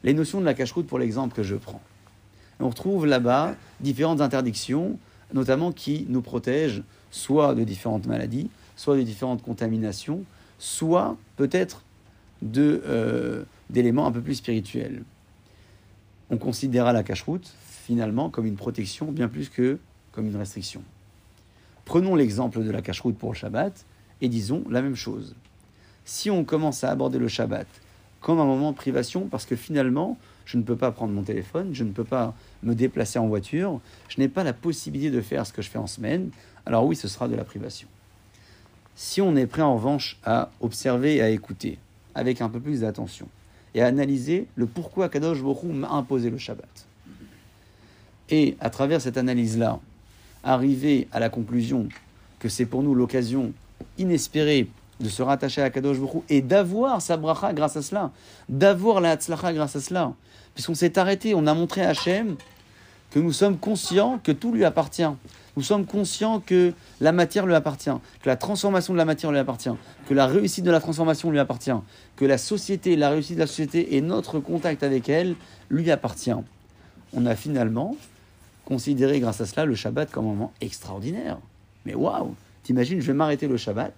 les 0.03 0.13
notions 0.13 0.39
de 0.39 0.45
la 0.45 0.53
cacheroute, 0.53 0.87
pour 0.87 0.99
l'exemple 0.99 1.35
que 1.35 1.43
je 1.43 1.55
prends, 1.55 1.81
on 2.59 2.69
retrouve 2.69 3.05
là-bas 3.05 3.55
différentes 3.79 4.21
interdictions, 4.21 4.97
notamment 5.33 5.71
qui 5.71 6.05
nous 6.09 6.21
protègent 6.21 6.83
soit 7.11 7.55
de 7.55 7.63
différentes 7.63 8.05
maladies, 8.05 8.49
soit 8.75 8.97
de 8.97 9.01
différentes 9.01 9.41
contaminations, 9.41 10.23
soit 10.57 11.17
peut-être 11.37 11.83
euh, 12.57 13.43
d'éléments 13.69 14.07
un 14.07 14.11
peu 14.11 14.21
plus 14.21 14.35
spirituels. 14.35 15.03
On 16.29 16.37
considérera 16.37 16.93
la 16.93 17.03
cache-route 17.03 17.51
finalement 17.65 18.29
comme 18.29 18.45
une 18.45 18.55
protection 18.55 19.11
bien 19.11 19.27
plus 19.27 19.49
que 19.49 19.79
comme 20.11 20.27
une 20.27 20.35
restriction. 20.35 20.83
Prenons 21.85 22.15
l'exemple 22.15 22.63
de 22.63 22.69
la 22.69 22.81
cache-route 22.81 23.17
pour 23.17 23.31
le 23.31 23.37
Shabbat 23.37 23.85
et 24.21 24.29
disons 24.29 24.63
la 24.69 24.81
même 24.81 24.95
chose. 24.95 25.35
Si 26.05 26.29
on 26.29 26.43
commence 26.43 26.83
à 26.83 26.91
aborder 26.91 27.17
le 27.17 27.27
Shabbat 27.27 27.67
comme 28.21 28.39
un 28.39 28.45
moment 28.45 28.71
de 28.71 28.77
privation, 28.77 29.27
parce 29.27 29.45
que 29.45 29.55
finalement, 29.55 30.17
je 30.45 30.57
ne 30.57 30.63
peux 30.63 30.75
pas 30.75 30.91
prendre 30.91 31.13
mon 31.13 31.23
téléphone, 31.23 31.69
je 31.73 31.83
ne 31.83 31.91
peux 31.91 32.03
pas 32.03 32.33
me 32.63 32.73
déplacer 32.75 33.19
en 33.19 33.27
voiture, 33.27 33.79
je 34.07 34.19
n'ai 34.19 34.27
pas 34.27 34.43
la 34.43 34.53
possibilité 34.53 35.11
de 35.11 35.21
faire 35.21 35.45
ce 35.45 35.53
que 35.53 35.61
je 35.61 35.69
fais 35.69 35.77
en 35.77 35.87
semaine, 35.87 36.31
alors 36.65 36.85
oui, 36.85 36.95
ce 36.95 37.07
sera 37.07 37.27
de 37.27 37.35
la 37.35 37.43
privation. 37.43 37.87
Si 38.95 39.21
on 39.21 39.35
est 39.35 39.47
prêt 39.47 39.61
en 39.61 39.75
revanche 39.75 40.19
à 40.25 40.49
observer 40.59 41.15
et 41.15 41.21
à 41.21 41.29
écouter 41.29 41.77
avec 42.15 42.41
un 42.41 42.49
peu 42.49 42.59
plus 42.59 42.81
d'attention 42.81 43.27
et 43.73 43.81
à 43.81 43.87
analyser 43.87 44.47
le 44.55 44.65
pourquoi 44.65 45.07
Kadosh 45.09 45.41
Baruch 45.41 45.63
m'a 45.63 45.89
imposé 45.89 46.29
le 46.29 46.37
Shabbat. 46.37 46.87
Et 48.29 48.57
à 48.59 48.69
travers 48.69 49.01
cette 49.01 49.17
analyse-là, 49.17 49.79
arriver 50.43 51.07
à 51.11 51.19
la 51.19 51.29
conclusion 51.29 51.87
que 52.39 52.49
c'est 52.49 52.65
pour 52.65 52.83
nous 52.83 52.95
l'occasion 52.95 53.53
inespérée 53.97 54.67
de 54.99 55.09
se 55.09 55.21
rattacher 55.21 55.61
à 55.61 55.69
Kadosh 55.69 55.97
Baruch 55.97 56.23
et 56.29 56.41
d'avoir 56.41 57.01
sa 57.01 57.17
bracha 57.17 57.53
grâce 57.53 57.77
à 57.77 57.81
cela, 57.81 58.11
d'avoir 58.49 59.01
la 59.01 59.11
hatzlacha 59.11 59.53
grâce 59.53 59.75
à 59.75 59.81
cela. 59.81 60.13
Puisqu'on 60.53 60.75
s'est 60.75 60.97
arrêté, 60.97 61.33
on 61.35 61.47
a 61.47 61.53
montré 61.53 61.81
à 61.81 61.89
Hachem 61.89 62.35
que 63.11 63.19
nous 63.19 63.31
sommes 63.31 63.57
conscients 63.57 64.19
que 64.21 64.31
tout 64.31 64.51
lui 64.51 64.65
appartient. 64.65 65.09
Nous 65.57 65.63
sommes 65.63 65.85
conscients 65.85 66.39
que 66.39 66.73
la 67.01 67.11
matière 67.11 67.45
lui 67.45 67.55
appartient, 67.55 67.89
que 68.21 68.29
la 68.29 68.35
transformation 68.35 68.93
de 68.93 68.97
la 68.97 69.05
matière 69.05 69.31
lui 69.31 69.39
appartient, 69.39 69.71
que 70.07 70.13
la 70.13 70.27
réussite 70.27 70.63
de 70.63 70.71
la 70.71 70.79
transformation 70.79 71.31
lui 71.31 71.39
appartient, 71.39 71.71
que 72.15 72.25
la 72.25 72.37
société, 72.37 72.95
la 72.95 73.09
réussite 73.09 73.35
de 73.35 73.41
la 73.41 73.47
société 73.47 73.95
et 73.95 74.01
notre 74.01 74.39
contact 74.39 74.83
avec 74.83 75.09
elle 75.09 75.35
lui 75.69 75.89
appartient. 75.91 76.31
On 77.13 77.25
a 77.25 77.35
finalement 77.35 77.95
considéré 78.65 79.19
grâce 79.19 79.41
à 79.41 79.45
cela 79.45 79.65
le 79.65 79.75
Shabbat 79.75 80.11
comme 80.11 80.25
un 80.25 80.29
moment 80.29 80.53
extraordinaire. 80.61 81.39
Mais 81.85 81.95
waouh 81.95 82.35
T'imagines, 82.63 83.01
je 83.01 83.07
vais 83.07 83.13
m'arrêter 83.13 83.47
le 83.47 83.57
Shabbat 83.57 83.93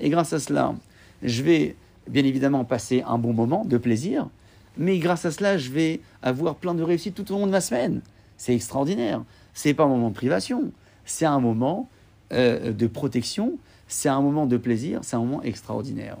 et 0.00 0.10
grâce 0.10 0.32
à 0.32 0.38
cela, 0.38 0.74
je 1.22 1.42
vais 1.42 1.76
bien 2.08 2.24
évidemment 2.24 2.64
passer 2.64 3.02
un 3.06 3.18
bon 3.18 3.32
moment 3.32 3.64
de 3.64 3.76
plaisir, 3.76 4.28
mais 4.76 4.98
grâce 4.98 5.24
à 5.24 5.30
cela, 5.30 5.58
je 5.58 5.70
vais 5.70 6.00
avoir 6.22 6.54
plein 6.54 6.74
de 6.74 6.82
réussite 6.82 7.14
tout 7.14 7.32
au 7.32 7.38
long 7.38 7.46
de 7.46 7.50
ma 7.50 7.60
semaine. 7.60 8.00
C'est 8.36 8.54
extraordinaire. 8.54 9.22
C'est 9.54 9.74
pas 9.74 9.84
un 9.84 9.88
moment 9.88 10.10
de 10.10 10.14
privation, 10.14 10.70
c'est 11.04 11.26
un 11.26 11.40
moment 11.40 11.88
euh, 12.32 12.72
de 12.72 12.86
protection, 12.86 13.58
c'est 13.88 14.08
un 14.08 14.20
moment 14.20 14.46
de 14.46 14.56
plaisir, 14.56 15.00
c'est 15.02 15.16
un 15.16 15.20
moment 15.20 15.42
extraordinaire. 15.42 16.16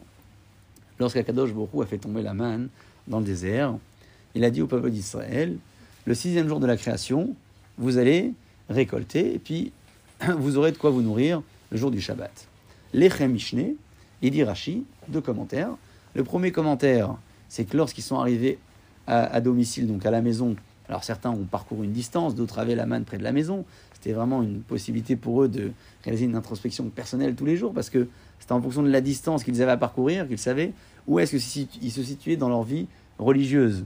Lorsqu'Akadosh 0.98 1.52
Borou 1.52 1.82
a 1.82 1.86
fait 1.86 1.98
tomber 1.98 2.22
la 2.22 2.34
manne 2.34 2.68
dans 3.06 3.20
le 3.20 3.24
désert, 3.24 3.76
il 4.34 4.42
a 4.44 4.50
dit 4.50 4.60
au 4.60 4.66
peuple 4.66 4.90
d'Israël 4.90 5.56
le 6.04 6.14
sixième 6.14 6.48
jour 6.48 6.58
de 6.58 6.66
la 6.66 6.76
création, 6.76 7.36
vous 7.76 7.98
allez 7.98 8.32
récolter 8.68 9.34
et 9.34 9.38
puis 9.38 9.72
vous 10.38 10.56
aurez 10.56 10.72
de 10.72 10.78
quoi 10.78 10.90
vous 10.90 11.02
nourrir 11.02 11.42
le 11.70 11.76
jour 11.76 11.90
du 11.90 12.00
Shabbat. 12.00 12.47
L'Echem 12.94 13.36
il 14.20 14.30
dit 14.30 14.42
Rashi, 14.42 14.84
deux 15.08 15.20
commentaires. 15.20 15.70
Le 16.14 16.24
premier 16.24 16.50
commentaire, 16.50 17.16
c'est 17.48 17.64
que 17.64 17.76
lorsqu'ils 17.76 18.02
sont 18.02 18.18
arrivés 18.18 18.58
à, 19.06 19.40
domicile, 19.40 19.86
donc 19.86 20.04
à 20.04 20.10
la 20.10 20.20
maison, 20.20 20.56
alors 20.88 21.04
certains 21.04 21.30
ont 21.30 21.44
parcouru 21.44 21.86
une 21.86 21.92
distance, 21.92 22.34
d'autres 22.34 22.58
avaient 22.58 22.74
la 22.74 22.84
manne 22.84 23.04
près 23.04 23.16
de 23.16 23.22
la 23.22 23.32
maison. 23.32 23.64
C'était 23.94 24.12
vraiment 24.12 24.42
une 24.42 24.60
possibilité 24.60 25.16
pour 25.16 25.42
eux 25.42 25.48
de 25.48 25.72
réaliser 26.04 26.26
une 26.26 26.36
introspection 26.36 26.84
personnelle 26.90 27.34
tous 27.34 27.46
les 27.46 27.56
jours, 27.56 27.72
parce 27.72 27.90
que 27.90 28.08
c'était 28.38 28.52
en 28.52 28.60
fonction 28.60 28.82
de 28.82 28.90
la 28.90 29.00
distance 29.00 29.44
qu'ils 29.44 29.62
avaient 29.62 29.72
à 29.72 29.76
parcourir 29.76 30.28
qu'ils 30.28 30.38
savaient 30.38 30.72
où 31.06 31.18
est-ce 31.18 31.36
qu'ils 31.36 31.92
se 31.92 32.02
situaient 32.02 32.36
dans 32.36 32.48
leur 32.48 32.64
vie 32.64 32.86
religieuse. 33.18 33.84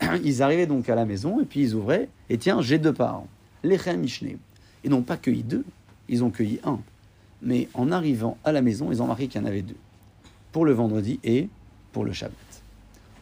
Ils 0.24 0.42
arrivaient 0.42 0.66
donc 0.66 0.88
à 0.88 0.94
la 0.94 1.04
maison 1.04 1.40
et 1.40 1.44
puis 1.44 1.60
ils 1.60 1.74
ouvraient, 1.74 2.08
et 2.28 2.36
tiens, 2.38 2.60
j'ai 2.62 2.78
deux 2.78 2.92
parents, 2.92 3.28
l'Echem 3.62 4.00
Mishneh. 4.00 4.38
Ils 4.82 4.90
n'ont 4.90 5.02
pas 5.02 5.16
cueilli 5.16 5.44
deux, 5.44 5.64
ils 6.08 6.24
ont 6.24 6.30
cueilli 6.30 6.58
un. 6.64 6.80
Mais 7.44 7.68
en 7.74 7.92
arrivant 7.92 8.38
à 8.42 8.52
la 8.52 8.62
maison, 8.62 8.90
ils 8.90 9.00
ont 9.00 9.04
remarqué 9.04 9.28
qu'il 9.28 9.40
y 9.40 9.44
en 9.44 9.46
avait 9.46 9.62
deux. 9.62 9.76
Pour 10.50 10.64
le 10.64 10.72
vendredi 10.72 11.20
et 11.22 11.48
pour 11.92 12.04
le 12.04 12.12
Shabbat. 12.12 12.34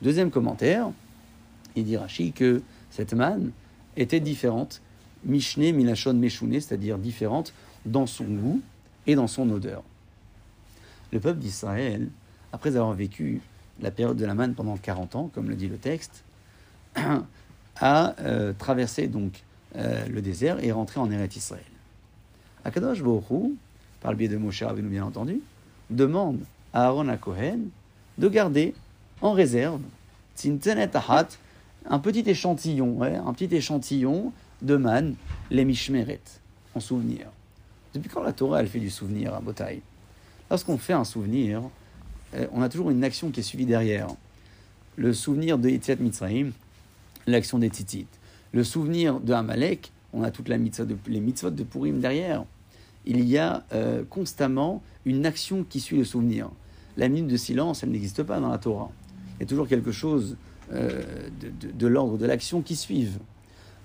Deuxième 0.00 0.30
commentaire, 0.30 0.90
il 1.76 1.84
dit 1.84 1.96
Rashi 1.96 2.32
que 2.32 2.62
cette 2.90 3.14
manne 3.14 3.52
était 3.96 4.20
différente, 4.20 4.80
Mishneh 5.24 5.72
Milachon 5.72 6.14
Meshune, 6.14 6.52
c'est-à-dire 6.54 6.98
différente 6.98 7.52
dans 7.84 8.06
son 8.06 8.24
goût 8.24 8.60
et 9.06 9.14
dans 9.14 9.26
son 9.26 9.50
odeur. 9.50 9.82
Le 11.12 11.20
peuple 11.20 11.40
d'Israël, 11.40 12.08
après 12.52 12.76
avoir 12.76 12.92
vécu 12.92 13.40
la 13.80 13.90
période 13.90 14.16
de 14.16 14.24
la 14.24 14.34
manne 14.34 14.54
pendant 14.54 14.76
40 14.76 15.16
ans, 15.16 15.30
comme 15.34 15.48
le 15.48 15.56
dit 15.56 15.68
le 15.68 15.76
texte, 15.76 16.24
a 17.76 18.14
euh, 18.20 18.52
traversé 18.56 19.08
donc 19.08 19.42
euh, 19.76 20.06
le 20.06 20.22
désert 20.22 20.62
et 20.62 20.72
rentré 20.72 21.00
en 21.00 21.10
Eretz 21.10 21.36
Israël. 21.36 21.64
Akadosh 22.64 23.02
Baruch 23.02 23.24
par 24.02 24.10
le 24.10 24.18
biais 24.18 24.28
de 24.28 24.36
Moshe 24.36 24.62
Rabbeinu 24.62 24.88
bien 24.88 25.04
entendu, 25.04 25.40
demande 25.90 26.40
à 26.72 26.86
Aaron 26.86 27.08
à 27.08 27.16
Cohen 27.16 27.60
de 28.18 28.28
garder 28.28 28.74
en 29.20 29.32
réserve 29.32 29.80
un 31.86 31.98
petit 31.98 32.28
échantillon, 32.28 33.02
un 33.02 33.32
petit 33.32 33.54
échantillon 33.54 34.32
de 34.60 34.76
man, 34.76 35.14
les 35.50 35.64
Mishmeret, 35.64 36.20
en 36.74 36.80
souvenir. 36.80 37.26
Depuis 37.94 38.08
quand 38.08 38.22
la 38.22 38.32
Torah, 38.32 38.60
elle 38.60 38.68
fait 38.68 38.80
du 38.80 38.90
souvenir 38.90 39.34
à 39.34 39.40
Botaï? 39.40 39.82
Lorsqu'on 40.50 40.78
fait 40.78 40.92
un 40.92 41.04
souvenir, 41.04 41.62
euh, 42.34 42.46
on 42.52 42.62
a 42.62 42.68
toujours 42.68 42.90
une 42.90 43.04
action 43.04 43.30
qui 43.30 43.40
est 43.40 43.42
suivie 43.42 43.66
derrière. 43.66 44.08
Le 44.96 45.12
souvenir 45.12 45.58
de 45.58 45.68
Yetziat 45.68 45.96
Mitzrayim, 45.96 46.52
l'action 47.26 47.58
des 47.58 47.68
Tzitzit. 47.68 48.06
Le 48.52 48.64
souvenir 48.64 49.20
de 49.20 49.32
Amalek, 49.32 49.92
on 50.12 50.22
a 50.22 50.30
toutes 50.30 50.48
la 50.48 50.58
mitzvah 50.58 50.84
de, 50.84 50.96
les 51.06 51.20
mitzvot 51.20 51.50
de 51.50 51.64
Purim 51.64 52.00
derrière. 52.00 52.44
Il 53.04 53.24
y 53.24 53.38
a 53.38 53.64
euh, 53.72 54.04
constamment 54.08 54.82
une 55.04 55.26
action 55.26 55.64
qui 55.64 55.80
suit 55.80 55.98
le 55.98 56.04
souvenir. 56.04 56.50
La 56.96 57.08
minute 57.08 57.28
de 57.28 57.36
silence, 57.36 57.82
elle 57.82 57.90
n'existe 57.90 58.22
pas 58.22 58.38
dans 58.38 58.50
la 58.50 58.58
Torah. 58.58 58.90
Il 59.36 59.42
y 59.42 59.44
a 59.44 59.46
toujours 59.46 59.66
quelque 59.66 59.92
chose 59.92 60.36
euh, 60.72 61.02
de, 61.74 61.86
l'ordre 61.86 62.18
de 62.18 62.26
l'action 62.26 62.62
qui 62.62 62.76
suive. 62.76 63.18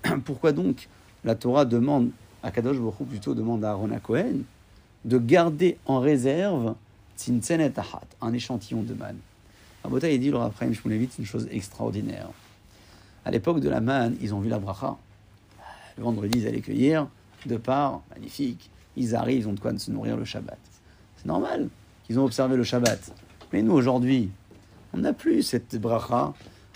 Pourquoi 0.26 0.52
donc 0.52 0.88
la 1.24 1.36
Torah 1.36 1.66
demande, 1.66 2.12
à 2.44 2.52
Kadosh 2.52 2.78
Baruch 2.78 3.08
plutôt 3.10 3.34
demande 3.34 3.64
à 3.66 3.72
Aaron 3.72 3.90
Cohen, 4.02 4.42
de 5.06 5.18
garder 5.18 5.78
en 5.86 6.00
réserve 6.00 6.76
un 8.22 8.34
échantillon 8.34 8.84
de 8.84 8.94
manne? 8.94 9.18
Rabota, 9.84 10.10
il 10.10 10.20
dit, 10.20 10.30
le 10.30 10.38
Raphaël 10.38 10.74
Shmulevitz, 10.74 11.18
une 11.18 11.26
chose 11.26 11.48
extraordinaire. 11.52 12.30
À 13.26 13.32
l'époque 13.32 13.60
de 13.60 13.70
la 13.70 13.82
manne, 13.82 14.16
ils 14.22 14.34
ont 14.34 14.40
vu 14.40 14.50
la 14.50 14.60
bracha. 14.60 14.98
Le 15.98 16.04
vendredi, 16.04 16.40
ils 16.40 16.48
allaient 16.48 16.62
cueillir, 16.62 17.08
de 17.46 17.58
part, 17.58 18.02
magnifique. 18.12 18.70
Ils 18.98 19.16
arrivent, 19.16 19.42
ils 19.44 19.48
ont 19.48 19.54
de 19.54 19.60
quoi 19.60 19.78
se 19.78 19.92
nourrir 19.92 20.18
le 20.18 20.26
Shabbat. 20.26 20.58
C'est 21.18 21.28
normal 21.28 21.70
qu'ils 22.06 22.20
ont 22.20 22.26
observé 22.26 22.58
le 22.58 22.64
Shabbat. 22.64 23.14
Mais 23.54 23.62
nous, 23.62 23.72
aujourd'hui, 23.74 24.30
on 24.94 24.98
n'a 24.98 25.14
plus 25.14 25.44
cette 25.44 25.76
bracha. 25.80 26.34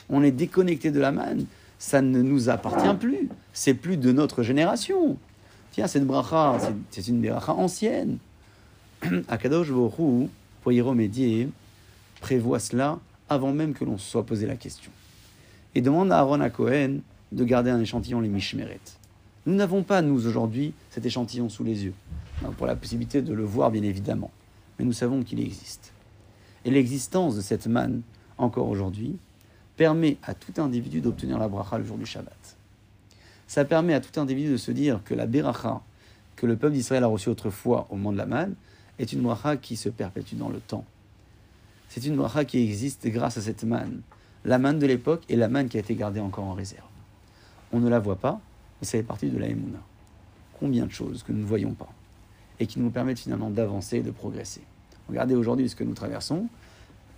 On 0.10 0.24
est 0.24 0.32
déconnecté 0.32 0.92
de 0.92 1.00
la 1.00 1.12
manne. 1.12 1.46
Ça 1.80 2.02
ne 2.02 2.22
nous 2.22 2.50
appartient 2.50 2.94
plus. 3.00 3.28
C'est 3.54 3.74
plus 3.74 3.98
de 3.98 4.12
notre 4.12 4.44
génération. 4.44 5.18
Tiens, 5.72 5.88
cette 5.88 6.06
bracha, 6.06 6.58
c'est- 6.92 7.08
une 7.08 7.22
bracha 7.22 7.54
ancienne. 7.54 8.18
Akadosh 9.28 9.70
Hu, 9.70 10.28
pour 10.62 10.72
y 10.72 10.80
remédier, 10.82 11.50
prévoit 12.20 12.60
cela 12.60 13.00
avant 13.30 13.52
même 13.52 13.74
que 13.74 13.84
l'on 13.84 13.98
soit 13.98 14.26
posé 14.26 14.46
la 14.46 14.56
question. 14.58 14.92
Et 15.74 15.82
demande 15.82 16.12
à 16.12 16.20
Aaron 16.20 16.42
à 16.42 16.50
Cohen 16.50 16.98
de 17.32 17.44
garder 17.46 17.72
un 17.72 17.80
échantillon, 17.80 18.20
les 18.20 18.28
Mishmeret. 18.30 18.80
Nous 19.46 19.56
n'avons 19.56 19.84
pas, 19.84 20.02
nous, 20.02 20.26
aujourd'hui, 20.28 20.74
cet 20.92 21.06
échantillon 21.06 21.50
sous 21.50 21.64
les 21.64 21.86
yeux, 21.86 21.94
pour 22.58 22.68
la 22.68 22.76
possibilité 22.76 23.22
de 23.22 23.34
le 23.34 23.44
voir, 23.44 23.72
bien 23.72 23.84
évidemment. 23.84 24.30
Mais 24.78 24.86
nous 24.86 24.94
savons 24.94 25.24
qu'il 25.24 25.40
existe. 25.40 25.94
Et 26.64 26.70
l'existence 26.70 27.36
de 27.36 27.42
cette 27.42 27.66
manne, 27.68 28.02
encore 28.38 28.68
aujourd'hui, 28.68 29.18
permet 29.78 30.18
à 30.24 30.36
tout 30.36 30.62
individu 30.62 31.02
d'obtenir 31.02 31.40
la 31.40 31.48
bracha 31.48 31.80
le 31.80 31.84
jour 31.84 31.98
du 31.98 32.06
Shabbat. 32.06 32.56
Ça 33.48 33.66
permet 33.66 33.96
à 33.96 34.00
tout 34.00 34.20
individu 34.20 34.52
de 34.52 34.58
se 34.58 34.72
dire 34.72 35.02
que 35.04 35.14
la 35.14 35.26
beracha 35.26 35.82
que 36.36 36.46
le 36.46 36.56
peuple 36.56 36.74
d'Israël 36.74 37.04
a 37.04 37.08
reçue 37.08 37.30
autrefois 37.30 37.88
au 37.90 37.96
moment 37.96 38.12
de 38.12 38.18
la 38.18 38.26
manne 38.26 38.56
est 38.98 39.12
une 39.14 39.22
bracha 39.22 39.58
qui 39.58 39.76
se 39.76 39.90
perpétue 39.90 40.36
dans 40.36 40.50
le 40.50 40.60
temps. 40.60 40.86
C'est 41.90 42.06
une 42.06 42.16
bracha 42.16 42.46
qui 42.46 42.64
existe 42.64 43.08
grâce 43.08 43.38
à 43.38 43.42
cette 43.42 43.64
manne. 43.64 44.02
La 44.46 44.58
manne 44.58 44.80
de 44.80 44.88
l'époque 44.88 45.24
et 45.30 45.36
la 45.36 45.50
manne 45.50 45.68
qui 45.68 45.78
a 45.78 45.82
été 45.82 45.94
gardée 45.94 46.20
encore 46.20 46.46
en 46.46 46.54
réserve. 46.54 46.86
On 47.72 47.80
ne 47.80 47.90
la 47.90 48.00
voit 48.00 48.16
pas, 48.16 48.40
mais 48.82 48.86
ça 48.86 48.98
fait 48.98 49.04
partie 49.04 49.30
de 49.30 49.38
la 49.38 49.48
Emouna. 49.48 49.80
Combien 50.60 50.86
de 50.86 50.92
choses 50.92 51.24
que 51.24 51.32
nous 51.32 51.40
ne 51.40 51.46
voyons 51.46 51.74
pas 51.74 51.90
et 52.60 52.68
qui 52.68 52.80
nous 52.80 52.92
permettent 52.92 53.20
finalement 53.20 53.50
d'avancer 53.50 54.02
de 54.02 54.12
progresser. 54.12 54.62
Regardez 55.10 55.36
aujourd'hui 55.36 55.68
ce 55.68 55.76
que 55.76 55.84
nous 55.84 55.96
traversons, 55.96 56.48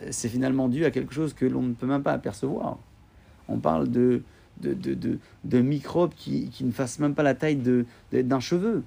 c'est 0.09 0.29
finalement 0.29 0.69
dû 0.69 0.85
à 0.85 0.91
quelque 0.91 1.13
chose 1.13 1.33
que 1.33 1.45
l'on 1.45 1.61
ne 1.61 1.73
peut 1.73 1.85
même 1.85 2.03
pas 2.03 2.13
apercevoir. 2.13 2.77
On 3.49 3.57
parle 3.57 3.89
de, 3.89 4.23
de, 4.61 4.73
de, 4.73 5.19
de- 5.43 5.61
microbes 5.61 6.13
qui, 6.15 6.47
qui 6.47 6.63
ne 6.63 6.71
fassent 6.71 6.99
même 6.99 7.13
pas 7.13 7.23
la 7.23 7.35
taille 7.35 7.59
d'un 8.11 8.39
cheveu. 8.39 8.83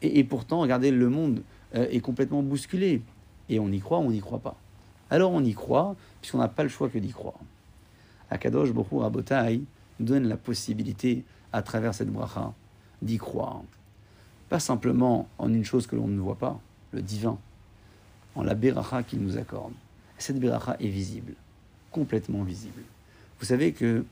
Et, 0.00 0.24
pourtant, 0.24 0.60
regardez, 0.60 0.90
le 0.90 1.08
monde 1.10 1.42
euh, 1.74 1.86
est 1.90 2.00
complètement 2.00 2.42
bousculé. 2.42 3.02
Et 3.48 3.60
on 3.60 3.68
y 3.70 3.78
croit 3.78 3.98
on 3.98 4.10
n'y 4.10 4.20
croit 4.20 4.40
pas. 4.40 4.56
Alors 5.10 5.30
on 5.32 5.44
y 5.44 5.52
croit, 5.52 5.94
puisqu'on 6.22 6.38
n'a 6.38 6.48
pas 6.48 6.62
le 6.62 6.70
choix 6.70 6.88
que 6.88 6.98
d'y 6.98 7.12
croire. 7.12 7.38
Akadosh 8.30 8.70
Hu 8.70 8.96
Rabotai 8.96 9.60
donne 10.00 10.26
la 10.26 10.38
possibilité, 10.38 11.22
à 11.52 11.62
travers 11.62 11.94
cette 11.94 12.10
bracha, 12.10 12.52
d'y 13.00 13.18
croire. 13.18 13.62
Pas 14.48 14.60
simplement 14.60 15.28
en 15.38 15.52
une 15.52 15.64
chose 15.64 15.86
que 15.86 15.96
l'on 15.96 16.08
ne 16.08 16.20
voit 16.20 16.38
pas, 16.38 16.60
le 16.92 17.02
divin, 17.02 17.38
en 18.34 18.42
la 18.42 18.54
beracha 18.54 19.02
qu'il 19.02 19.20
nous 19.20 19.36
accorde. 19.38 19.72
Cette 20.18 20.38
beracha 20.38 20.76
est 20.78 20.88
visible, 20.88 21.34
complètement 21.90 22.42
visible. 22.42 22.82
Vous 23.40 23.46
savez 23.46 23.72
que 23.72 24.04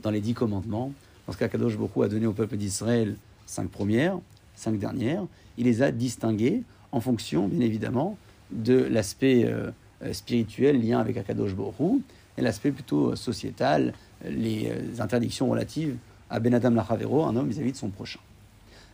dans 0.00 0.10
les 0.10 0.20
dix 0.20 0.34
commandements, 0.34 0.92
lorsqu'Akadosh 1.26 1.76
Baruch 1.76 2.04
a 2.04 2.08
donné 2.08 2.26
au 2.26 2.32
peuple 2.32 2.56
d'Israël 2.56 3.16
cinq 3.46 3.68
premières, 3.68 4.18
cinq 4.54 4.78
dernières, 4.78 5.24
il 5.58 5.64
les 5.64 5.82
a 5.82 5.90
distinguées 5.90 6.62
en 6.92 7.00
fonction, 7.00 7.48
bien 7.48 7.60
évidemment, 7.60 8.16
de 8.50 8.74
l'aspect 8.74 9.44
euh, 9.44 9.70
euh, 10.02 10.12
spirituel, 10.12 10.80
lien 10.80 11.00
avec 11.00 11.16
Akadosh 11.16 11.54
Baruch 11.54 12.00
et 12.36 12.42
l'aspect 12.42 12.70
plutôt 12.70 13.10
euh, 13.10 13.16
sociétal, 13.16 13.94
les 14.28 14.70
interdictions 15.00 15.50
relatives 15.50 15.96
à 16.30 16.40
Ben 16.40 16.54
Adam 16.54 16.70
Lachavero, 16.70 17.24
un 17.24 17.36
homme 17.36 17.48
vis-à-vis 17.48 17.72
de 17.72 17.76
son 17.76 17.90
prochain. 17.90 18.20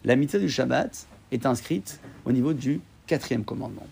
La 0.04 0.16
mitzvah 0.16 0.38
du 0.38 0.48
Shabbat 0.48 1.06
est 1.32 1.46
inscrite 1.46 2.00
au 2.24 2.32
niveau 2.32 2.52
du 2.52 2.80
quatrième 3.06 3.44
commandement. 3.44 3.86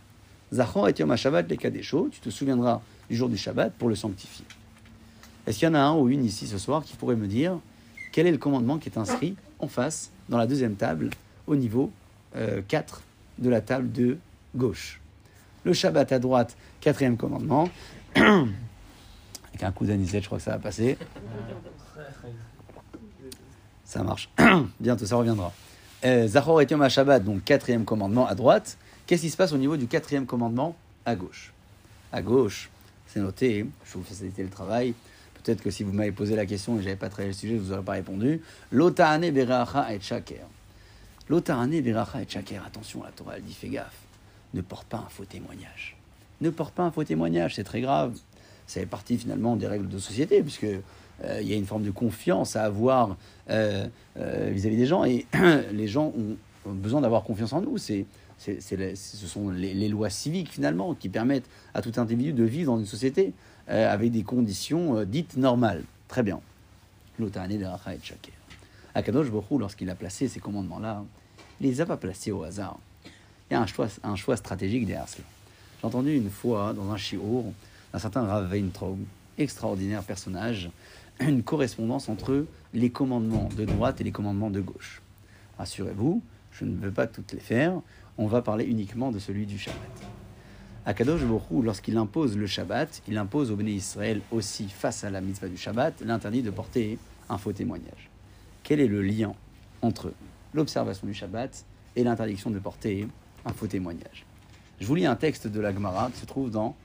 Zachor 0.53 0.89
et 0.89 0.95
Yom 0.99 1.11
HaShabbat 1.11 1.43
les 1.49 1.57
Kadesho, 1.57 2.09
tu 2.11 2.20
te 2.20 2.30
souviendras 2.30 2.80
du 3.11 3.16
jour 3.16 3.28
du 3.28 3.36
Shabbat 3.36 3.72
pour 3.74 3.89
le 3.89 3.95
sanctifier. 3.95 4.47
Est-ce 5.47 5.59
qu'il 5.59 5.68
y 5.68 5.70
en 5.70 5.74
a 5.74 5.80
un 5.80 5.95
ou 5.95 6.09
une 6.09 6.24
ici 6.24 6.47
ce 6.47 6.59
soir 6.59 6.84
qui 6.84 6.97
pourrait 6.97 7.16
me 7.16 7.26
dire 7.26 7.59
quel 8.12 8.26
est 8.26 8.32
le 8.32 8.39
commandement 8.39 8.78
qui 8.78 8.89
est 8.89 8.99
inscrit 8.99 9.36
en 9.59 9.68
face, 9.68 10.11
dans 10.28 10.39
la 10.39 10.47
deuxième 10.47 10.76
table, 10.76 11.11
au 11.47 11.57
niveau 11.57 11.91
euh, 12.36 12.62
4 12.66 13.03
de 13.39 13.51
la 13.51 13.61
table 13.61 13.93
de 13.93 14.18
gauche? 14.57 15.01
Le 15.64 15.72
Shabbat 15.72 16.12
à 16.12 16.18
droite, 16.18 16.57
quatrième 16.80 17.16
commandement. 17.16 17.68
Avec 18.14 19.62
un 19.62 19.72
coup 19.72 19.84
d'anisette, 19.84 20.22
je 20.22 20.28
crois 20.28 20.39
que 20.39 20.45
ça 20.45 20.53
va 20.53 20.59
passer. 20.59 20.97
Ça 23.89 24.03
marche. 24.03 24.28
Bientôt, 24.80 25.07
ça 25.07 25.16
reviendra. 25.16 25.51
Euh, 26.05 26.28
Zachor 26.28 26.61
et 26.61 26.66
Yom 26.70 26.86
Shabbat, 26.86 27.24
donc 27.24 27.43
quatrième 27.43 27.86
commandement 27.86 28.26
à 28.26 28.34
droite. 28.34 28.76
Qu'est-ce 29.07 29.22
qui 29.22 29.30
se 29.30 29.36
passe 29.36 29.53
au 29.53 29.57
niveau 29.57 29.78
du 29.78 29.86
quatrième 29.86 30.26
commandement 30.26 30.76
à 31.07 31.16
gauche? 31.16 31.55
À 32.12 32.20
gauche, 32.20 32.68
c'est 33.07 33.20
noté, 33.20 33.64
je 33.86 33.95
vous 33.95 34.05
faciliter 34.05 34.43
le 34.43 34.51
travail. 34.51 34.93
Peut-être 35.43 35.62
que 35.62 35.70
si 35.70 35.84
vous 35.84 35.93
m'avez 35.93 36.12
posé 36.12 36.36
la 36.36 36.45
question 36.45 36.78
et 36.78 36.82
j'avais 36.82 36.97
pas 36.97 37.09
travaillé 37.09 37.28
le 37.28 37.34
sujet, 37.34 37.55
je 37.55 37.61
vous 37.61 37.72
aurais 37.72 37.82
pas 37.82 37.93
répondu. 37.93 38.43
L'otahane 38.70 39.30
beracha 39.30 39.91
et 39.95 40.01
shaker. 40.01 40.47
L'otahane 41.30 41.80
beracha 41.80 42.20
et 42.20 42.28
shaker. 42.28 42.62
Attention, 42.66 43.03
la 43.03 43.11
Torah 43.11 43.39
elle 43.39 43.43
dit 43.43 43.55
fais 43.55 43.70
gaffe. 43.70 44.03
Ne 44.53 44.61
porte 44.61 44.86
pas 44.86 44.99
un 44.99 45.09
faux 45.09 45.24
témoignage. 45.24 45.97
Ne 46.43 46.51
porte 46.51 46.74
pas 46.74 46.82
un 46.82 46.91
faux 46.91 47.05
témoignage, 47.05 47.55
c'est 47.55 47.64
très 47.64 47.80
grave. 47.80 48.18
Ça 48.66 48.80
fait 48.80 48.86
partie 48.86 49.16
finalement 49.16 49.57
des 49.57 49.66
règles 49.66 49.89
de 49.89 49.99
société, 49.99 50.43
puisque 50.43 50.66
euh, 51.25 51.41
il 51.41 51.49
y 51.49 51.53
a 51.53 51.57
une 51.57 51.66
forme 51.66 51.83
de 51.83 51.91
confiance 51.91 52.57
à 52.57 52.64
avoir 52.64 53.16
euh, 53.51 53.87
euh, 54.19 54.51
vis-à-vis 54.53 54.77
des 54.77 54.87
gens, 54.87 55.05
et 55.05 55.27
les 55.73 55.89
gens 55.89 56.12
ont, 56.16 56.37
besoin 56.66 57.01
d'avoir 57.01 57.25
confiance 57.25 57.53
en 57.53 57.62
nous. 57.62 57.79
C'est, 57.79 58.05
ce 58.39 59.27
sont 59.27 59.51
les, 59.51 59.89
lois 59.89 60.11
civiques 60.11 60.51
finalement 60.51 60.95
qui 60.95 61.09
permettent 61.09 61.49
à 61.75 61.81
tout 61.81 61.93
individu 61.97 62.33
de 62.33 62.45
vivre 62.45 62.73
dans 62.73 62.79
une 62.79 62.87
société 62.87 63.33
avec 63.66 64.12
des 64.12 64.23
conditions 64.23 65.03
dites 65.05 65.37
normales. 65.39 65.83
Très 66.09 66.23
bien. 66.23 66.41
L'otahane 67.19 67.57
beracha 67.57 67.95
et 67.95 67.99
shaker. 68.03 68.35
Akadosh 68.95 69.29
Hu, 69.29 69.59
lorsqu'il 69.59 69.89
a 69.89 69.95
placé 69.95 70.29
ces 70.29 70.41
commandements-là, 70.41 71.05
il 71.61 71.69
les 71.69 71.81
a 71.81 71.87
pas 71.87 71.97
placés 71.97 72.33
au 72.33 72.43
hasard. 72.45 72.79
Il 73.51 73.55
y 73.55 73.57
a 73.57 73.62
un 73.62 73.66
choix, 73.66 73.89
un 74.03 74.14
choix 74.14 74.37
stratégique 74.37 74.87
derrière 74.87 75.09
cela. 75.09 75.25
J'ai 75.81 75.87
entendu 75.87 76.14
une 76.14 76.31
fois 76.31 76.75
dans 76.75 76.91
un 76.91 76.97
shiur 76.99 77.45
un 77.93 77.99
certain 77.99 78.25
Rav 78.27 78.51
Weintraub, 78.51 78.99
extraordinaire 79.39 80.03
personnage, 80.03 80.71
une 81.27 81.43
correspondance 81.43 82.09
entre 82.09 82.47
les 82.75 82.91
commandements 82.91 83.49
de 83.57 83.64
droite 83.64 84.01
et 84.01 84.05
les 84.05 84.12
commandements 84.12 84.51
de 84.51 84.61
gauche. 84.61 85.03
Rassurez-vous, 85.59 86.23
je 86.53 86.64
ne 86.64 86.77
veux 86.77 86.93
pas 86.93 87.07
toutes 87.07 87.33
les 87.33 87.41
faire, 87.41 87.81
on 88.19 88.27
va 88.27 88.43
parler 88.43 88.64
uniquement 88.64 89.11
de 89.11 89.19
celui 89.19 89.47
du 89.47 89.59
Shabbat. 89.59 89.79
Akadosh 90.87 91.23
Hu, 91.23 91.62
lorsqu'il 91.62 91.97
impose 91.97 92.37
le 92.37 92.47
Shabbat, 92.47 93.03
il 93.09 93.19
impose 93.19 93.51
au 93.51 93.57
Béné 93.57 93.73
Israël 93.73 94.21
aussi, 94.31 94.69
face 94.69 95.05
à 95.05 95.11
la 95.11 95.21
mitzvah 95.21 95.49
du 95.49 95.57
Shabbat, 95.57 96.01
l'interdit 96.03 96.43
de 96.43 96.51
porter 96.51 96.99
un 97.29 97.37
faux 97.37 97.53
témoignage. 97.53 98.09
Quel 98.62 98.81
est 98.81 98.87
le 98.87 99.03
lien 99.03 99.35
entre 99.83 100.12
l'observation 100.55 101.07
du 101.07 101.14
Shabbat 101.14 101.64
et 101.97 102.05
l'interdiction 102.05 102.51
de 102.51 102.59
porter 102.59 103.09
un 103.45 103.53
faux 103.53 103.66
témoignage? 103.66 104.25
Je 104.81 104.87
vous 104.87 104.95
lis 104.95 105.07
un 105.07 105.16
texte 105.16 105.49
de 105.49 105.61
la 105.61 105.73
Gemara 105.73 106.11
qui 106.12 106.21
se 106.21 106.27
trouve 106.27 106.51
dans 106.51 106.77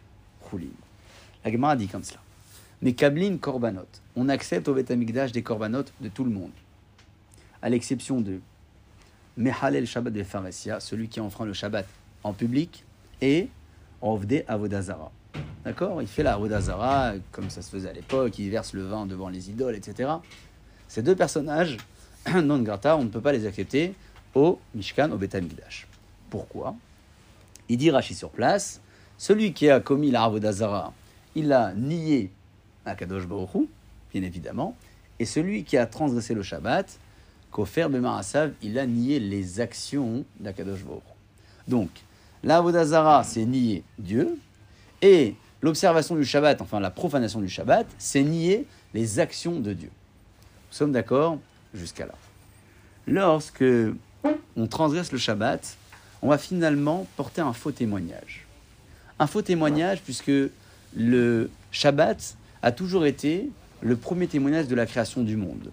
Choulin. 0.50 0.68
La 1.46 1.52
Gemara 1.52 1.76
dit 1.76 1.88
comme 1.88 2.04
cela. 2.04 2.20
Mais 2.84 2.92
Kablin 2.92 3.38
Korbanot, 3.38 3.88
on 4.18 4.28
accepte 4.28 4.68
au 4.68 4.74
Beth 4.74 4.92
Amikdash 4.92 5.32
des 5.32 5.42
Korbanot 5.42 5.86
de 6.02 6.10
tout 6.10 6.26
le 6.26 6.32
monde, 6.32 6.52
à 7.62 7.70
l'exception 7.70 8.20
de 8.20 8.42
Mehalel 9.38 9.88
Shabbat 9.88 10.12
de 10.12 10.22
Pharesia, 10.22 10.82
celui 10.82 11.08
qui 11.08 11.22
enfreint 11.22 11.46
le 11.46 11.54
Shabbat 11.54 11.88
en 12.26 12.34
public, 12.34 12.84
et 13.22 13.48
Ovde 14.02 14.44
Avodazara. 14.50 15.14
D'accord? 15.64 16.02
Il 16.02 16.10
fait 16.10 16.24
la 16.24 16.34
Avodazara, 16.34 17.14
comme 17.32 17.50
ça 17.50 17.62
se 17.62 17.70
faisait 17.70 17.88
à 17.88 17.94
l'époque, 17.94 18.38
il 18.38 18.50
verse 18.50 18.74
le 18.74 18.84
vin 18.84 19.06
devant 19.06 19.30
les 19.30 19.50
idoles, 19.50 19.76
etc. 19.76 20.12
Ces 20.90 21.04
deux 21.04 21.16
personnages, 21.16 21.78
non 22.36 22.60
grata, 22.64 22.98
on 22.98 23.06
ne 23.06 23.10
peut 23.10 23.22
pas 23.22 23.32
les 23.32 23.46
accepter 23.46 23.94
au 24.36 24.60
Mishkan, 24.76 25.10
au 25.10 25.16
Beth 25.16 25.36
Amikdash. 25.36 25.88
Pourquoi? 26.30 26.76
Il 27.70 27.78
dit 27.78 27.92
Rashi 27.92 28.14
sur 28.14 28.30
place, 28.30 28.82
celui 29.18 29.54
qui 29.54 29.70
a 29.70 29.80
commis 29.80 30.12
la 30.12 30.24
Avodazara, 30.24 30.92
il 31.34 31.54
a 31.54 31.74
nié 31.74 32.30
Akadosh 32.86 33.26
Baruch 33.26 33.56
Hu, 33.56 33.68
bien 34.12 34.24
évidemment, 34.24 34.76
et 35.20 35.26
celui 35.26 35.64
qui 35.64 35.78
a 35.78 35.86
transgressé 35.86 36.34
le 36.34 36.44
Shabbat, 36.44 37.00
Kofer 37.52 37.88
Bemarasav, 37.90 38.54
il 38.62 38.80
a 38.80 38.86
nié 38.86 39.20
les 39.20 39.60
actions 39.60 40.26
d'Akadosh 40.40 40.84
Baruch 40.84 41.04
Hu. 41.04 41.72
Donc, 41.72 41.90
la 42.44 42.58
Avodazara, 42.58 43.24
c'est 43.24 43.46
nier 43.46 43.84
Dieu, 43.98 44.38
et 45.02 45.36
l'observation 45.62 46.16
du 46.16 46.26
Shabbat, 46.26 46.62
enfin 46.62 46.80
la 46.80 46.92
profanation 46.92 47.40
du 47.40 47.50
Shabbat, 47.50 47.88
c'est 47.98 48.24
nier 48.24 48.66
les 48.94 49.20
actions 49.20 49.60
de 49.60 49.74
Dieu. 49.74 49.90
Nous 50.72 50.78
sommes 50.78 50.92
d'accord 50.92 51.40
jusqu'à 51.74 52.06
là. 52.06 52.16
Lorsque 53.08 53.64
on 54.56 54.68
transgresse 54.68 55.12
le 55.12 55.18
Shabbat, 55.18 55.78
on 56.22 56.30
va 56.30 56.38
finalement 56.38 57.06
porter 57.18 57.42
un 57.42 57.54
faux 57.54 57.72
témoignage. 57.72 58.46
Un 59.20 59.28
faux 59.28 59.42
témoignage 59.42 60.02
puisque 60.02 60.32
le 60.96 61.50
Shabbat 61.72 62.36
a 62.64 62.72
toujours 62.72 63.06
été 63.06 63.50
le 63.82 63.96
premier 63.98 64.26
témoignage 64.28 64.68
de 64.68 64.76
la 64.76 64.86
création 64.86 65.22
du 65.22 65.36
monde. 65.36 65.70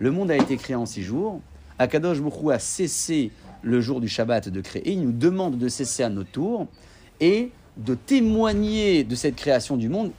Le 0.00 0.10
monde 0.10 0.32
a 0.32 0.36
été 0.36 0.56
créé 0.56 0.74
en 0.74 0.84
six 0.84 1.02
jours. 1.02 1.40
Akadosh 1.78 2.18
Hu 2.18 2.50
a 2.50 2.58
cessé 2.58 3.30
le 3.62 3.80
jour 3.80 4.00
du 4.00 4.08
Shabbat 4.08 4.48
de 4.48 4.60
créer. 4.60 4.90
Il 4.90 5.02
nous 5.02 5.12
demande 5.12 5.56
de 5.56 5.68
cesser 5.68 6.02
à 6.02 6.08
notre 6.08 6.30
tour 6.30 6.66
et 7.20 7.52
de 7.76 7.94
témoigner 7.94 9.04
de 9.04 9.14
cette 9.14 9.36
création 9.36 9.76
du 9.76 9.88
monde 9.88 10.10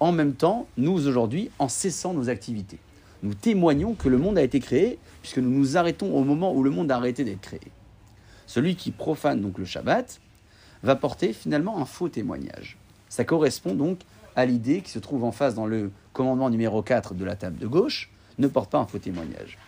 en 0.00 0.12
même 0.12 0.34
temps, 0.34 0.66
nous 0.76 0.92
aujourd'hui, 0.92 1.50
en 1.58 1.68
cessant 1.68 2.14
nos 2.14 2.28
activités. 2.28 2.78
Nous 3.22 3.34
témoignons 3.34 3.94
que 3.94 4.08
le 4.08 4.18
monde 4.18 4.38
a 4.38 4.42
été 4.42 4.60
créé 4.60 4.98
puisque 5.22 5.38
nous 5.38 5.50
nous 5.50 5.76
arrêtons 5.76 6.14
au 6.14 6.22
moment 6.22 6.52
où 6.54 6.62
le 6.62 6.70
monde 6.70 6.90
a 6.92 6.96
arrêté 6.96 7.24
d'être 7.24 7.40
créé. 7.40 7.72
Celui 8.46 8.76
qui 8.76 8.92
profane 8.92 9.40
donc 9.40 9.58
le 9.58 9.64
Shabbat 9.64 10.20
va 10.84 10.94
porter 10.94 11.32
finalement 11.32 11.80
un 11.80 11.84
faux 11.84 12.08
témoignage. 12.08 12.76
Ça 13.08 13.24
correspond 13.24 13.74
donc 13.74 14.00
à 14.36 14.46
l'idée 14.46 14.80
qui 14.80 14.90
se 14.90 14.98
trouve 14.98 15.24
en 15.24 15.32
face 15.32 15.54
dans 15.54 15.66
le 15.66 15.90
commandement 16.12 16.50
numéro 16.50 16.82
4 16.82 17.14
de 17.14 17.24
la 17.24 17.36
table 17.36 17.58
de 17.58 17.66
gauche, 17.66 18.10
ne 18.38 18.46
porte 18.46 18.70
pas 18.70 18.78
un 18.78 18.86
faux 18.86 18.98
témoignage. 18.98 19.58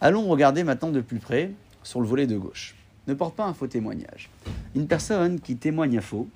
Allons 0.00 0.28
regarder 0.28 0.64
maintenant 0.64 0.90
de 0.90 1.00
plus 1.00 1.18
près 1.18 1.50
sur 1.82 2.00
le 2.00 2.06
volet 2.06 2.26
de 2.26 2.36
gauche. 2.36 2.76
Ne 3.06 3.14
porte 3.14 3.34
pas 3.34 3.46
un 3.46 3.54
faux 3.54 3.66
témoignage. 3.66 4.30
Une 4.74 4.86
personne 4.86 5.40
qui 5.40 5.56
témoigne 5.56 5.98
à 5.98 6.00
faux, 6.00 6.28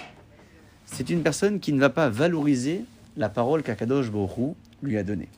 c'est 0.86 1.10
une 1.10 1.22
personne 1.22 1.60
qui 1.60 1.72
ne 1.72 1.80
va 1.80 1.90
pas 1.90 2.08
valoriser 2.08 2.84
la 3.16 3.28
parole 3.28 3.62
qu'Akadosh 3.62 4.10
Baruch 4.10 4.54
lui 4.82 4.96
a 4.96 5.02
donnée. 5.02 5.28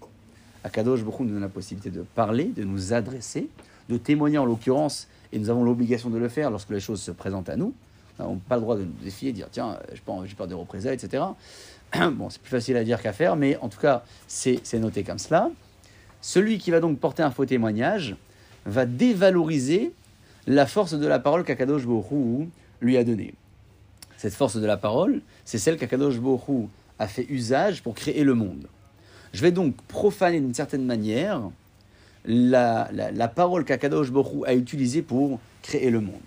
Akadosh 0.62 1.02
Baruch 1.02 1.20
nous 1.20 1.30
donne 1.30 1.40
la 1.40 1.48
possibilité 1.48 1.90
de 1.90 2.02
parler, 2.02 2.44
de 2.44 2.64
nous 2.64 2.92
adresser, 2.92 3.48
de 3.88 3.98
témoigner 3.98 4.38
en 4.38 4.46
l'occurrence, 4.46 5.08
et 5.32 5.38
nous 5.38 5.50
avons 5.50 5.64
l'obligation 5.64 6.08
de 6.10 6.18
le 6.18 6.28
faire 6.28 6.50
lorsque 6.50 6.70
les 6.70 6.80
choses 6.80 7.02
se 7.02 7.10
présentent 7.10 7.48
à 7.48 7.56
nous. 7.56 7.74
On 8.18 8.34
n'a 8.34 8.40
pas 8.48 8.56
le 8.56 8.60
droit 8.60 8.76
de 8.76 8.84
nous 8.84 8.92
défier, 9.02 9.32
de 9.32 9.36
dire 9.36 9.48
tiens, 9.50 9.78
j'ai 9.92 10.00
peur, 10.34 10.46
des 10.46 10.54
représailles, 10.54 10.94
etc. 10.94 11.22
Bon, 12.12 12.28
c'est 12.30 12.40
plus 12.40 12.50
facile 12.50 12.76
à 12.76 12.84
dire 12.84 13.00
qu'à 13.00 13.12
faire, 13.12 13.36
mais 13.36 13.56
en 13.58 13.68
tout 13.68 13.78
cas, 13.78 14.02
c'est 14.26 14.74
noté 14.74 15.04
comme 15.04 15.18
cela. 15.18 15.50
Celui 16.20 16.58
qui 16.58 16.70
va 16.70 16.80
donc 16.80 16.98
porter 16.98 17.22
un 17.22 17.30
faux 17.30 17.44
témoignage 17.44 18.16
va 18.66 18.86
dévaloriser 18.86 19.92
la 20.46 20.66
force 20.66 20.94
de 20.94 21.06
la 21.06 21.18
parole 21.18 21.44
qu'Akadosh 21.44 21.86
Baruch 21.86 22.48
lui 22.80 22.96
a 22.96 23.04
donnée. 23.04 23.34
Cette 24.16 24.34
force 24.34 24.56
de 24.56 24.66
la 24.66 24.76
parole, 24.76 25.20
c'est 25.44 25.58
celle 25.58 25.76
qu'Akadosh 25.76 26.18
Baruch 26.18 26.68
a 26.98 27.08
fait 27.08 27.26
usage 27.28 27.82
pour 27.82 27.94
créer 27.94 28.24
le 28.24 28.34
monde. 28.34 28.66
Je 29.32 29.42
vais 29.42 29.52
donc 29.52 29.76
profaner 29.88 30.40
d'une 30.40 30.54
certaine 30.54 30.84
manière 30.84 31.42
la, 32.24 32.88
la, 32.92 33.10
la 33.10 33.28
parole 33.28 33.64
qu'Akadosh 33.64 34.10
Baruch 34.10 34.44
a 34.46 34.54
utilisée 34.54 35.02
pour 35.02 35.40
créer 35.62 35.90
le 35.90 36.00
monde. 36.00 36.22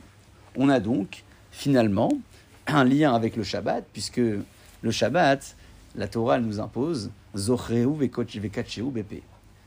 On 0.55 0.69
a 0.69 0.79
donc 0.79 1.23
finalement 1.57 2.11
un 2.67 2.83
lien 2.83 3.15
avec 3.15 3.35
le 3.35 3.43
Shabbat, 3.43 3.83
puisque 3.91 4.17
le 4.17 4.91
Shabbat, 4.91 5.55
la 5.95 6.07
Torah 6.07 6.39
nous 6.39 6.59
impose 6.59 7.09
Zochreu 7.35 7.87
vekatcheu 7.97 8.83
bepe. 8.83 9.23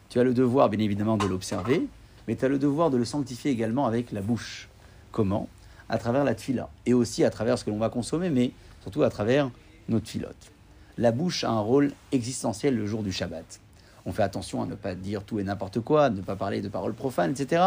Tu 0.09 0.21
as 0.21 0.25
le 0.25 0.33
devoir, 0.33 0.69
bien 0.69 0.79
évidemment, 0.79 1.17
de 1.17 1.27
l'observer, 1.27 1.89
mais 2.29 2.37
tu 2.37 2.45
as 2.45 2.49
le 2.49 2.59
devoir 2.59 2.91
de 2.91 2.97
le 2.97 3.05
sanctifier 3.05 3.51
également 3.51 3.87
avec 3.87 4.13
la 4.13 4.21
bouche. 4.21 4.69
Comment? 5.11 5.49
À 5.89 5.99
travers 5.99 6.23
la 6.23 6.35
tfila, 6.35 6.71
et 6.87 6.95
aussi 6.95 7.25
à 7.25 7.31
travers 7.31 7.59
ce 7.59 7.65
que 7.65 7.71
l'on 7.71 7.79
va 7.79 7.89
consommer, 7.89 8.31
mais 8.31 8.53
surtout 8.83 9.03
à 9.03 9.11
travers 9.11 9.51
nos 9.89 9.99
tfilotes. 9.99 10.53
La 10.97 11.11
bouche 11.11 11.43
a 11.43 11.51
un 11.51 11.61
rôle 11.61 11.93
existentiel 12.13 12.77
le 12.77 12.87
jour 12.87 13.03
du 13.03 13.11
Shabbat. 13.11 13.59
On 14.07 14.13
fait 14.13 14.23
attention 14.23 14.63
à 14.63 14.67
ne 14.67 14.77
pas 14.77 14.95
dire 14.95 15.25
tout 15.25 15.41
et 15.41 15.45
n'importe 15.45 15.81
quoi, 15.81 16.05
à 16.05 16.11
ne 16.11 16.21
pas 16.21 16.37
parler 16.37 16.63
de 16.63 16.69
paroles 16.69 16.95
profanes, 16.95 17.33
etc. 17.33 17.63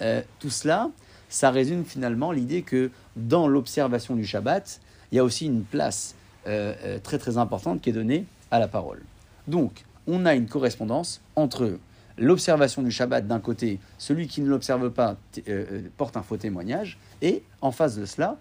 Euh, 0.00 0.22
tout 0.38 0.50
cela, 0.50 0.90
ça 1.34 1.50
résume 1.50 1.84
finalement 1.84 2.30
l'idée 2.30 2.62
que 2.62 2.92
dans 3.16 3.48
l'observation 3.48 4.14
du 4.14 4.24
Shabbat, 4.24 4.80
il 5.10 5.16
y 5.16 5.18
a 5.18 5.24
aussi 5.24 5.46
une 5.46 5.64
place 5.64 6.14
euh, 6.46 6.74
euh, 6.84 6.98
très 7.02 7.18
très 7.18 7.38
importante 7.38 7.80
qui 7.80 7.90
est 7.90 7.92
donnée 7.92 8.24
à 8.52 8.60
la 8.60 8.68
parole. 8.68 9.02
Donc, 9.48 9.84
on 10.06 10.26
a 10.26 10.34
une 10.36 10.46
correspondance 10.46 11.20
entre 11.34 11.80
l'observation 12.18 12.82
du 12.82 12.92
Shabbat 12.92 13.26
d'un 13.26 13.40
côté, 13.40 13.80
celui 13.98 14.28
qui 14.28 14.42
ne 14.42 14.48
l'observe 14.48 14.90
pas 14.90 15.16
euh, 15.48 15.82
porte 15.96 16.16
un 16.16 16.22
faux 16.22 16.36
témoignage, 16.36 16.98
et 17.20 17.42
en 17.60 17.72
face 17.72 17.96
de 17.96 18.06
cela, 18.06 18.36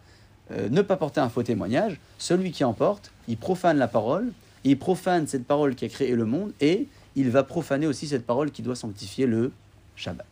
ne 0.70 0.82
pas 0.84 0.98
porter 0.98 1.20
un 1.20 1.30
faux 1.30 1.42
témoignage, 1.42 2.00
celui 2.20 2.52
qui 2.52 2.64
en 2.64 2.74
porte, 2.74 3.12
il 3.28 3.38
profane 3.38 3.78
la 3.78 3.88
parole, 3.88 4.34
il 4.66 4.78
profane 4.78 5.26
cette 5.26 5.48
parole 5.48 5.74
qui 5.74 5.86
a 5.86 5.90
créé 5.90 6.14
le 6.14 6.26
monde, 6.26 6.52
et 6.62 6.88
il 7.16 7.32
va 7.32 7.44
profaner 7.44 7.88
aussi 7.88 8.08
cette 8.08 8.26
parole 8.26 8.52
qui 8.52 8.62
doit 8.62 8.76
sanctifier 8.76 9.26
le 9.26 9.52
Shabbat. 9.96 10.28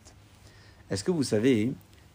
Est-ce 0.90 1.02
que 1.02 1.10
vous 1.10 1.24
savez 1.24 1.72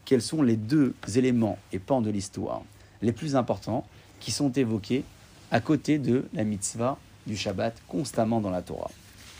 quels 0.08 0.22
sont 0.22 0.42
les 0.42 0.56
deux 0.56 0.94
éléments 1.16 1.60
et 1.74 1.80
pans 1.80 2.02
de 2.02 2.10
l'histoire 2.10 2.64
les 3.02 3.12
plus 3.12 3.36
importants 3.36 3.86
qui 4.22 4.32
sont 4.32 4.50
évoqués 4.54 5.04
à 5.52 5.60
côté 5.60 6.00
de 6.00 6.26
la 6.34 6.46
mitzvah 6.46 6.98
du 7.28 7.36
Shabbat 7.36 7.76
constamment 7.90 8.40
dans 8.40 8.50
la 8.50 8.62
Torah. 8.62 8.90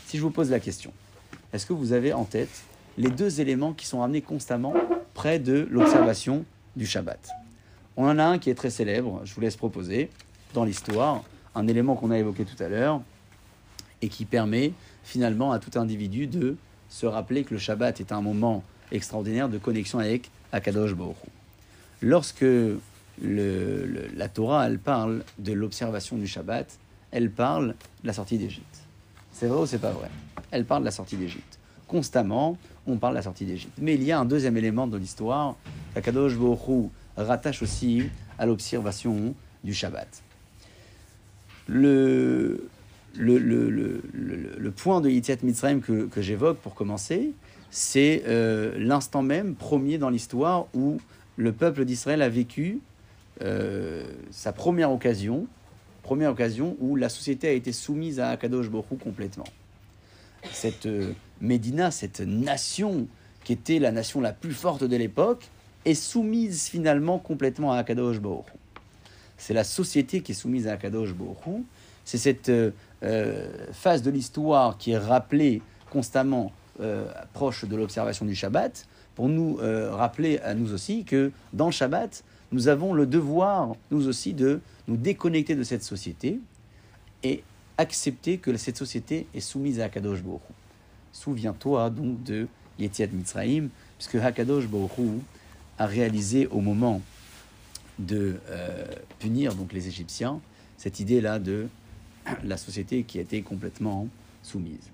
Si 0.06 0.18
je 0.18 0.22
vous 0.22 0.30
pose 0.30 0.50
la 0.50 0.60
question, 0.60 0.92
est-ce 1.54 1.64
que 1.64 1.72
vous 1.72 1.94
avez 1.94 2.12
en 2.12 2.24
tête 2.24 2.64
les 2.98 3.08
deux 3.08 3.40
éléments 3.40 3.72
qui 3.72 3.86
sont 3.86 4.00
ramenés 4.00 4.20
constamment 4.20 4.74
près 5.14 5.38
de 5.38 5.66
l'observation 5.70 6.44
du 6.76 6.86
Shabbat? 6.86 7.30
On 7.96 8.04
en 8.04 8.18
a 8.18 8.24
un 8.24 8.38
qui 8.38 8.50
est 8.50 8.54
très 8.54 8.70
célèbre, 8.70 9.22
je 9.24 9.34
vous 9.34 9.40
laisse 9.40 9.56
proposer, 9.56 10.10
dans 10.52 10.64
l'histoire, 10.64 11.24
un 11.54 11.66
élément 11.66 11.96
qu'on 11.96 12.10
a 12.10 12.18
évoqué 12.18 12.44
tout 12.44 12.62
à 12.62 12.68
l'heure, 12.68 13.00
et 14.02 14.08
qui 14.08 14.26
permet 14.26 14.72
finalement 15.02 15.50
à 15.50 15.60
tout 15.60 15.78
individu 15.78 16.26
de 16.26 16.56
se 16.90 17.06
rappeler 17.06 17.44
que 17.44 17.54
le 17.54 17.58
Shabbat 17.58 18.00
est 18.00 18.12
un 18.12 18.20
moment 18.20 18.62
extraordinaire 18.92 19.48
de 19.48 19.56
connexion 19.56 19.98
avec 19.98 20.30
Akadosh. 20.52 20.92
Lorsque 22.02 22.44
la 23.22 24.28
Torah 24.28 24.66
elle 24.66 24.78
parle 24.78 25.24
de 25.38 25.52
l'observation 25.52 26.16
du 26.16 26.26
Shabbat, 26.26 26.78
elle 27.10 27.30
parle 27.30 27.74
de 28.02 28.06
la 28.06 28.12
sortie 28.12 28.38
d'Égypte. 28.38 28.82
C'est 29.32 29.46
vrai 29.46 29.62
ou 29.62 29.66
c'est 29.66 29.78
pas 29.78 29.90
vrai? 29.90 30.10
Elle 30.50 30.64
parle 30.64 30.82
de 30.82 30.86
la 30.86 30.90
sortie 30.90 31.16
d'Égypte. 31.16 31.58
Constamment, 31.86 32.58
on 32.86 32.96
parle 32.96 33.14
de 33.14 33.18
la 33.18 33.22
sortie 33.22 33.44
d'Égypte. 33.44 33.74
Mais 33.78 33.94
il 33.94 34.02
y 34.02 34.12
a 34.12 34.18
un 34.18 34.24
deuxième 34.24 34.56
élément 34.56 34.86
de 34.86 34.98
l'histoire 34.98 35.56
qu'Akadosh 35.94 36.36
Baruch 36.36 36.90
rattache 37.16 37.62
aussi 37.62 38.04
à 38.38 38.46
l'observation 38.46 39.34
du 39.64 39.74
Shabbat. 39.74 40.08
Le, 41.66 42.68
point 44.76 45.00
de 45.00 45.10
Yitziat 45.10 45.36
Mitzrayim 45.42 45.80
que 45.80 46.22
j'évoque 46.22 46.58
pour 46.58 46.74
commencer, 46.74 47.32
c'est 47.70 48.22
euh, 48.26 48.74
l'instant 48.78 49.22
même 49.22 49.54
premier 49.54 49.98
dans 49.98 50.10
l'histoire 50.10 50.66
où 50.74 50.98
le 51.36 51.52
peuple 51.52 51.84
d'Israël 51.84 52.22
a 52.22 52.28
vécu 52.28 52.80
euh, 53.42 54.04
sa 54.30 54.52
première 54.52 54.90
occasion, 54.90 55.46
première 56.02 56.32
occasion 56.32 56.76
où 56.80 56.96
la 56.96 57.08
société 57.08 57.48
a 57.48 57.52
été 57.52 57.72
soumise 57.72 58.20
à 58.20 58.30
Akadosh 58.30 58.66
Hu 58.66 58.96
complètement. 58.96 59.44
Cette 60.52 60.86
euh, 60.86 61.12
Médina, 61.40 61.90
cette 61.90 62.20
nation 62.20 63.06
qui 63.44 63.52
était 63.52 63.78
la 63.78 63.92
nation 63.92 64.20
la 64.20 64.32
plus 64.32 64.52
forte 64.52 64.84
de 64.84 64.96
l'époque, 64.96 65.48
est 65.84 65.94
soumise 65.94 66.68
finalement 66.68 67.18
complètement 67.18 67.72
à 67.72 67.78
Akadosh 67.78 68.16
Hu. 68.16 68.42
C'est 69.36 69.54
la 69.54 69.64
société 69.64 70.22
qui 70.22 70.32
est 70.32 70.34
soumise 70.34 70.66
à 70.66 70.72
Akadosh 70.72 71.10
Hu. 71.10 71.64
C'est 72.04 72.18
cette 72.18 72.50
phase 73.72 74.02
de 74.02 74.10
l'histoire 74.10 74.78
qui 74.78 74.92
est 74.92 74.98
rappelée 74.98 75.60
constamment 75.90 76.52
euh, 76.80 77.06
proche 77.32 77.64
de 77.64 77.76
l'observation 77.76 78.24
du 78.24 78.34
Shabbat 78.34 78.86
pour 79.14 79.28
nous 79.28 79.58
euh, 79.60 79.94
rappeler 79.94 80.38
à 80.38 80.54
nous 80.54 80.72
aussi 80.72 81.04
que 81.04 81.32
dans 81.52 81.66
le 81.66 81.72
Shabbat, 81.72 82.22
nous 82.52 82.68
avons 82.68 82.94
le 82.94 83.06
devoir, 83.06 83.74
nous 83.90 84.06
aussi, 84.08 84.32
de 84.32 84.60
nous 84.86 84.96
déconnecter 84.96 85.54
de 85.54 85.62
cette 85.62 85.82
société 85.82 86.38
et 87.22 87.42
accepter 87.76 88.38
que 88.38 88.56
cette 88.56 88.76
société 88.76 89.26
est 89.34 89.40
soumise 89.40 89.80
à 89.80 89.84
Akadosh 89.84 90.22
Baruch. 90.22 90.40
Souviens-toi 91.12 91.90
donc 91.90 92.22
de 92.22 92.46
Yetiat 92.78 93.08
Mitzrayim, 93.08 93.68
puisque 93.98 94.14
Hakadosh 94.14 94.68
Baruch 94.68 95.20
a 95.78 95.86
réalisé 95.86 96.46
au 96.46 96.60
moment 96.60 97.02
de 97.98 98.36
euh, 98.50 98.86
punir 99.18 99.54
donc 99.54 99.72
les 99.72 99.88
Égyptiens 99.88 100.40
cette 100.76 101.00
idée-là 101.00 101.38
de 101.38 101.66
la 102.44 102.56
société 102.56 103.02
qui 103.02 103.18
été 103.18 103.42
complètement 103.42 104.08
soumise. 104.42 104.90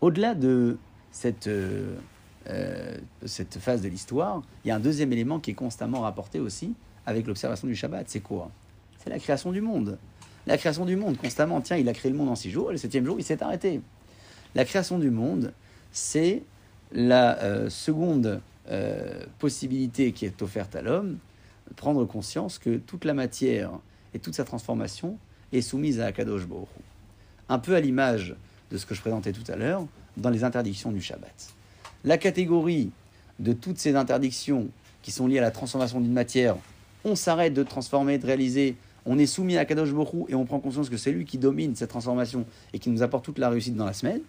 Au-delà 0.00 0.34
de 0.34 0.78
cette, 1.18 1.48
euh, 1.48 1.96
euh, 2.48 2.96
cette 3.26 3.58
phase 3.58 3.82
de 3.82 3.88
l'histoire, 3.88 4.42
il 4.64 4.68
y 4.68 4.70
a 4.70 4.76
un 4.76 4.80
deuxième 4.80 5.12
élément 5.12 5.40
qui 5.40 5.50
est 5.50 5.54
constamment 5.54 6.02
rapporté 6.02 6.38
aussi 6.38 6.74
avec 7.06 7.26
l'observation 7.26 7.66
du 7.66 7.74
Shabbat. 7.74 8.08
C'est 8.08 8.20
quoi? 8.20 8.52
C'est 8.98 9.10
la 9.10 9.18
création 9.18 9.50
du 9.50 9.60
monde. 9.60 9.98
La 10.46 10.56
création 10.56 10.84
du 10.84 10.94
monde, 10.94 11.16
constamment, 11.16 11.60
tiens, 11.60 11.76
il 11.76 11.88
a 11.88 11.92
créé 11.92 12.12
le 12.12 12.16
monde 12.16 12.28
en 12.28 12.36
six 12.36 12.50
jours, 12.50 12.70
et 12.70 12.72
le 12.72 12.78
septième 12.78 13.04
jour, 13.04 13.16
il 13.18 13.24
s'est 13.24 13.42
arrêté. 13.42 13.80
La 14.54 14.64
création 14.64 14.98
du 15.00 15.10
monde, 15.10 15.52
c'est 15.90 16.44
la 16.92 17.42
euh, 17.42 17.68
seconde 17.68 18.40
possibilité 19.38 20.12
qui 20.12 20.26
est 20.26 20.42
offerte 20.42 20.76
à 20.76 20.82
l'homme, 20.82 21.16
prendre 21.76 22.04
conscience 22.04 22.58
que 22.58 22.76
toute 22.76 23.06
la 23.06 23.14
matière 23.14 23.70
et 24.12 24.18
toute 24.18 24.34
sa 24.34 24.44
transformation 24.44 25.16
est 25.54 25.62
soumise 25.62 26.00
à 26.00 26.06
Akadosh 26.06 26.46
Baruch. 26.46 26.68
Un 27.48 27.58
peu 27.58 27.74
à 27.74 27.80
l'image 27.80 28.36
de 28.70 28.76
ce 28.76 28.84
que 28.84 28.94
je 28.94 29.00
présentais 29.00 29.32
tout 29.32 29.50
à 29.50 29.56
l'heure 29.56 29.86
dans 30.18 30.30
les 30.30 30.44
interdictions 30.44 30.92
du 30.92 31.00
Shabbat. 31.00 31.54
La 32.04 32.18
catégorie 32.18 32.90
de 33.38 33.52
toutes 33.52 33.78
ces 33.78 33.96
interdictions 33.96 34.68
qui 35.02 35.10
sont 35.10 35.26
liées 35.26 35.38
à 35.38 35.42
la 35.42 35.50
transformation 35.50 36.00
d'une 36.00 36.12
matière, 36.12 36.56
on 37.04 37.14
s'arrête 37.14 37.54
de 37.54 37.62
transformer, 37.62 38.18
de 38.18 38.26
réaliser, 38.26 38.76
on 39.06 39.18
est 39.18 39.26
soumis 39.26 39.56
à 39.56 39.64
Kadosh 39.64 39.90
Hu 39.90 40.24
et 40.28 40.34
on 40.34 40.44
prend 40.44 40.58
conscience 40.58 40.90
que 40.90 40.96
c'est 40.96 41.12
lui 41.12 41.24
qui 41.24 41.38
domine 41.38 41.74
cette 41.76 41.90
transformation 41.90 42.44
et 42.72 42.78
qui 42.78 42.90
nous 42.90 43.02
apporte 43.02 43.24
toute 43.24 43.38
la 43.38 43.48
réussite 43.48 43.76
dans 43.76 43.86
la 43.86 43.92
semaine. 43.92 44.20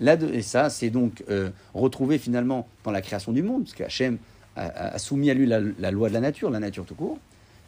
Là, 0.00 0.16
et 0.32 0.42
ça, 0.42 0.70
c'est 0.70 0.90
donc 0.90 1.22
euh, 1.28 1.50
retrouvé 1.74 2.18
finalement 2.18 2.66
dans 2.84 2.90
la 2.90 3.02
création 3.02 3.32
du 3.32 3.42
monde, 3.42 3.64
parce 3.64 3.74
qu'Hachem 3.74 4.18
a, 4.56 4.94
a- 4.94 4.98
soumis 4.98 5.30
à 5.30 5.34
lui 5.34 5.46
la, 5.46 5.60
la 5.78 5.90
loi 5.90 6.08
de 6.08 6.14
la 6.14 6.20
nature, 6.20 6.50
la 6.50 6.58
nature 6.58 6.86
tout 6.86 6.94
court. 6.94 7.18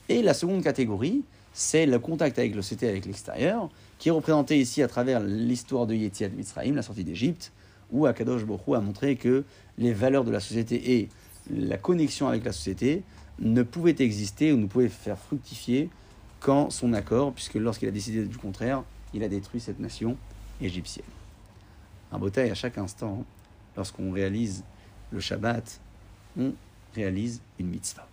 Et 0.09 0.23
la 0.23 0.35
seconde 0.35 0.63
catégorie, 0.65 1.23
c'est 1.53 1.87
le 1.87 1.99
contact 1.99 2.39
avec 2.39 2.55
société, 2.55 2.89
avec 2.89 3.05
l'extérieur, 3.07 3.69
qui 4.03 4.09
est 4.09 4.11
représenté 4.11 4.59
ici 4.59 4.83
à 4.83 4.89
travers 4.89 5.21
l'histoire 5.21 5.87
de 5.87 5.95
Yetziat 5.95 6.31
Mitzrayim, 6.31 6.75
la 6.75 6.83
sortie 6.83 7.05
d'Égypte, 7.05 7.53
où 7.93 8.05
Akadosh 8.05 8.43
Hu 8.43 8.75
a 8.75 8.81
montré 8.81 9.15
que 9.15 9.45
les 9.79 9.93
valeurs 9.93 10.25
de 10.25 10.33
la 10.33 10.41
société 10.41 10.95
et 10.95 11.09
la 11.49 11.79
connexion 11.79 12.27
avec 12.27 12.45
la 12.45 12.51
société 12.51 13.05
ne 13.39 13.63
pouvaient 13.63 13.95
exister 14.01 14.53
ou 14.53 14.57
ne 14.57 14.67
pouvaient 14.67 14.89
faire 14.89 15.17
fructifier 15.17 15.89
qu'en 16.41 16.69
son 16.69 16.95
accord, 16.95 17.33
puisque 17.33 17.55
lorsqu'il 17.55 17.87
a 17.87 17.93
décidé 17.93 18.25
du 18.25 18.37
contraire, 18.39 18.83
il 19.15 19.23
a 19.23 19.29
détruit 19.29 19.61
cette 19.61 19.79
nation 19.79 20.17
égyptienne. 20.61 21.07
Un 22.11 22.19
beau 22.19 22.29
taille 22.29 22.51
à 22.51 22.57
chaque 22.57 22.79
instant, 22.79 23.25
lorsqu'on 23.77 24.11
réalise 24.11 24.65
le 25.13 25.21
Shabbat, 25.21 25.79
on 26.37 26.55
réalise 26.97 27.41
une 27.61 27.69
mitzvah. 27.69 28.09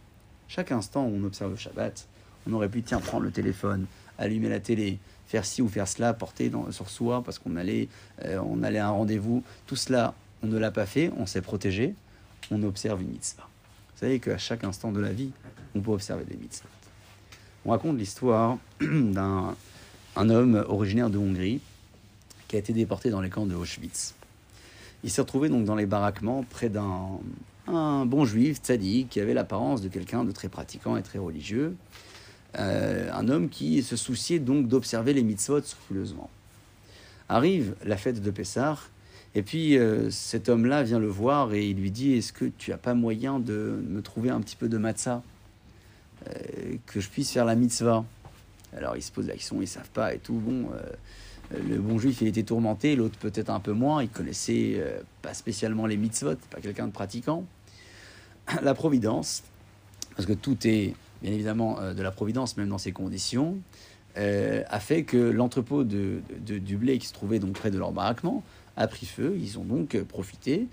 Chaque 0.47 0.71
instant 0.71 1.07
où 1.07 1.15
on 1.15 1.23
observe 1.23 1.49
le 1.49 1.57
Shabbat, 1.57 2.07
on 2.47 2.53
aurait 2.53 2.69
pu, 2.69 2.83
tiens, 2.83 2.99
prendre 2.99 3.23
le 3.23 3.31
téléphone, 3.31 3.87
allumer 4.19 4.49
la 4.49 4.59
télé, 4.59 4.99
faire 5.29 5.45
ci 5.45 5.61
ou 5.61 5.69
faire 5.69 5.87
cela, 5.87 6.13
porter 6.13 6.49
dans- 6.49 6.71
sur 6.71 6.89
soi 6.89 7.23
parce 7.23 7.37
qu'on 7.39 7.55
allait, 7.55 7.87
euh, 8.25 8.39
on 8.43 8.63
allait 8.63 8.79
à 8.79 8.87
un 8.87 8.91
rendez-vous. 8.91 9.43
Tout 9.67 9.75
cela, 9.75 10.15
on 10.43 10.47
ne 10.47 10.57
l'a 10.57 10.71
pas 10.71 10.87
fait, 10.87 11.11
on 11.17 11.25
s'est 11.27 11.41
protégé, 11.43 11.93
on 12.51 12.61
observe 12.63 13.01
une 13.01 13.09
mitzvah. 13.09 13.47
Vous 13.93 13.99
savez 13.99 14.19
qu'à 14.19 14.37
chaque 14.39 14.63
instant 14.63 14.91
de 14.91 14.99
la 14.99 15.13
vie, 15.13 15.29
on 15.75 15.81
peut 15.81 15.91
observer 15.91 16.25
des 16.25 16.35
mitzvahs. 16.35 16.67
On 17.63 17.71
raconte 17.71 17.97
l'histoire 17.97 18.57
d'un 18.81 19.55
un 20.15 20.29
homme 20.31 20.65
originaire 20.67 21.09
de 21.11 21.17
Hongrie 21.19 21.61
qui 22.47 22.55
a 22.55 22.59
été 22.59 22.73
déporté 22.73 23.11
dans 23.11 23.21
les 23.21 23.29
camps 23.29 23.45
de 23.45 23.53
Auschwitz. 23.53 24.15
Il 25.03 25.11
s'est 25.11 25.21
retrouvé 25.21 25.47
donc 25.49 25.63
dans 25.65 25.75
les 25.75 25.85
baraquements 25.85 26.43
près 26.49 26.69
d'un 26.69 27.19
un 27.67 28.07
bon 28.07 28.25
juif, 28.25 28.57
tzaddik, 28.57 29.09
qui 29.09 29.19
avait 29.19 29.35
l'apparence 29.35 29.81
de 29.83 29.89
quelqu'un 29.89 30.23
de 30.23 30.31
très 30.31 30.49
pratiquant 30.49 30.97
et 30.97 31.03
très 31.03 31.19
religieux. 31.19 31.75
Euh, 32.57 33.11
un 33.13 33.29
homme 33.29 33.49
qui 33.49 33.83
se 33.83 33.95
souciait 33.95 34.39
donc 34.39 34.67
d'observer 34.67 35.13
les 35.13 35.23
mitzvot 35.23 35.61
scrupuleusement. 35.61 36.29
Arrive 37.27 37.75
la 37.85 37.95
fête 37.95 38.21
de 38.21 38.31
Pessah, 38.31 38.77
et 39.35 39.43
puis 39.43 39.77
euh, 39.77 40.09
cet 40.09 40.49
homme-là 40.49 40.81
vient 40.81 40.97
le 40.97 41.07
voir 41.07 41.53
et 41.53 41.67
il 41.69 41.77
lui 41.77 41.91
dit 41.91 42.13
Est-ce 42.13 42.33
que 42.33 42.45
tu 42.45 42.73
as 42.73 42.77
pas 42.77 42.95
moyen 42.95 43.39
de 43.39 43.79
me 43.87 44.01
trouver 44.01 44.31
un 44.31 44.41
petit 44.41 44.55
peu 44.55 44.67
de 44.67 44.79
matzah 44.79 45.21
euh, 46.27 46.33
Que 46.87 46.99
je 46.99 47.09
puisse 47.09 47.31
faire 47.31 47.45
la 47.45 47.55
mitzvah? 47.55 48.03
Alors 48.75 48.97
il 48.97 49.03
se 49.03 49.11
pose 49.11 49.27
la 49.27 49.33
question, 49.33 49.61
ils 49.61 49.67
savent 49.67 49.91
pas 49.91 50.15
et 50.15 50.17
tout. 50.19 50.33
Bon, 50.33 50.69
le 51.51 51.77
bon 51.77 51.97
juif 51.97 52.21
il 52.21 52.27
était 52.27 52.43
tourmenté, 52.43 52.95
l'autre 52.95 53.17
peut-être 53.19 53.49
un 53.49 53.59
peu 53.59 53.73
moins. 53.73 54.01
Il 54.01 54.09
connaissait 54.09 54.83
pas 55.21 55.35
spécialement 55.35 55.85
les 55.85 55.97
mitzvot, 55.97 56.35
pas 56.49 56.61
quelqu'un 56.61 56.87
de 56.87 56.91
pratiquant. 56.91 57.45
La 58.63 58.73
providence, 58.73 59.43
parce 60.15 60.27
que 60.27 60.33
tout 60.33 60.57
est 60.67 60.93
bien 61.21 61.31
évidemment 61.31 61.79
euh, 61.79 61.93
de 61.93 62.01
la 62.01 62.11
providence, 62.11 62.57
même 62.57 62.69
dans 62.69 62.77
ces 62.77 62.91
conditions, 62.91 63.57
euh, 64.17 64.63
a 64.67 64.79
fait 64.79 65.03
que 65.03 65.17
l'entrepôt 65.17 65.83
de, 65.83 66.21
du 66.39 66.77
blé 66.77 66.97
qui 66.97 67.07
se 67.07 67.13
trouvait 67.13 67.39
donc 67.39 67.53
près 67.53 67.71
de 67.71 67.77
leur 67.77 67.91
baraquement 67.91 68.43
a 68.75 68.87
pris 68.87 69.05
feu. 69.05 69.37
Ils 69.39 69.59
ont 69.59 69.63
donc 69.63 69.95
euh, 69.95 70.03
profité 70.03 70.67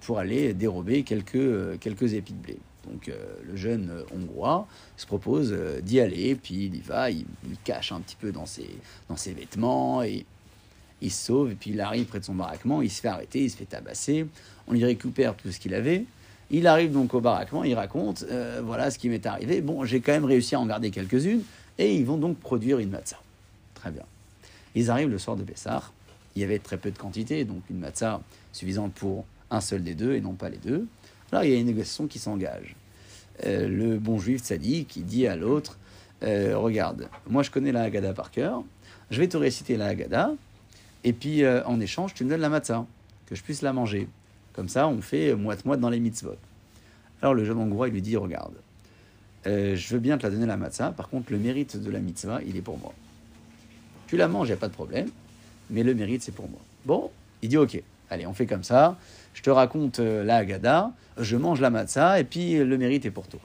pour 0.00 0.18
aller 0.18 0.54
dérober 0.54 1.02
quelques, 1.02 1.78
quelques 1.80 2.14
épis 2.14 2.32
de 2.32 2.38
blé. 2.38 2.58
Donc 2.86 3.10
le 3.44 3.56
jeune 3.56 3.90
Hongrois 4.14 4.68
se 4.96 5.06
propose 5.06 5.52
d'y 5.82 5.98
aller, 5.98 6.36
puis 6.36 6.66
il 6.66 6.76
y 6.76 6.80
va, 6.80 7.10
il, 7.10 7.26
cache 7.64 7.90
un 7.90 8.00
petit 8.00 8.14
peu 8.14 8.30
dans 8.30 8.46
ses, 8.46 8.70
dans 9.08 9.16
ses 9.16 9.32
vêtements 9.32 10.04
et 10.04 10.24
il 11.02 11.10
se 11.10 11.26
sauve. 11.26 11.54
Puis 11.56 11.70
il 11.70 11.80
arrive 11.80 12.06
près 12.06 12.20
de 12.20 12.24
son 12.24 12.36
baraquement, 12.36 12.80
il 12.80 12.90
se 12.90 13.00
fait 13.00 13.08
arrêter, 13.08 13.42
il 13.42 13.50
se 13.50 13.56
fait 13.56 13.64
tabasser. 13.64 14.26
On 14.68 14.72
lui 14.72 14.84
récupère 14.84 15.34
tout 15.34 15.50
ce 15.50 15.58
qu'il 15.58 15.74
avait. 15.74 16.04
Il 16.50 16.66
arrive 16.66 16.92
donc 16.92 17.12
au 17.14 17.20
baraquement, 17.20 17.64
il 17.64 17.74
raconte 17.74 18.24
euh, 18.30 18.60
voilà 18.64 18.90
ce 18.90 18.98
qui 18.98 19.08
m'est 19.08 19.26
arrivé. 19.26 19.60
Bon, 19.60 19.84
j'ai 19.84 20.00
quand 20.00 20.12
même 20.12 20.24
réussi 20.24 20.54
à 20.54 20.60
en 20.60 20.66
garder 20.66 20.90
quelques-unes 20.90 21.42
et 21.78 21.94
ils 21.96 22.06
vont 22.06 22.18
donc 22.18 22.38
produire 22.38 22.78
une 22.78 22.90
matzah. 22.90 23.20
Très 23.74 23.90
bien. 23.90 24.04
Ils 24.74 24.90
arrivent 24.90 25.10
le 25.10 25.18
soir 25.18 25.36
de 25.36 25.42
Bessar 25.42 25.92
il 26.36 26.42
y 26.42 26.44
avait 26.44 26.58
très 26.58 26.76
peu 26.76 26.90
de 26.90 26.98
quantité, 26.98 27.46
donc 27.46 27.62
une 27.70 27.78
matzah 27.78 28.20
suffisante 28.52 28.92
pour 28.92 29.24
un 29.50 29.62
seul 29.62 29.82
des 29.82 29.94
deux 29.94 30.14
et 30.14 30.20
non 30.20 30.34
pas 30.34 30.50
les 30.50 30.58
deux. 30.58 30.86
Alors 31.32 31.44
il 31.44 31.50
y 31.50 31.54
a 31.54 31.58
une 31.58 31.66
négociation 31.66 32.06
qui 32.06 32.18
s'engage. 32.18 32.76
Euh, 33.46 33.66
le 33.68 33.98
bon 33.98 34.18
juif 34.18 34.42
tzaddik 34.42 34.86
qui 34.86 35.00
dit 35.00 35.26
à 35.26 35.34
l'autre 35.34 35.78
euh, 36.22 36.56
Regarde, 36.56 37.08
moi 37.26 37.42
je 37.42 37.50
connais 37.50 37.72
la 37.72 37.82
Haggadah 37.84 38.12
par 38.12 38.30
cœur, 38.30 38.62
je 39.10 39.18
vais 39.18 39.28
te 39.28 39.36
réciter 39.38 39.78
la 39.78 39.86
Haggadah, 39.86 40.32
et 41.04 41.12
puis 41.12 41.46
en 41.46 41.80
échange, 41.80 42.14
tu 42.14 42.24
me 42.24 42.30
donnes 42.30 42.40
la 42.40 42.48
matzah, 42.48 42.84
que 43.26 43.34
je 43.34 43.42
puisse 43.42 43.62
la 43.62 43.72
manger. 43.72 44.08
Comme 44.56 44.68
ça, 44.68 44.88
on 44.88 45.00
fait 45.00 45.34
moite-moite 45.34 45.78
dans 45.78 45.90
les 45.90 46.00
mitzvot. 46.00 46.36
Alors 47.22 47.34
le 47.34 47.44
jeune 47.44 47.58
hongrois, 47.58 47.88
lui 47.88 48.02
dit 48.02 48.16
Regarde, 48.16 48.54
je 49.44 49.88
veux 49.92 50.00
bien 50.00 50.18
te 50.18 50.24
la 50.24 50.30
donner 50.30 50.46
la 50.46 50.56
matzah, 50.56 50.90
par 50.90 51.08
contre, 51.08 51.30
le 51.30 51.38
mérite 51.38 51.76
de 51.76 51.90
la 51.90 52.00
mitzvah, 52.00 52.40
il 52.46 52.56
est 52.56 52.62
pour 52.62 52.78
moi. 52.78 52.92
Tu 54.08 54.16
la 54.16 54.26
manges, 54.26 54.48
il 54.48 54.50
n'y 54.50 54.56
a 54.56 54.60
pas 54.60 54.68
de 54.68 54.72
problème, 54.72 55.08
mais 55.70 55.82
le 55.82 55.94
mérite, 55.94 56.22
c'est 56.22 56.34
pour 56.34 56.48
moi. 56.48 56.60
Bon, 56.84 57.10
il 57.42 57.48
dit 57.48 57.58
Ok, 57.58 57.80
allez, 58.10 58.26
on 58.26 58.32
fait 58.32 58.46
comme 58.46 58.64
ça 58.64 58.96
je 59.36 59.42
te 59.42 59.50
raconte 59.50 60.00
euh, 60.00 60.24
la 60.24 60.36
Haggadah, 60.36 60.92
je 61.18 61.36
mange 61.36 61.60
la 61.60 61.68
matzah, 61.68 62.18
et 62.18 62.24
puis 62.24 62.56
euh, 62.56 62.64
le 62.64 62.78
mérite 62.78 63.04
est 63.04 63.10
pour 63.10 63.28
toi. 63.28 63.40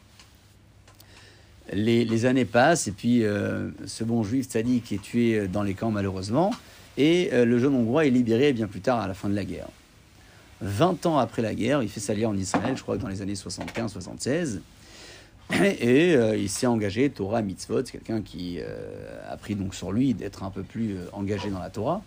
Les, 1.74 2.26
années 2.26 2.45
passent, 2.45 2.88
et 2.88 2.91
puis 2.91 3.24
euh, 3.24 3.70
ce 3.86 4.05
bon 4.05 4.24
juif 4.24 4.47
qui 4.47 4.95
est 4.95 5.01
tué 5.01 5.47
dans 5.47 5.64
les 5.64 5.74
camps 5.74 5.91
malheureusement, 5.91 6.51
et 6.97 7.30
le 7.34 7.57
jeune 7.57 7.74
hongrois 7.74 8.05
est 8.05 8.09
libéré 8.09 8.51
bien 8.51 8.68
plus 8.68 8.82
tard 8.82 8.99
à 8.99 9.07
la 9.07 9.14
fin 9.14 9.30
de 9.30 9.36
la 9.36 9.45
guerre. 9.45 9.70
20 10.62 11.05
ans 11.05 11.18
après 11.18 11.41
la 11.41 11.55
guerre, 11.55 11.84
il 11.84 11.89
fait 11.89 11.99
s'allier 11.99 12.26
en 12.26 12.38
Israël, 12.38 12.76
je 12.78 12.84
crois 12.84 12.97
que 12.97 13.01
dans 13.01 13.07
les 13.07 13.22
années 13.22 13.34
75-76, 13.34 14.59
et 15.64 16.14
il 16.14 16.49
s'est 16.49 16.68
engagé 16.68 17.09
Torah 17.09 17.41
mitzvot, 17.41 17.84
quelqu'un 17.84 18.22
qui 18.22 18.59
a 19.28 19.36
pris 19.38 19.55
donc 19.55 19.76
sur 19.76 19.91
lui 19.91 20.14
d'être 20.14 20.43
un 20.43 20.49
peu 20.49 20.64
plus 20.64 20.97
engagé 21.12 21.49
dans 21.49 21.59
la 21.59 21.70
Torah 21.70 22.01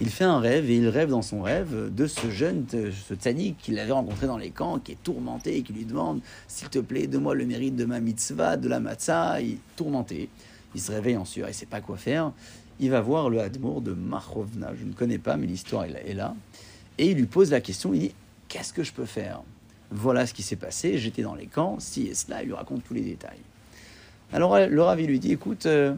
il 0.00 0.10
fait 0.10 0.24
un 0.24 0.40
rêve 0.40 0.70
et 0.70 0.76
il 0.76 0.88
rêve 0.88 1.08
dans 1.08 1.22
son 1.22 1.40
rêve 1.40 1.92
de 1.94 2.06
ce 2.06 2.30
jeune, 2.30 2.66
ce 2.70 3.14
qu'il 3.52 3.78
avait 3.78 3.92
rencontré 3.92 4.26
dans 4.26 4.36
les 4.36 4.50
camps, 4.50 4.78
qui 4.78 4.92
est 4.92 5.02
tourmenté 5.02 5.56
et 5.56 5.62
qui 5.62 5.72
lui 5.72 5.86
demande 5.86 6.20
S'il 6.48 6.68
te 6.68 6.78
plaît, 6.78 7.06
donne-moi 7.06 7.34
le 7.34 7.46
mérite 7.46 7.76
de 7.76 7.86
ma 7.86 8.00
mitzvah, 8.00 8.56
de 8.56 8.68
la 8.68 8.78
matzah. 8.78 9.40
Il 9.40 9.52
est 9.54 9.58
tourmenté. 9.74 10.28
Il 10.74 10.80
se 10.80 10.92
réveille 10.92 11.16
en 11.16 11.24
sueur, 11.24 11.48
il 11.48 11.52
ne 11.52 11.56
sait 11.56 11.66
pas 11.66 11.80
quoi 11.80 11.96
faire. 11.96 12.32
Il 12.78 12.90
va 12.90 13.00
voir 13.00 13.30
le 13.30 13.40
Hadmour 13.40 13.80
de 13.80 13.94
Machovna. 13.94 14.72
Je 14.78 14.84
ne 14.84 14.92
connais 14.92 15.18
pas, 15.18 15.38
mais 15.38 15.46
l'histoire 15.46 15.84
est 15.84 16.14
là. 16.14 16.34
Et 16.98 17.10
il 17.10 17.16
lui 17.16 17.26
pose 17.26 17.50
la 17.50 17.60
question 17.60 17.92
il 17.94 18.00
dit 18.00 18.14
Qu'est-ce 18.48 18.72
que 18.72 18.82
je 18.82 18.92
peux 18.92 19.06
faire? 19.06 19.42
Voilà 19.90 20.26
ce 20.26 20.34
qui 20.34 20.42
s'est 20.42 20.56
passé. 20.56 20.98
J'étais 20.98 21.22
dans 21.22 21.34
les 21.34 21.46
camps, 21.46 21.78
si 21.78 22.06
et 22.06 22.14
cela. 22.14 22.42
Il 22.42 22.46
lui 22.46 22.54
raconte 22.54 22.84
tous 22.84 22.94
les 22.94 23.02
détails. 23.02 23.40
Alors 24.32 24.58
le 24.58 24.82
Ravi 24.82 25.06
lui 25.06 25.18
dit 25.18 25.32
Écoute, 25.32 25.66
euh, 25.66 25.94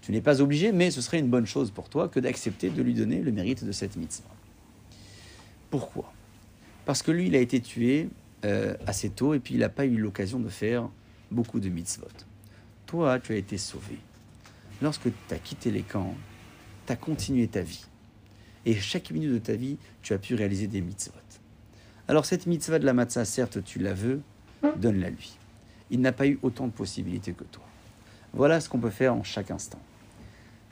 tu 0.00 0.12
n'es 0.12 0.20
pas 0.20 0.40
obligé, 0.40 0.72
mais 0.72 0.90
ce 0.90 1.00
serait 1.00 1.18
une 1.18 1.28
bonne 1.28 1.46
chose 1.46 1.70
pour 1.70 1.88
toi 1.88 2.08
que 2.08 2.20
d'accepter 2.20 2.70
de 2.70 2.82
lui 2.82 2.94
donner 2.94 3.20
le 3.20 3.32
mérite 3.32 3.64
de 3.64 3.72
cette 3.72 3.96
mitzvah. 3.96 4.28
Pourquoi? 5.70 6.12
Parce 6.84 7.02
que 7.02 7.12
lui, 7.12 7.28
il 7.28 7.36
a 7.36 7.38
été 7.38 7.60
tué 7.60 8.08
euh, 8.44 8.74
assez 8.86 9.10
tôt 9.10 9.34
et 9.34 9.38
puis 9.38 9.54
il 9.54 9.60
n'a 9.60 9.68
pas 9.68 9.86
eu 9.86 9.96
l'occasion 9.96 10.40
de 10.40 10.48
faire 10.48 10.88
beaucoup 11.30 11.60
de 11.60 11.68
mitzvot. 11.68 12.08
Toi, 12.86 13.20
tu 13.20 13.32
as 13.32 13.36
été 13.36 13.56
sauvé. 13.56 13.98
Lorsque 14.82 15.04
tu 15.04 15.34
as 15.34 15.38
quitté 15.38 15.70
les 15.70 15.82
camps, 15.82 16.14
tu 16.86 16.92
as 16.92 16.96
continué 16.96 17.46
ta 17.46 17.62
vie. 17.62 17.86
Et 18.64 18.74
chaque 18.74 19.10
minute 19.10 19.32
de 19.32 19.38
ta 19.38 19.54
vie, 19.54 19.76
tu 20.02 20.12
as 20.12 20.18
pu 20.18 20.34
réaliser 20.34 20.66
des 20.66 20.80
mitzvot. 20.80 21.14
Alors 22.08 22.26
cette 22.26 22.46
mitzvah 22.46 22.78
de 22.78 22.84
la 22.84 22.92
matzah, 22.92 23.24
certes, 23.24 23.64
tu 23.64 23.78
la 23.78 23.94
veux, 23.94 24.20
donne-la 24.76 25.10
lui. 25.10 25.36
Il 25.90 26.00
n'a 26.00 26.12
pas 26.12 26.26
eu 26.26 26.38
autant 26.42 26.66
de 26.66 26.72
possibilités 26.72 27.32
que 27.32 27.44
toi. 27.44 27.64
Voilà 28.32 28.60
ce 28.60 28.68
qu'on 28.68 28.78
peut 28.78 28.90
faire 28.90 29.14
en 29.14 29.22
chaque 29.22 29.50
instant. 29.50 29.80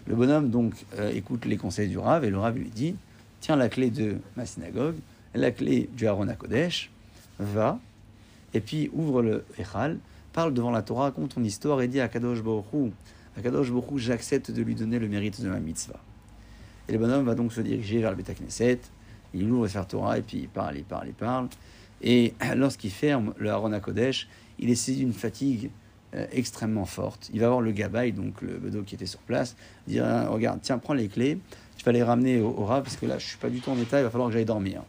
Le 0.06 0.14
bonhomme 0.14 0.50
donc 0.50 0.74
euh, 0.98 1.12
écoute 1.12 1.44
les 1.44 1.56
conseils 1.56 1.88
du 1.88 1.98
Rav 1.98 2.24
et 2.24 2.30
le 2.30 2.38
Rav 2.38 2.56
lui 2.56 2.70
dit 2.70 2.96
Tiens 3.40 3.56
la 3.56 3.68
clé 3.68 3.90
de 3.90 4.18
ma 4.36 4.46
synagogue, 4.46 4.96
la 5.34 5.50
clé 5.50 5.88
du 5.92 6.06
Haron 6.06 6.26
Kodesh, 6.34 6.90
va, 7.38 7.78
et 8.54 8.60
puis 8.60 8.90
ouvre 8.92 9.22
le 9.22 9.44
Echal, 9.58 9.98
parle 10.32 10.54
devant 10.54 10.70
la 10.70 10.82
Torah, 10.82 11.04
raconte 11.04 11.34
ton 11.34 11.44
histoire 11.44 11.80
et 11.80 11.88
dit 11.88 12.00
à 12.00 12.08
Kadosh 12.08 12.42
Baruch 12.42 12.92
à 13.36 13.42
Kadosh 13.42 13.70
Baruch 13.70 13.98
j'accepte 13.98 14.50
de 14.50 14.62
lui 14.62 14.74
donner 14.74 14.98
le 14.98 15.08
mérite 15.08 15.40
de 15.40 15.48
ma 15.48 15.60
mitzvah. 15.60 16.00
Et 16.90 16.94
le 16.94 16.98
bonhomme 16.98 17.24
va 17.24 17.36
donc 17.36 17.52
se 17.52 17.60
diriger 17.60 18.00
vers 18.00 18.10
le 18.10 18.16
Beta 18.16 18.34
Knesset, 18.34 18.80
il 19.32 19.48
ouvre 19.48 19.68
le 19.72 19.84
Torah 19.84 20.18
et 20.18 20.22
puis 20.22 20.38
il 20.38 20.48
parle, 20.48 20.76
il 20.76 20.82
parle, 20.82 21.06
il 21.06 21.14
parle. 21.14 21.48
Et 22.02 22.34
lorsqu'il 22.56 22.90
ferme 22.90 23.32
le 23.38 23.48
Haron 23.48 23.78
Kodesh, 23.78 24.26
il 24.58 24.70
est 24.70 24.74
saisi 24.74 24.98
d'une 24.98 25.12
fatigue 25.12 25.70
euh, 26.16 26.26
extrêmement 26.32 26.86
forte. 26.86 27.30
Il 27.32 27.38
va 27.38 27.46
voir 27.46 27.60
le 27.60 27.70
gabaï, 27.70 28.10
donc 28.10 28.42
le 28.42 28.58
bedo 28.58 28.82
qui 28.82 28.96
était 28.96 29.06
sur 29.06 29.20
place, 29.20 29.54
dire 29.86 30.04
ah, 30.04 30.28
Regarde, 30.30 30.58
tiens, 30.62 30.78
prends 30.78 30.94
les 30.94 31.06
clés, 31.06 31.38
tu 31.76 31.84
vas 31.84 31.92
les 31.92 32.02
ramener 32.02 32.40
au, 32.40 32.48
au 32.48 32.66
parce 32.66 32.96
que 32.96 33.06
là, 33.06 33.18
je 33.18 33.26
suis 33.26 33.38
pas 33.38 33.50
du 33.50 33.60
tout 33.60 33.70
en 33.70 33.78
état, 33.78 34.00
il 34.00 34.02
va 34.02 34.10
falloir 34.10 34.28
que 34.28 34.34
j'aille 34.34 34.44
dormir. 34.44 34.82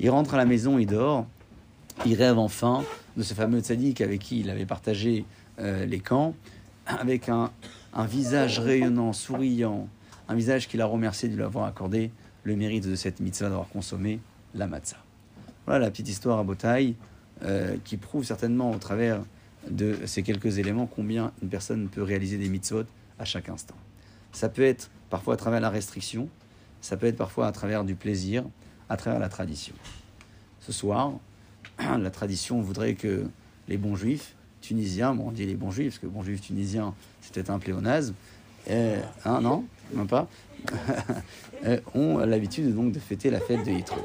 Il 0.00 0.08
rentre 0.08 0.32
à 0.32 0.38
la 0.38 0.46
maison, 0.46 0.78
il 0.78 0.86
dort, 0.86 1.26
il 2.06 2.14
rêve 2.14 2.38
enfin 2.38 2.84
de 3.18 3.22
ce 3.22 3.34
fameux 3.34 3.60
tzaddik 3.60 4.00
avec 4.00 4.20
qui 4.20 4.40
il 4.40 4.48
avait 4.48 4.64
partagé 4.64 5.26
euh, 5.58 5.84
les 5.84 6.00
camps, 6.00 6.34
avec 6.86 7.28
un, 7.28 7.50
un, 7.92 8.06
visage 8.06 8.60
rayonnant, 8.60 9.12
souriant, 9.12 9.88
un 10.28 10.34
visage 10.34 10.68
qu'il 10.68 10.80
a 10.80 10.86
remercié 10.86 11.28
de 11.28 11.34
lui 11.34 11.42
avoir 11.42 11.64
accordé 11.64 12.10
le 12.44 12.56
mérite 12.56 12.86
de 12.86 12.94
cette 12.94 13.20
mitzvah 13.20 13.48
d'avoir 13.48 13.68
consommé 13.68 14.20
la 14.54 14.66
matzah. 14.66 14.98
Voilà 15.66 15.86
la 15.86 15.90
petite 15.90 16.08
histoire 16.08 16.38
à 16.38 16.44
Botaï 16.44 16.94
euh, 17.42 17.76
qui 17.84 17.96
prouve 17.96 18.24
certainement 18.24 18.70
au 18.70 18.78
travers 18.78 19.22
de 19.70 19.98
ces 20.06 20.22
quelques 20.22 20.58
éléments 20.58 20.86
combien 20.86 21.32
une 21.42 21.48
personne 21.48 21.88
peut 21.88 22.02
réaliser 22.02 22.38
des 22.38 22.48
mitzvot 22.48 22.84
à 23.18 23.24
chaque 23.24 23.48
instant. 23.48 23.74
Ça 24.32 24.48
peut 24.48 24.62
être 24.62 24.90
parfois 25.10 25.34
à 25.34 25.36
travers 25.36 25.60
la 25.60 25.70
restriction, 25.70 26.28
ça 26.80 26.96
peut 26.96 27.06
être 27.06 27.16
parfois 27.16 27.46
à 27.46 27.52
travers 27.52 27.84
du 27.84 27.94
plaisir, 27.94 28.44
à 28.88 28.96
travers 28.96 29.20
la 29.20 29.28
tradition. 29.28 29.74
Ce 30.60 30.72
soir, 30.72 31.12
la 31.78 32.10
tradition 32.10 32.60
voudrait 32.60 32.94
que 32.94 33.26
les 33.68 33.76
bons 33.76 33.96
juifs 33.96 34.34
tunisiens, 34.60 35.14
bon, 35.14 35.28
on 35.28 35.32
dit 35.32 35.46
les 35.46 35.54
bons 35.54 35.70
juifs, 35.70 35.94
parce 35.94 35.98
que 35.98 36.06
bons 36.06 36.22
juifs 36.22 36.40
tunisiens, 36.40 36.94
c'était 37.20 37.50
un 37.50 37.58
pléonasme, 37.58 38.14
hein, 38.70 39.40
non, 39.40 39.64
même 39.94 40.06
pas, 40.06 40.28
euh, 41.64 41.78
ont 41.94 42.18
l'habitude 42.18 42.74
donc 42.74 42.92
de 42.92 42.98
fêter 42.98 43.30
la 43.30 43.40
fête 43.40 43.64
de 43.64 43.70
Yitro. 43.70 44.00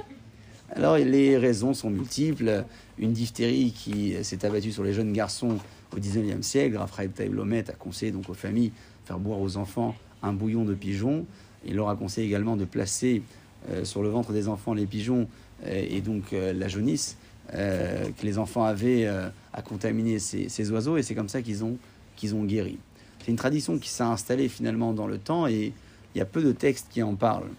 Alors 0.76 0.98
les 0.98 1.38
raisons 1.38 1.74
sont 1.74 1.90
multiples. 1.90 2.64
Une 2.98 3.14
diphtérie 3.14 3.72
qui 3.72 4.16
s'est 4.24 4.46
abattue 4.46 4.72
sur 4.72 4.84
les 4.84 4.94
jeunes 4.94 5.14
garçons 5.14 5.58
au 5.96 6.00
XIXe 6.00 6.46
siècle, 6.46 6.78
Raphaël 6.78 7.12
Taïblomet 7.12 7.70
a 7.70 7.74
conseillé 7.74 8.12
donc 8.12 8.30
aux 8.30 8.34
familles 8.34 8.70
de 8.70 9.08
faire 9.08 9.20
boire 9.20 9.40
aux 9.40 9.58
enfants 9.58 9.96
un 10.22 10.34
bouillon 10.34 10.64
de 10.66 10.74
pigeon. 10.74 11.26
Il 11.66 11.76
leur 11.76 11.90
a 11.90 11.96
conseillé 11.96 12.28
également 12.28 12.58
de 12.58 12.66
placer 12.66 13.22
euh, 13.70 13.86
sur 13.86 14.04
le 14.04 14.10
ventre 14.10 14.34
des 14.34 14.50
enfants 14.50 14.74
les 14.74 14.86
pigeons 14.86 15.28
euh, 15.66 15.86
et 15.90 16.02
donc 16.02 16.34
euh, 16.34 16.52
la 16.54 16.68
jaunisse 16.68 17.18
que 17.52 18.26
les 18.26 18.40
enfants 18.40 18.64
avaient 18.64 19.06
à 19.06 19.62
contaminer 19.62 20.18
ces, 20.18 20.72
oiseaux 20.72 20.98
et 20.98 21.04
c'est 21.04 21.14
comme 21.14 21.30
ça 21.30 21.42
qu'ils 21.44 21.64
ont, 21.64 21.78
qu'ils 22.16 22.34
ont 22.34 22.46
guéri. 22.46 22.80
C'est 23.24 23.32
une 23.32 23.38
tradition 23.38 23.78
qui 23.78 23.88
s'est 23.88 24.04
installée 24.04 24.50
finalement 24.50 24.92
dans 24.92 25.08
le 25.08 25.18
temps 25.18 25.48
et 25.48 25.72
il 26.14 26.18
y 26.18 26.22
a 26.22 26.26
peu 26.26 26.44
de 26.44 26.52
textes 26.52 26.88
qui 26.90 27.02
en 27.02 27.16
parlent. 27.16 27.52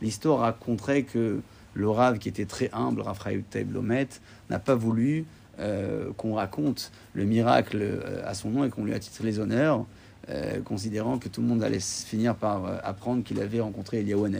L'histoire 0.00 0.38
raconterait 0.38 1.02
que 1.02 1.40
le 1.74 2.18
qui 2.18 2.30
était 2.30 2.46
très 2.46 2.70
humble, 2.72 3.02
Raphaël 3.02 3.44
Lomet, 3.70 4.08
n'a 4.48 4.58
pas 4.58 4.74
voulu 4.74 5.26
euh, 5.58 6.12
qu'on 6.16 6.34
raconte 6.34 6.92
le 7.12 7.24
miracle 7.24 7.78
euh, 7.80 8.26
à 8.26 8.32
son 8.32 8.50
nom 8.50 8.64
et 8.64 8.70
qu'on 8.70 8.84
lui 8.84 8.94
attitre 8.94 9.22
les 9.22 9.38
honneurs, 9.38 9.84
euh, 10.30 10.62
considérant 10.62 11.18
que 11.18 11.28
tout 11.28 11.42
le 11.42 11.46
monde 11.46 11.62
allait 11.62 11.80
finir 11.80 12.34
par 12.34 12.80
apprendre 12.82 13.22
qu'il 13.22 13.38
avait 13.40 13.60
rencontré 13.60 14.00
Eliyahu. 14.00 14.30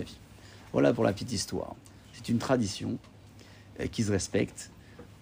Voilà 0.72 0.94
pour 0.94 1.04
la 1.04 1.12
petite 1.12 1.32
histoire. 1.32 1.74
C'est 2.14 2.30
une 2.30 2.38
tradition 2.38 2.96
qui 3.90 4.04
se 4.04 4.10
respecte. 4.10 4.70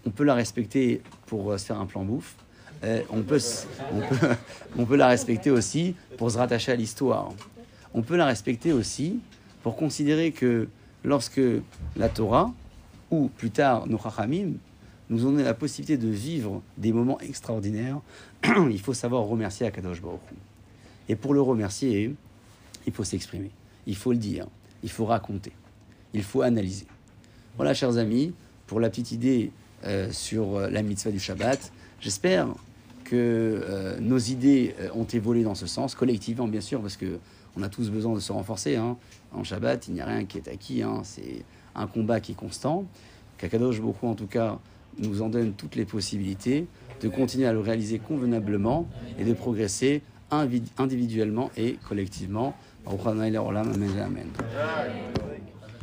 On 0.07 0.11
peut 0.11 0.24
la 0.24 0.34
respecter 0.34 1.03
pour 1.26 1.59
se 1.59 1.64
faire 1.64 1.80
un 1.80 1.86
plan 1.86 2.05
bouffe. 2.05 2.36
On, 2.83 3.22
peut, 3.22 3.41
on, 3.93 4.01
peut, 4.01 4.28
on 4.78 4.85
peut 4.85 4.97
la 4.97 5.09
respecter 5.09 5.51
aussi 5.51 5.95
pour 6.16 6.31
se 6.31 6.39
rattacher 6.39 6.72
à 6.72 6.76
l'histoire. 6.76 7.33
On 7.95 8.03
peut 8.03 8.16
la 8.16 8.26
respecter 8.26 8.72
aussi 8.72 9.20
pour 9.62 9.76
considérer 9.76 10.33
que 10.33 10.68
lorsque 11.05 11.41
la 11.97 12.09
Torah, 12.09 12.53
ou 13.11 13.28
plus 13.28 13.51
tard 13.51 13.87
nos 13.87 13.99
Chachamim, 13.99 14.53
nous 15.09 15.26
ont 15.26 15.33
donné 15.33 15.43
la 15.43 15.55
possibilité 15.55 15.97
de 15.97 16.09
vivre 16.09 16.62
des 16.78 16.93
moments 16.93 17.18
extraordinaires, 17.20 18.01
il 18.45 18.81
faut 18.81 18.95
savoir 18.95 19.24
remercier 19.24 19.66
Akadosh 19.66 20.01
Baruch 20.01 20.20
Et 21.09 21.16
pour 21.16 21.35
le 21.35 21.43
remercier, 21.43 22.14
il 22.87 22.93
faut 22.93 23.05
s'exprimer, 23.05 23.51
il 23.87 23.97
faut 23.97 24.12
le 24.12 24.18
dire, 24.18 24.47
il 24.83 24.91
faut 24.91 25.05
raconter, 25.05 25.53
il 26.14 26.22
faut 26.22 26.43
analyser. 26.43 26.87
Voilà, 27.57 27.74
chers 27.74 27.99
amis, 27.99 28.33
pour 28.68 28.78
la 28.78 28.89
petite 28.89 29.11
idée 29.11 29.51
euh, 29.85 30.12
sur 30.12 30.57
euh, 30.57 30.70
la 30.70 30.83
mitzvah 30.83 31.11
du 31.11 31.18
Shabbat, 31.18 31.72
j'espère 32.01 32.47
que 33.11 33.16
euh, 33.16 33.98
nos 33.98 34.18
idées 34.18 34.72
ont 34.94 35.04
évolué 35.04 35.42
dans 35.42 35.56
ce 35.56 35.66
sens, 35.66 35.96
collectivement 35.96 36.46
bien 36.46 36.61
sûr, 36.61 36.80
parce 36.80 36.96
que 36.96 37.18
on 37.56 37.62
a 37.62 37.68
tous 37.68 37.90
besoin 37.90 38.14
de 38.14 38.20
se 38.20 38.30
renforcer. 38.30 38.76
Hein. 38.76 38.96
En 39.32 39.42
Shabbat, 39.42 39.88
il 39.88 39.94
n'y 39.94 40.00
a 40.00 40.06
rien 40.06 40.24
qui 40.24 40.38
est 40.38 40.46
acquis. 40.46 40.82
Hein. 40.82 41.00
C'est 41.02 41.44
un 41.74 41.88
combat 41.88 42.20
qui 42.20 42.32
est 42.32 42.36
constant. 42.36 42.84
Kakadosh 43.38 43.80
beaucoup 43.80 44.06
en 44.06 44.14
tout 44.14 44.28
cas, 44.28 44.61
nous 44.98 45.22
en 45.22 45.28
donne 45.28 45.54
toutes 45.54 45.74
les 45.74 45.84
possibilités 45.84 46.68
de 47.02 47.08
continuer 47.08 47.46
à 47.46 47.52
le 47.52 47.58
réaliser 47.58 47.98
convenablement 47.98 48.86
et 49.18 49.24
de 49.24 49.32
progresser 49.32 50.02
individuellement 50.30 51.50
et 51.56 51.78
collectivement 51.88 52.54
Amen. 52.86 54.28